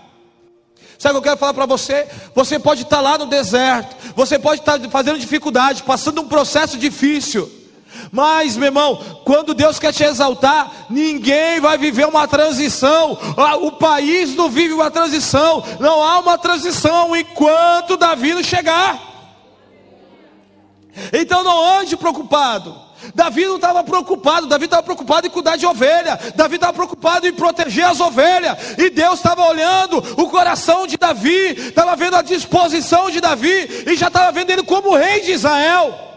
Sabe 0.99 1.19
o 1.19 1.21
que 1.21 1.29
eu 1.29 1.33
quero 1.33 1.41
falar 1.41 1.53
para 1.53 1.67
você? 1.67 2.09
Você 2.35 2.59
pode 2.59 2.83
estar 2.83 3.01
lá 3.01 3.19
no 3.19 3.27
deserto, 3.27 3.95
você 4.15 4.39
pode 4.39 4.63
estar 4.63 4.81
fazendo 4.89 5.19
dificuldade, 5.19 5.83
passando 5.83 6.23
um 6.23 6.29
processo 6.29 6.79
difícil. 6.79 7.64
Mas, 8.11 8.57
meu 8.57 8.67
irmão, 8.67 8.97
quando 9.25 9.55
Deus 9.55 9.79
quer 9.79 9.93
te 9.93 10.05
exaltar, 10.05 10.87
ninguém 10.91 11.61
vai 11.61 11.79
viver 11.79 12.07
uma 12.07 12.27
transição. 12.29 13.19
Ah, 13.37 13.57
o 13.57 13.73
país 13.73 14.35
não 14.35 14.49
vive 14.49 14.75
uma 14.75 14.91
transição. 14.91 15.63
Não 15.81 16.03
há 16.03 16.19
uma 16.19 16.39
transição 16.39 17.17
enquanto 17.17 17.97
Davi 17.97 18.35
não 18.35 18.43
chegar. 18.43 19.01
Então 21.13 21.43
não 21.43 21.79
ande 21.79 21.97
preocupado. 21.97 22.85
Davi 23.15 23.45
não 23.45 23.57
estava 23.57 23.83
preocupado, 23.83 24.47
Davi 24.47 24.65
estava 24.65 24.83
preocupado 24.83 25.27
em 25.27 25.31
cuidar 25.31 25.57
de 25.57 25.67
ovelha, 25.67 26.19
Davi 26.35 26.55
estava 26.55 26.73
preocupado 26.73 27.27
em 27.27 27.33
proteger 27.33 27.85
as 27.85 28.01
ovelhas, 28.01 28.57
e 28.79 28.89
Deus 28.89 29.17
estava 29.17 29.45
olhando 29.47 29.99
o 30.17 30.29
coração 30.29 30.87
de 30.87 30.97
Davi, 30.97 31.55
estava 31.69 31.97
vendo 31.97 32.17
a 32.17 32.23
disposição 32.23 33.11
de 33.11 33.21
Davi, 33.21 33.85
e 33.87 33.97
já 33.97 34.09
estava 34.09 34.33
vendo 34.33 34.51
ele 34.51 34.63
como 34.63 34.95
rei 34.95 35.21
de 35.21 35.33
Israel. 35.33 36.14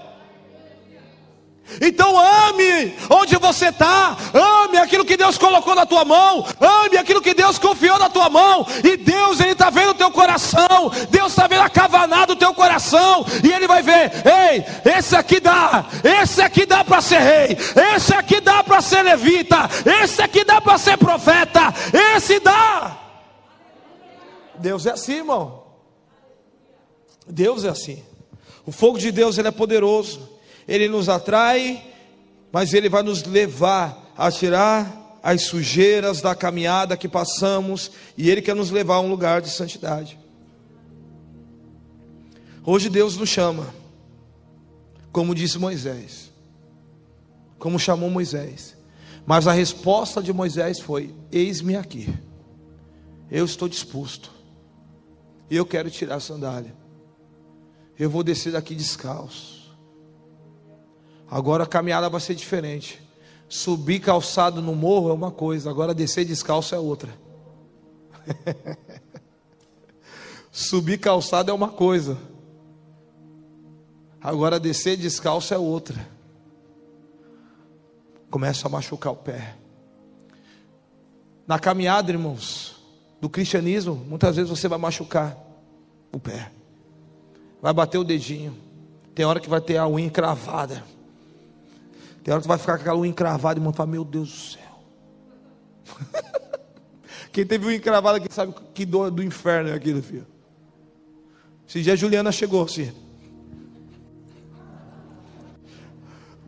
Então 1.81 2.17
ame 2.17 2.95
onde 3.09 3.35
você 3.37 3.67
está, 3.67 4.17
ame 4.33 4.77
aquilo 4.77 5.03
que 5.03 5.17
Deus 5.17 5.37
colocou 5.37 5.75
na 5.75 5.85
tua 5.85 6.05
mão, 6.05 6.45
ame 6.59 6.97
aquilo 6.97 7.21
que 7.21 7.33
Deus 7.33 7.59
confiou 7.59 7.99
na 7.99 8.09
tua 8.09 8.29
mão, 8.29 8.65
e 8.83 8.95
Deus 8.95 9.39
Ele 9.39 9.51
está 9.51 9.69
vendo 9.69 9.91
o 9.91 9.95
teu 9.95 10.09
coração, 10.09 10.91
Deus 11.09 11.27
está 11.31 11.45
vendo 11.45 11.61
a 11.61 11.69
cavanada 11.69 12.27
do 12.27 12.35
teu 12.35 12.53
coração, 12.53 13.25
e 13.43 13.51
Ele 13.51 13.67
vai 13.67 13.81
ver: 13.81 14.11
ei, 14.25 14.65
esse 14.97 15.15
aqui 15.15 15.39
dá, 15.39 15.85
esse 16.21 16.41
aqui 16.41 16.65
dá 16.65 16.83
para 16.83 17.01
ser 17.01 17.19
rei, 17.19 17.57
esse 17.95 18.13
aqui 18.13 18.39
dá 18.39 18.63
para 18.63 18.81
ser 18.81 19.01
levita, 19.01 19.69
esse 20.01 20.21
aqui 20.21 20.43
dá 20.45 20.61
para 20.61 20.77
ser 20.77 20.97
profeta, 20.97 21.73
esse 22.15 22.39
dá. 22.39 22.97
Deus 24.55 24.85
é 24.85 24.91
assim, 24.91 25.17
irmão. 25.17 25.63
Deus 27.27 27.65
é 27.65 27.69
assim. 27.69 28.03
O 28.65 28.71
fogo 28.71 28.97
de 28.97 29.11
Deus 29.11 29.37
ele 29.37 29.49
é 29.49 29.51
poderoso 29.51 30.36
ele 30.67 30.87
nos 30.87 31.07
atrai, 31.07 31.83
mas 32.51 32.73
ele 32.73 32.89
vai 32.89 33.03
nos 33.03 33.23
levar 33.23 34.13
a 34.17 34.29
tirar 34.29 35.19
as 35.23 35.43
sujeiras 35.43 36.21
da 36.21 36.35
caminhada 36.35 36.97
que 36.97 37.07
passamos, 37.07 37.91
e 38.17 38.29
ele 38.29 38.41
quer 38.41 38.55
nos 38.55 38.69
levar 38.69 38.95
a 38.95 39.01
um 39.01 39.09
lugar 39.09 39.41
de 39.41 39.49
santidade. 39.49 40.17
Hoje 42.65 42.89
Deus 42.89 43.15
nos 43.15 43.29
chama, 43.29 43.73
como 45.11 45.33
disse 45.33 45.57
Moisés, 45.57 46.31
como 47.57 47.79
chamou 47.79 48.09
Moisés, 48.09 48.75
mas 49.25 49.47
a 49.47 49.51
resposta 49.51 50.21
de 50.21 50.31
Moisés 50.31 50.79
foi: 50.79 51.13
Eis-me 51.31 51.75
aqui, 51.75 52.13
eu 53.31 53.45
estou 53.45 53.67
disposto, 53.69 54.31
eu 55.49 55.65
quero 55.65 55.89
tirar 55.89 56.15
a 56.15 56.19
sandália, 56.19 56.75
eu 57.97 58.09
vou 58.09 58.23
descer 58.23 58.51
daqui 58.51 58.75
descalço. 58.75 59.56
Agora 61.29 61.63
a 61.65 61.67
caminhada 61.67 62.09
vai 62.09 62.21
ser 62.21 62.35
diferente. 62.35 63.01
Subir 63.49 63.99
calçado 63.99 64.61
no 64.61 64.75
morro 64.75 65.09
é 65.09 65.13
uma 65.13 65.31
coisa, 65.31 65.69
agora 65.69 65.93
descer 65.93 66.25
descalço 66.25 66.75
é 66.75 66.79
outra. 66.79 67.13
Subir 70.51 70.97
calçado 70.97 71.51
é 71.51 71.53
uma 71.53 71.69
coisa, 71.69 72.17
agora 74.21 74.59
descer 74.59 74.97
descalço 74.97 75.53
é 75.53 75.57
outra. 75.57 76.07
Começa 78.29 78.67
a 78.67 78.69
machucar 78.69 79.13
o 79.13 79.15
pé. 79.15 79.55
Na 81.45 81.57
caminhada, 81.57 82.11
irmãos, 82.11 82.75
do 83.21 83.29
cristianismo, 83.29 83.95
muitas 83.95 84.35
vezes 84.35 84.49
você 84.49 84.67
vai 84.67 84.77
machucar 84.77 85.37
o 86.11 86.19
pé, 86.19 86.51
vai 87.61 87.71
bater 87.71 87.97
o 87.97 88.03
dedinho, 88.03 88.57
tem 89.15 89.25
hora 89.25 89.39
que 89.39 89.49
vai 89.49 89.61
ter 89.61 89.77
a 89.77 89.87
unha 89.87 90.05
encravada. 90.05 90.83
Tem 92.27 92.33
hora 92.33 92.41
que 92.41 92.45
tu 92.45 92.49
vai 92.49 92.57
ficar 92.57 92.75
com 92.75 92.81
aquela 92.81 92.97
unha 92.97 93.09
encravada 93.09 93.57
e 93.57 93.63
vão 93.63 93.71
falar, 93.71 93.89
meu 93.89 94.03
Deus 94.03 94.27
do 94.27 94.35
céu. 94.35 94.83
Quem 97.31 97.45
teve 97.45 97.65
unha 97.65 97.77
encravada 97.77 98.17
aqui 98.17 98.27
sabe 98.29 98.53
que 98.73 98.85
dor 98.85 99.09
do 99.09 99.23
inferno 99.23 99.69
é 99.69 99.73
aquilo, 99.73 100.03
filho. 100.03 100.27
Esse 101.65 101.81
dia 101.81 101.93
a 101.93 101.95
Juliana 101.95 102.29
chegou 102.29 102.65
assim. 102.65 102.91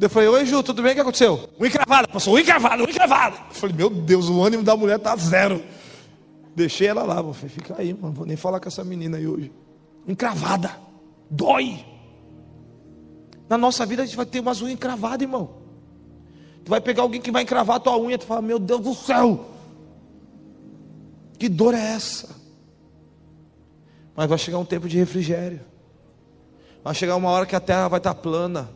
Eu 0.01 0.09
falei, 0.09 0.27
oi 0.27 0.45
Ju, 0.45 0.61
tudo 0.61 0.84
bem? 0.84 0.91
O 0.91 0.95
que 0.95 0.99
aconteceu? 0.99 1.49
Unha 1.57 1.69
encravada, 1.69 2.09
passou 2.09 2.34
unha 2.34 2.41
encravada, 2.43 2.84
unha 2.84 2.91
encravada. 2.91 3.38
Eu 3.47 3.55
falei, 3.55 3.75
meu 3.77 3.89
Deus, 3.89 4.27
o 4.27 4.43
ânimo 4.43 4.63
da 4.63 4.75
mulher 4.75 4.99
tá 4.99 5.15
zero. 5.15 5.63
Deixei 6.53 6.88
ela 6.88 7.03
lá, 7.03 7.21
eu 7.21 7.32
falei, 7.32 7.55
fica 7.55 7.75
aí, 7.77 7.93
mano, 7.93 8.13
vou 8.13 8.25
nem 8.25 8.36
falar 8.36 8.59
com 8.59 8.67
essa 8.67 8.84
menina 8.84 9.15
aí 9.15 9.25
hoje. 9.25 9.49
Encravada, 10.05 10.75
dói. 11.32 11.86
Na 13.47 13.57
nossa 13.57 13.86
vida 13.86 14.03
a 14.03 14.05
gente 14.05 14.17
vai 14.17 14.25
ter 14.25 14.41
umas 14.41 14.61
unhas 14.61 14.73
encravadas, 14.73 15.21
irmão. 15.21 15.59
Tu 16.64 16.70
vai 16.70 16.82
pegar 16.82 17.03
alguém 17.03 17.22
que 17.22 17.32
vai 17.32 17.43
encravar 17.43 17.78
a 17.78 17.80
tua 17.80 17.97
unha, 17.97 18.18
tu 18.18 18.26
fala, 18.26 18.41
meu 18.41 18.60
Deus 18.60 18.82
do 18.82 18.93
céu, 18.93 19.45
que 21.38 21.47
dor 21.47 21.74
é 21.74 21.93
essa? 21.93 22.36
Mas 24.16 24.28
vai 24.28 24.38
chegar 24.38 24.57
um 24.57 24.66
tempo 24.66 24.88
de 24.89 24.97
refrigério. 24.97 25.62
Vai 26.84 26.93
chegar 26.93 27.16
uma 27.16 27.30
hora 27.30 27.45
que 27.45 27.55
a 27.55 27.60
terra 27.60 27.88
vai 27.88 27.99
estar 27.99 28.14
plana. 28.14 28.70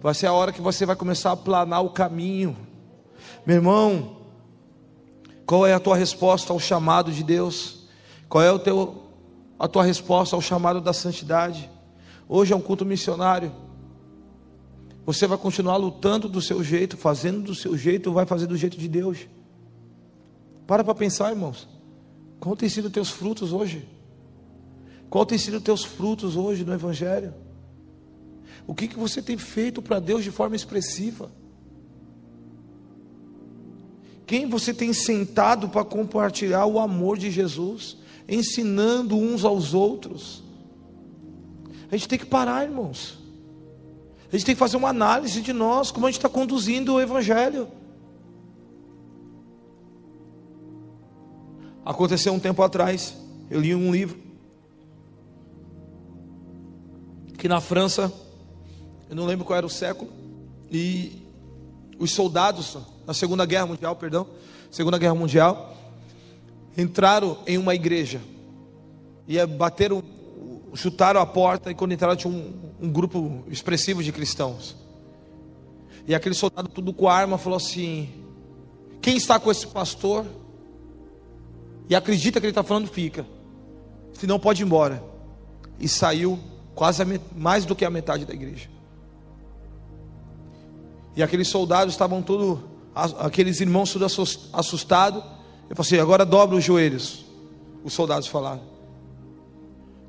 Vai 0.00 0.14
ser 0.14 0.26
a 0.26 0.32
hora 0.32 0.52
que 0.52 0.60
você 0.60 0.84
vai 0.84 0.96
começar 0.96 1.30
a 1.30 1.36
planar 1.36 1.84
o 1.84 1.90
caminho. 1.90 2.56
Meu 3.46 3.56
irmão, 3.56 4.16
qual 5.46 5.66
é 5.66 5.72
a 5.72 5.80
tua 5.80 5.96
resposta 5.96 6.52
ao 6.52 6.58
chamado 6.58 7.12
de 7.12 7.22
Deus? 7.22 7.86
Qual 8.28 8.42
é 8.42 8.50
o 8.50 8.58
teu, 8.58 9.04
a 9.58 9.68
tua 9.68 9.84
resposta 9.84 10.34
ao 10.34 10.42
chamado 10.42 10.80
da 10.80 10.92
santidade? 10.92 11.70
Hoje 12.28 12.52
é 12.52 12.56
um 12.56 12.60
culto 12.60 12.84
missionário. 12.84 13.52
Você 15.12 15.26
vai 15.26 15.36
continuar 15.36 15.76
lutando 15.76 16.28
do 16.28 16.40
seu 16.40 16.62
jeito, 16.62 16.96
fazendo 16.96 17.42
do 17.42 17.52
seu 17.52 17.76
jeito, 17.76 18.12
vai 18.12 18.24
fazer 18.24 18.46
do 18.46 18.56
jeito 18.56 18.78
de 18.78 18.86
Deus? 18.86 19.26
Para 20.68 20.84
para 20.84 20.94
pensar, 20.94 21.30
irmãos. 21.30 21.68
Qual 22.38 22.54
tem 22.54 22.68
sido 22.68 22.88
teus 22.88 23.10
frutos 23.10 23.52
hoje? 23.52 23.88
Qual 25.08 25.26
tem 25.26 25.36
sido 25.36 25.60
teus 25.60 25.84
frutos 25.84 26.36
hoje 26.36 26.64
no 26.64 26.72
Evangelho? 26.72 27.34
O 28.68 28.72
que, 28.72 28.86
que 28.86 28.96
você 28.96 29.20
tem 29.20 29.36
feito 29.36 29.82
para 29.82 29.98
Deus 29.98 30.22
de 30.22 30.30
forma 30.30 30.54
expressiva? 30.54 31.28
Quem 34.24 34.48
você 34.48 34.72
tem 34.72 34.92
sentado 34.92 35.68
para 35.70 35.84
compartilhar 35.84 36.66
o 36.66 36.78
amor 36.78 37.18
de 37.18 37.32
Jesus, 37.32 37.96
ensinando 38.28 39.16
uns 39.16 39.44
aos 39.44 39.74
outros? 39.74 40.44
A 41.90 41.96
gente 41.96 42.06
tem 42.06 42.16
que 42.16 42.26
parar, 42.26 42.62
irmãos. 42.62 43.19
A 44.32 44.36
gente 44.36 44.46
tem 44.46 44.54
que 44.54 44.58
fazer 44.60 44.76
uma 44.76 44.90
análise 44.90 45.42
de 45.42 45.52
nós, 45.52 45.90
como 45.90 46.06
a 46.06 46.10
gente 46.10 46.18
está 46.18 46.28
conduzindo 46.28 46.94
o 46.94 47.00
Evangelho. 47.00 47.66
Aconteceu 51.84 52.32
um 52.32 52.38
tempo 52.38 52.62
atrás, 52.62 53.16
eu 53.50 53.60
li 53.60 53.74
um 53.74 53.90
livro, 53.90 54.16
que 57.36 57.48
na 57.48 57.60
França, 57.60 58.12
eu 59.08 59.16
não 59.16 59.26
lembro 59.26 59.44
qual 59.44 59.56
era 59.56 59.66
o 59.66 59.70
século, 59.70 60.12
e 60.70 61.26
os 61.98 62.12
soldados, 62.12 62.76
na 63.04 63.12
Segunda 63.12 63.44
Guerra 63.44 63.66
Mundial, 63.66 63.96
perdão, 63.96 64.28
Segunda 64.70 64.96
Guerra 64.96 65.14
Mundial, 65.16 65.76
entraram 66.78 67.38
em 67.48 67.58
uma 67.58 67.74
igreja, 67.74 68.20
e 69.26 69.44
bateram 69.44 70.04
chutaram 70.74 71.20
a 71.20 71.26
porta 71.26 71.70
e 71.70 71.74
quando 71.74 71.92
entraram 71.92 72.16
tinha 72.16 72.32
um, 72.32 72.52
um 72.80 72.90
grupo 72.90 73.44
expressivo 73.48 74.02
de 74.02 74.12
cristãos. 74.12 74.76
E 76.06 76.14
aquele 76.14 76.34
soldado 76.34 76.68
tudo 76.68 76.92
com 76.92 77.08
arma 77.08 77.38
falou 77.38 77.56
assim: 77.56 78.08
Quem 79.00 79.16
está 79.16 79.38
com 79.38 79.50
esse 79.50 79.66
pastor? 79.66 80.26
E 81.88 81.94
acredita 81.94 82.40
que 82.40 82.46
ele 82.46 82.52
está 82.52 82.62
falando, 82.62 82.86
fica. 82.86 83.26
Se 84.12 84.26
não 84.26 84.38
pode 84.38 84.62
ir 84.62 84.66
embora. 84.66 85.02
E 85.78 85.88
saiu 85.88 86.38
quase 86.74 87.02
mais 87.34 87.64
do 87.64 87.74
que 87.74 87.84
a 87.84 87.90
metade 87.90 88.24
da 88.24 88.32
igreja. 88.32 88.68
E 91.16 91.22
aqueles 91.22 91.48
soldados 91.48 91.94
estavam 91.94 92.22
todos, 92.22 92.60
aqueles 93.18 93.60
irmãos 93.60 93.92
todos 93.92 94.48
assustados. 94.52 95.22
Eu 95.68 95.76
falei 95.76 95.88
assim: 95.88 95.98
agora 95.98 96.24
dobra 96.24 96.56
os 96.56 96.64
joelhos. 96.64 97.24
Os 97.82 97.92
soldados 97.92 98.28
falaram. 98.28 98.69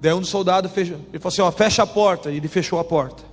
Daí 0.01 0.11
um 0.13 0.19
dos 0.19 0.29
soldados 0.29 0.71
fechou, 0.71 0.97
ele 1.13 1.19
falou 1.19 1.31
assim: 1.31 1.41
ó, 1.41 1.51
fecha 1.51 1.83
a 1.83 1.87
porta. 1.87 2.31
E 2.31 2.37
ele 2.37 2.47
fechou 2.47 2.79
a 2.79 2.83
porta. 2.83 3.23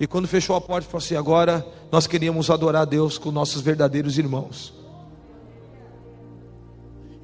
E 0.00 0.06
quando 0.06 0.26
fechou 0.26 0.56
a 0.56 0.60
porta, 0.60 0.84
ele 0.84 0.90
falou 0.90 1.04
assim: 1.04 1.14
agora 1.14 1.64
nós 1.92 2.08
queríamos 2.08 2.50
adorar 2.50 2.82
a 2.82 2.84
Deus 2.84 3.18
com 3.18 3.30
nossos 3.30 3.62
verdadeiros 3.62 4.18
irmãos. 4.18 4.74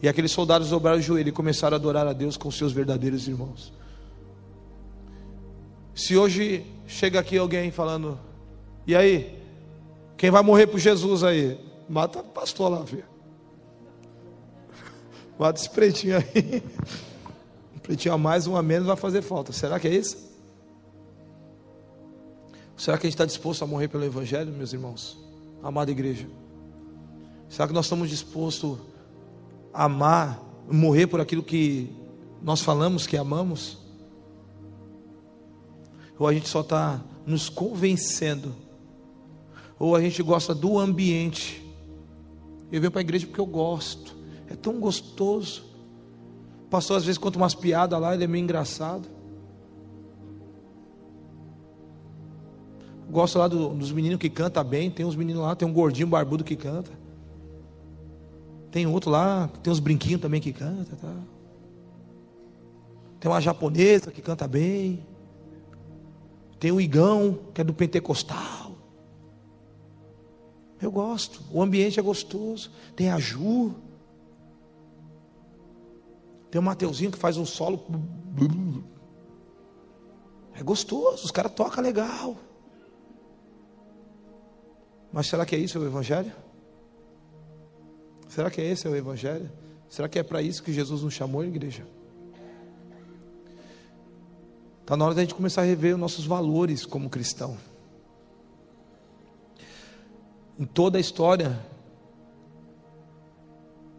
E 0.01 0.09
aqueles 0.09 0.31
soldados 0.31 0.71
dobraram 0.71 0.99
o 0.99 1.03
joelho 1.03 1.29
e 1.29 1.33
começaram 1.33 1.75
a 1.75 1.79
adorar 1.79 2.07
a 2.07 2.13
Deus 2.13 2.37
com 2.37 2.49
seus 2.53 2.71
verdadeiros 2.71 3.27
irmãos. 3.27 3.73
Se 5.93 6.17
hoje 6.17 6.65
chega 6.87 7.19
aqui 7.19 7.37
alguém 7.37 7.73
falando, 7.73 8.17
e 8.87 8.95
aí? 8.95 9.37
Quem 10.17 10.31
vai 10.31 10.43
morrer 10.43 10.69
por 10.69 10.79
Jesus 10.79 11.25
aí? 11.25 11.59
Mata 11.89 12.21
o 12.21 12.25
pastor 12.25 12.71
lá, 12.71 12.87
filho. 12.87 13.05
Mata 15.37 15.59
esse 15.59 15.69
pretinho 15.69 16.19
aí. 16.19 16.63
Pretinho 17.89 18.13
a 18.13 18.19
mais, 18.19 18.47
um 18.47 18.55
a 18.55 18.63
menos 18.63 18.87
vai 18.87 18.97
fazer 18.97 19.23
falta. 19.23 19.51
Será 19.51 19.81
que 19.81 19.89
é 19.89 19.95
isso? 19.95 20.19
Será 22.77 22.99
que 22.99 23.07
a 23.07 23.09
gente 23.09 23.15
está 23.15 23.25
disposto 23.25 23.65
a 23.65 23.67
morrer 23.67 23.89
pelo 23.89 24.05
Evangelho, 24.05 24.53
meus 24.53 24.75
irmãos? 24.75 25.17
Amada 25.63 25.91
igreja. 25.91 26.29
Será 27.49 27.67
que 27.67 27.73
nós 27.73 27.87
estamos 27.87 28.11
dispostos 28.11 28.79
a 29.73 29.85
amar, 29.85 30.39
morrer 30.71 31.07
por 31.07 31.19
aquilo 31.19 31.43
que 31.43 31.91
nós 32.43 32.61
falamos 32.61 33.07
que 33.07 33.17
amamos? 33.17 33.79
Ou 36.19 36.29
a 36.29 36.35
gente 36.35 36.47
só 36.47 36.61
está 36.61 37.03
nos 37.25 37.49
convencendo, 37.49 38.55
ou 39.79 39.97
a 39.97 40.03
gente 40.03 40.23
gosta 40.23 40.55
do 40.55 40.79
ambiente. 40.79 41.67
Eu 42.71 42.83
venho 42.83 42.91
para 42.91 43.01
a 43.01 43.07
igreja 43.09 43.27
porque 43.27 43.41
eu 43.41 43.47
gosto, 43.47 44.15
é 44.47 44.55
tão 44.55 44.79
gostoso. 44.79 45.68
O 46.69 46.71
pastor 46.71 46.99
às 46.99 47.05
vezes 47.07 47.17
conta 47.17 47.39
umas 47.39 47.55
piadas 47.55 47.99
lá, 47.99 48.13
ele 48.13 48.25
é 48.25 48.27
meio 48.27 48.45
engraçado. 48.45 49.09
Gosto 53.11 53.39
lá 53.39 53.49
do, 53.49 53.71
dos 53.71 53.91
meninos 53.91 54.19
que 54.19 54.29
canta 54.29 54.63
bem. 54.63 54.91
Tem 54.91 55.07
uns 55.07 55.17
meninos 55.17 55.41
lá, 55.41 55.57
tem 55.57 55.67
um 55.67 55.73
gordinho 55.73 56.07
barbudo 56.07 56.45
que 56.45 56.55
canta. 56.55 56.91
Tem 58.71 58.87
outro 58.87 59.11
lá, 59.11 59.49
tem 59.63 59.73
uns 59.73 59.81
brinquinhos 59.81 60.21
também 60.21 60.43
que 60.43 60.53
canta. 60.53 60.95
Tá? 60.95 61.17
Tem 63.19 63.31
uma 63.31 63.41
japonesa 63.41 64.13
que 64.13 64.21
canta 64.21 64.47
bem. 64.47 65.03
Tem 66.61 66.71
o 66.71 66.79
Igão, 66.79 67.39
que 67.55 67.63
é 67.63 67.65
do 67.65 67.73
pentecostal. 67.73 68.73
Eu 70.83 70.93
gosto. 70.93 71.41
O 71.51 71.63
ambiente 71.63 71.99
é 71.99 72.03
gostoso. 72.03 72.71
Tem 72.95 73.09
a 73.09 73.19
Ju. 73.19 73.88
Tem 76.51 76.61
o 76.61 76.65
Mateuzinho 76.65 77.11
que 77.11 77.19
faz 77.19 77.37
um 77.37 77.45
solo. 77.45 77.85
É 80.55 80.63
gostoso. 80.63 81.25
Os 81.25 81.31
caras 81.31 81.53
tocam 81.53 81.83
legal. 81.83 82.37
Mas 85.13 85.27
será 85.27 85.45
que 85.47 85.55
é 85.55 85.59
isso 85.59 85.79
o 85.79 85.87
Evangelho? 85.87 86.33
Será 88.29 88.51
que 88.51 88.61
é 88.61 88.65
esse 88.65 88.87
o 88.87 88.95
Evangelho? 88.95 89.51
Será 89.89 90.09
que 90.09 90.19
é 90.19 90.23
para 90.23 90.43
isso 90.43 90.63
que 90.63 90.73
Jesus 90.73 91.03
nos 91.03 91.15
chamou, 91.15 91.45
igreja? 91.45 91.87
Está 94.83 94.97
na 94.97 95.05
hora 95.05 95.15
da 95.15 95.21
gente 95.21 95.35
começar 95.35 95.63
a 95.63 95.65
rever 95.65 95.95
os 95.95 96.01
nossos 96.01 96.27
valores 96.27 96.87
como 96.87 97.11
cristão. 97.11 97.57
Em 100.59 100.65
toda 100.65 100.99
a 100.99 101.01
história, 101.01 101.59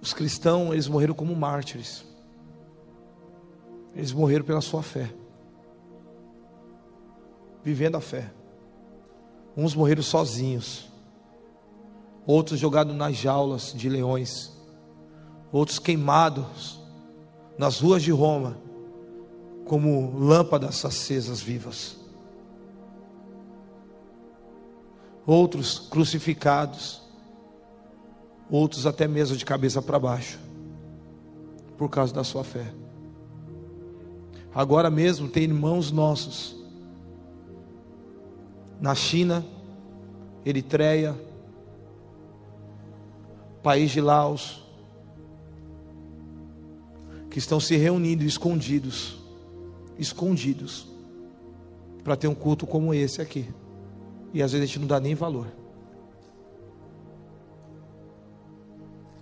os 0.01 0.13
cristãos, 0.13 0.73
eles 0.73 0.87
morreram 0.87 1.13
como 1.13 1.35
mártires. 1.35 2.08
Eles 3.95 4.11
morreram 4.11 4.45
pela 4.45 4.61
sua 4.61 4.83
fé. 4.83 5.13
Vivendo 7.63 7.95
a 7.95 8.01
fé. 8.01 8.31
Uns 9.55 9.75
morreram 9.75 10.03
sozinhos 10.03 10.89
outros 12.31 12.59
jogados 12.59 12.95
nas 12.95 13.15
jaulas 13.15 13.73
de 13.73 13.89
leões, 13.89 14.51
outros 15.51 15.79
queimados 15.79 16.79
nas 17.57 17.79
ruas 17.79 18.03
de 18.03 18.11
Roma, 18.11 18.55
como 19.65 20.15
lâmpadas 20.15 20.85
acesas 20.85 21.41
vivas, 21.41 21.97
outros 25.25 25.79
crucificados, 25.79 27.01
outros 28.47 28.85
até 28.85 29.07
mesmo 29.07 29.35
de 29.35 29.43
cabeça 29.43 29.81
para 29.81 29.97
baixo, 29.97 30.39
por 31.79 31.89
causa 31.89 32.13
da 32.13 32.23
sua 32.23 32.43
fé. 32.43 32.71
Agora 34.53 34.89
mesmo 34.89 35.27
tem 35.27 35.43
irmãos 35.43 35.91
nossos 35.91 36.55
na 38.79 38.95
China, 38.95 39.45
Eritreia, 40.45 41.15
país 43.61 43.91
de 43.91 44.01
Laos, 44.01 44.63
que 47.29 47.37
estão 47.37 47.59
se 47.59 47.75
reunindo 47.75 48.23
escondidos, 48.23 49.19
escondidos, 49.97 50.87
para 52.03 52.15
ter 52.15 52.27
um 52.27 52.33
culto 52.33 52.65
como 52.65 52.93
esse 52.93 53.21
aqui. 53.21 53.47
E 54.33 54.41
às 54.41 54.51
vezes 54.51 54.63
a 54.63 54.67
gente 54.67 54.79
não 54.79 54.87
dá 54.87 54.99
nem 54.99 55.13
valor. 55.13 55.47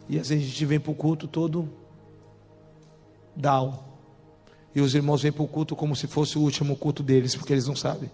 E 0.08 0.18
às 0.18 0.30
vezes 0.30 0.46
a 0.46 0.48
gente 0.48 0.66
vem 0.66 0.80
para 0.80 0.92
o 0.92 0.96
culto 0.96 1.28
todo 1.28 1.68
down. 3.36 3.87
E 4.76 4.82
os 4.82 4.94
irmãos 4.94 5.22
vêm 5.22 5.32
para 5.32 5.44
o 5.44 5.48
culto 5.48 5.76
como 5.76 5.96
se 5.96 6.08
fosse 6.08 6.38
o 6.38 6.42
último 6.42 6.76
culto 6.76 7.02
deles, 7.02 7.36
porque 7.36 7.54
eles 7.54 7.68
não 7.68 7.76
sabem 7.76 8.10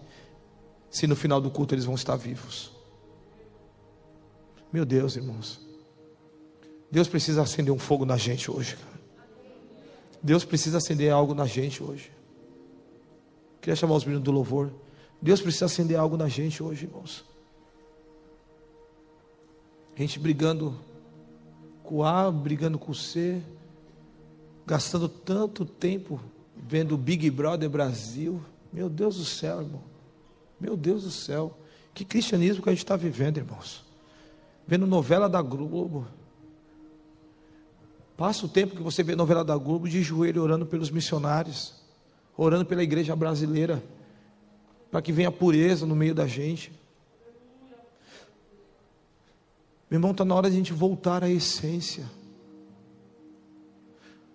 se 0.94 1.08
no 1.08 1.16
final 1.16 1.40
do 1.40 1.50
culto 1.50 1.74
eles 1.74 1.84
vão 1.84 1.96
estar 1.96 2.14
vivos. 2.14 2.70
Meu 4.72 4.84
Deus, 4.84 5.16
irmãos. 5.16 5.60
Deus 6.88 7.08
precisa 7.08 7.42
acender 7.42 7.74
um 7.74 7.78
fogo 7.80 8.04
na 8.04 8.16
gente 8.16 8.48
hoje. 8.48 8.76
Deus 10.22 10.44
precisa 10.44 10.78
acender 10.78 11.12
algo 11.12 11.34
na 11.34 11.46
gente 11.46 11.82
hoje. 11.82 12.12
Queria 13.60 13.74
chamar 13.74 13.96
os 13.96 14.04
meninos 14.04 14.24
do 14.24 14.30
louvor. 14.30 14.70
Deus 15.20 15.40
precisa 15.40 15.64
acender 15.64 15.98
algo 15.98 16.16
na 16.16 16.28
gente 16.28 16.62
hoje, 16.62 16.84
irmãos. 16.84 17.24
A 19.96 20.00
gente 20.00 20.20
brigando 20.20 20.78
com 21.82 22.04
A, 22.04 22.30
brigando 22.30 22.78
com 22.78 22.94
C, 22.94 23.42
gastando 24.64 25.08
tanto 25.08 25.64
tempo 25.64 26.20
vendo 26.66 26.94
o 26.94 26.98
Big 26.98 27.30
Brother 27.30 27.68
Brasil. 27.68 28.42
Meu 28.72 28.88
Deus 28.88 29.16
do 29.16 29.24
céu, 29.24 29.60
irmão. 29.60 29.82
Meu 30.60 30.76
Deus 30.76 31.04
do 31.04 31.10
céu. 31.10 31.56
Que 31.92 32.04
cristianismo 32.04 32.62
que 32.62 32.68
a 32.68 32.72
gente 32.72 32.84
está 32.84 32.96
vivendo, 32.96 33.38
irmãos. 33.38 33.84
Vendo 34.66 34.86
novela 34.86 35.28
da 35.28 35.40
Globo 35.40 36.06
Passa 38.16 38.46
o 38.46 38.48
tempo 38.48 38.76
que 38.76 38.82
você 38.82 39.02
vê 39.02 39.16
novela 39.16 39.44
da 39.44 39.56
Globo 39.56 39.88
de 39.88 40.02
joelho 40.02 40.42
orando 40.42 40.64
pelos 40.64 40.88
missionários, 40.88 41.74
orando 42.36 42.64
pela 42.64 42.82
igreja 42.82 43.14
brasileira, 43.16 43.82
para 44.90 45.02
que 45.02 45.10
venha 45.10 45.32
pureza 45.32 45.84
no 45.84 45.96
meio 45.96 46.14
da 46.14 46.26
gente. 46.26 46.70
Meu 49.90 49.98
irmão, 49.98 50.12
está 50.12 50.24
na 50.24 50.34
hora 50.34 50.48
de 50.48 50.54
a 50.54 50.58
gente 50.58 50.72
voltar 50.72 51.24
à 51.24 51.28
essência, 51.28 52.04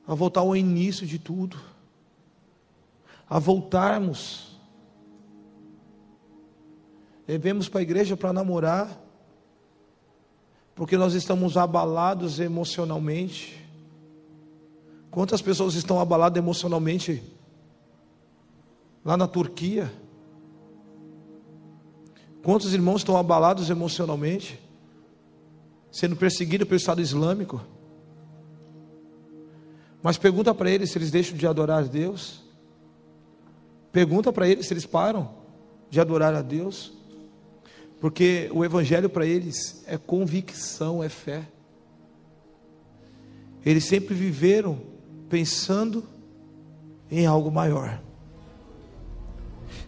a 0.06 0.14
voltar 0.14 0.42
ao 0.42 0.56
início 0.56 1.08
de 1.08 1.18
tudo, 1.18 1.58
a 3.30 3.38
voltarmos. 3.38 4.58
Devemos 7.28 7.70
para 7.70 7.82
a 7.82 7.84
igreja 7.84 8.18
para 8.18 8.34
namorar, 8.34 9.00
porque 10.74 10.98
nós 10.98 11.14
estamos 11.14 11.56
abalados 11.56 12.40
emocionalmente. 12.40 13.64
Quantas 15.12 15.42
pessoas 15.42 15.76
estão 15.76 16.00
abaladas 16.00 16.38
emocionalmente 16.38 17.22
lá 19.06 19.16
na 19.16 19.28
Turquia? 19.28 19.92
Quantos 22.42 22.74
irmãos 22.74 23.02
estão 23.02 23.16
abalados 23.16 23.70
emocionalmente, 23.70 24.60
sendo 25.92 26.16
perseguidos 26.16 26.68
pelo 26.68 26.80
Estado 26.80 27.02
Islâmico? 27.02 27.62
Mas 30.02 30.18
pergunta 30.18 30.56
para 30.56 30.72
eles 30.72 30.90
se 30.90 30.98
eles 30.98 31.12
deixam 31.12 31.38
de 31.38 31.46
adorar 31.46 31.84
a 31.84 31.86
Deus. 31.86 32.49
Pergunta 33.92 34.32
para 34.32 34.48
eles 34.48 34.68
se 34.68 34.74
eles 34.74 34.86
param 34.86 35.30
de 35.90 36.00
adorar 36.00 36.34
a 36.34 36.42
Deus. 36.42 36.94
Porque 38.00 38.50
o 38.54 38.64
Evangelho 38.64 39.10
para 39.10 39.26
eles 39.26 39.84
é 39.86 39.98
convicção, 39.98 41.04
é 41.04 41.10
fé. 41.10 41.44
Eles 43.66 43.84
sempre 43.84 44.16
viveram 44.16 44.80
pensando 45.30 46.04
em 47.12 47.26
algo 47.26 47.52
maior. 47.52 48.02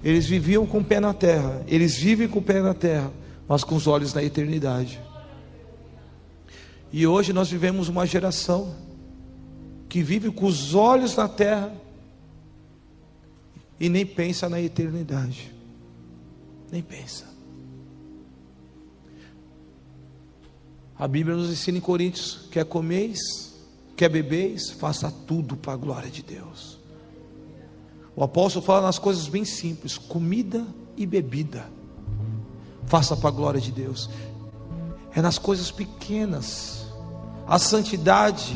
Eles 0.04 0.26
viviam 0.26 0.66
com 0.66 0.80
o 0.80 0.84
pé 0.84 1.00
na 1.00 1.14
terra, 1.14 1.64
eles 1.68 1.96
vivem 1.96 2.28
com 2.28 2.40
o 2.40 2.42
pé 2.42 2.62
na 2.62 2.74
terra, 2.74 3.12
mas 3.48 3.64
com 3.64 3.76
os 3.76 3.88
olhos 3.88 4.14
na 4.14 4.24
eternidade. 4.24 5.00
E 6.92 7.08
hoje 7.08 7.32
nós 7.32 7.50
vivemos 7.50 7.88
uma 7.88 8.06
geração 8.06 8.76
que 9.88 10.02
vive 10.02 10.32
com 10.32 10.46
os 10.46 10.74
olhos 10.74 11.16
na 11.16 11.28
terra 11.28 11.72
e 13.82 13.90
nem 13.90 14.06
pensa 14.06 14.48
na 14.48 14.62
eternidade. 14.62 15.54
Nem 16.72 16.82
pensa. 16.82 17.26
A 20.98 21.08
Bíblia 21.08 21.36
nos 21.36 21.50
ensina 21.50 21.80
em 21.80 21.82
Coríntios: 21.82 22.48
quer 22.50 22.64
comeis 22.64 23.52
Quer 24.02 24.10
bebeis? 24.10 24.72
Faça 24.72 25.14
tudo 25.28 25.56
para 25.56 25.74
a 25.74 25.76
glória 25.76 26.10
de 26.10 26.24
Deus. 26.24 26.80
O 28.16 28.24
apóstolo 28.24 28.66
fala 28.66 28.82
nas 28.82 28.98
coisas 28.98 29.28
bem 29.28 29.46
simples: 29.46 29.96
comida 29.96 30.66
e 30.98 31.06
bebida. 31.06 31.70
Faça 32.88 33.16
para 33.16 33.30
a 33.30 33.32
glória 33.32 33.62
de 33.62 33.72
Deus. 33.72 34.10
É 35.14 35.22
nas 35.22 35.38
coisas 35.38 35.70
pequenas. 35.70 36.88
A 37.46 37.60
santidade 37.60 38.56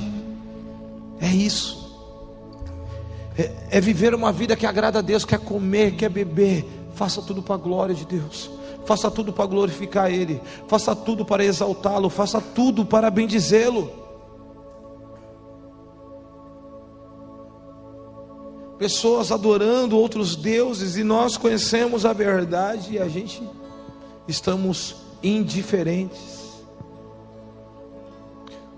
é 1.20 1.28
isso. 1.28 1.85
É, 3.38 3.52
é 3.72 3.82
viver 3.82 4.14
uma 4.14 4.32
vida 4.32 4.56
que 4.56 4.66
agrada 4.66 5.00
a 5.00 5.02
Deus, 5.02 5.26
quer 5.26 5.40
comer, 5.40 5.96
quer 5.96 6.10
beber. 6.10 6.66
Faça 6.94 7.22
tudo 7.22 7.42
para 7.42 7.56
a 7.56 7.58
glória 7.58 7.94
de 7.94 8.06
Deus. 8.06 8.50
Faça 8.86 9.10
tudo 9.12 9.34
para 9.34 9.46
glorificar 9.46 10.12
Ele. 10.12 10.42
Faça 10.68 10.96
tudo 10.96 11.26
para 11.26 11.44
exaltá-lo. 11.44 12.10
Faça 12.10 12.40
tudo 12.40 12.86
para 12.86 13.10
bendizê-lo. 13.10 14.06
pessoas 18.78 19.32
adorando 19.32 19.98
outros 19.98 20.36
deuses 20.36 20.98
e 20.98 21.04
nós 21.04 21.38
conhecemos 21.38 22.06
a 22.06 22.14
verdade 22.14 22.94
e 22.94 23.00
a 23.00 23.08
gente 23.08 23.42
estamos 24.28 24.98
indiferentes. 25.24 26.45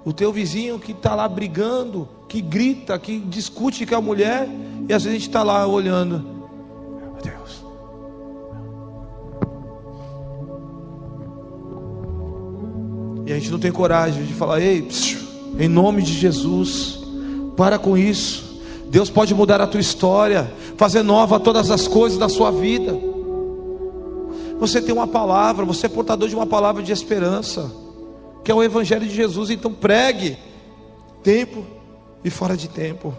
O 0.08 0.14
teu 0.14 0.32
vizinho 0.32 0.80
que 0.80 0.94
está 0.94 1.14
lá 1.14 1.28
brigando, 1.28 2.08
que 2.30 2.40
grita, 2.40 2.98
que 2.98 3.20
discute 3.20 3.86
com 3.86 3.94
a 3.94 4.00
mulher, 4.00 4.48
e 4.88 4.94
às 4.94 5.04
vezes 5.04 5.08
a 5.08 5.20
gente 5.20 5.28
está 5.28 5.44
lá 5.44 5.68
olhando. 5.68 6.20
Meu 6.98 7.18
Deus. 7.22 7.62
E 13.26 13.34
a 13.34 13.36
gente 13.36 13.52
não 13.52 13.60
tem 13.60 13.70
coragem 13.70 14.24
de 14.24 14.34
falar, 14.34 14.62
ei, 14.62 14.88
em 15.60 15.68
nome 15.68 16.02
de 16.02 16.14
Jesus, 16.14 17.00
para 17.58 17.78
com 17.78 17.98
isso. 17.98 18.62
Deus 18.90 19.10
pode 19.10 19.36
mudar 19.36 19.60
a 19.60 19.68
tua 19.68 19.82
história, 19.82 20.50
fazer 20.78 21.04
nova 21.04 21.38
todas 21.38 21.70
as 21.70 21.86
coisas 21.86 22.18
da 22.18 22.30
sua 22.30 22.50
vida. 22.50 22.98
Você 24.58 24.82
tem 24.82 24.96
uma 24.96 25.06
palavra, 25.06 25.66
você 25.66 25.88
é 25.88 25.90
portador 25.90 26.30
de 26.30 26.36
uma 26.36 26.46
palavra 26.46 26.82
de 26.82 26.94
esperança, 26.94 27.70
que 28.48 28.52
é 28.52 28.56
o 28.56 28.64
Evangelho 28.64 29.06
de 29.06 29.14
Jesus. 29.14 29.50
Então 29.50 29.74
pregue, 29.74 30.38
tempo 31.22 31.66
e 32.24 32.30
fora 32.30 32.56
de 32.56 32.70
tempo. 32.70 33.14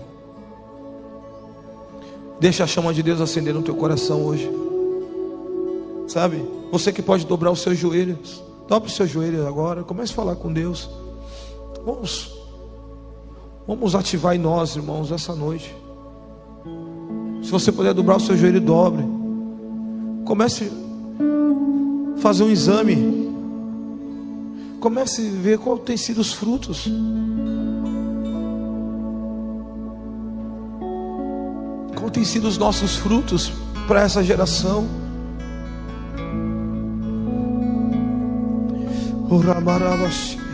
Deixa 2.40 2.64
a 2.64 2.66
chama 2.66 2.94
de 2.94 3.02
Deus 3.02 3.20
acender 3.20 3.52
no 3.52 3.60
teu 3.60 3.74
coração 3.74 4.24
hoje. 4.24 4.50
Sabe? 6.06 6.42
Você 6.72 6.90
que 6.90 7.02
pode 7.02 7.26
dobrar 7.26 7.50
os 7.50 7.60
seus 7.60 7.76
joelhos. 7.76 8.42
Dobre 8.66 8.88
os 8.88 8.96
seus 8.96 9.10
joelhos 9.10 9.44
agora. 9.44 9.84
Comece 9.84 10.12
a 10.12 10.16
falar 10.16 10.34
com 10.36 10.50
Deus. 10.50 10.88
Vamos 11.84 12.34
Vamos 13.66 13.94
ativar 13.94 14.34
em 14.34 14.38
nós, 14.38 14.76
irmãos, 14.76 15.12
essa 15.12 15.34
noite. 15.34 15.76
Se 17.42 17.50
você 17.50 17.70
puder 17.70 17.92
dobrar 17.92 18.16
o 18.16 18.20
seu 18.20 18.34
joelho, 18.34 18.62
dobre. 18.62 19.05
Comece 20.24 20.72
a 22.16 22.18
fazer 22.18 22.44
um 22.44 22.50
exame. 22.50 23.28
Comece 24.80 25.26
a 25.26 25.42
ver 25.42 25.59
qual 25.59 25.78
tem 25.78 25.96
sido 25.96 26.20
os 26.20 26.32
frutos. 26.32 26.88
Qual 31.96 32.10
tem 32.10 32.24
sido 32.24 32.46
os 32.46 32.56
nossos 32.56 32.96
frutos 32.96 33.52
para 33.86 34.02
essa 34.02 34.22
geração? 34.22 34.86
O 39.28 39.38
Ramarabashi. 39.38 40.47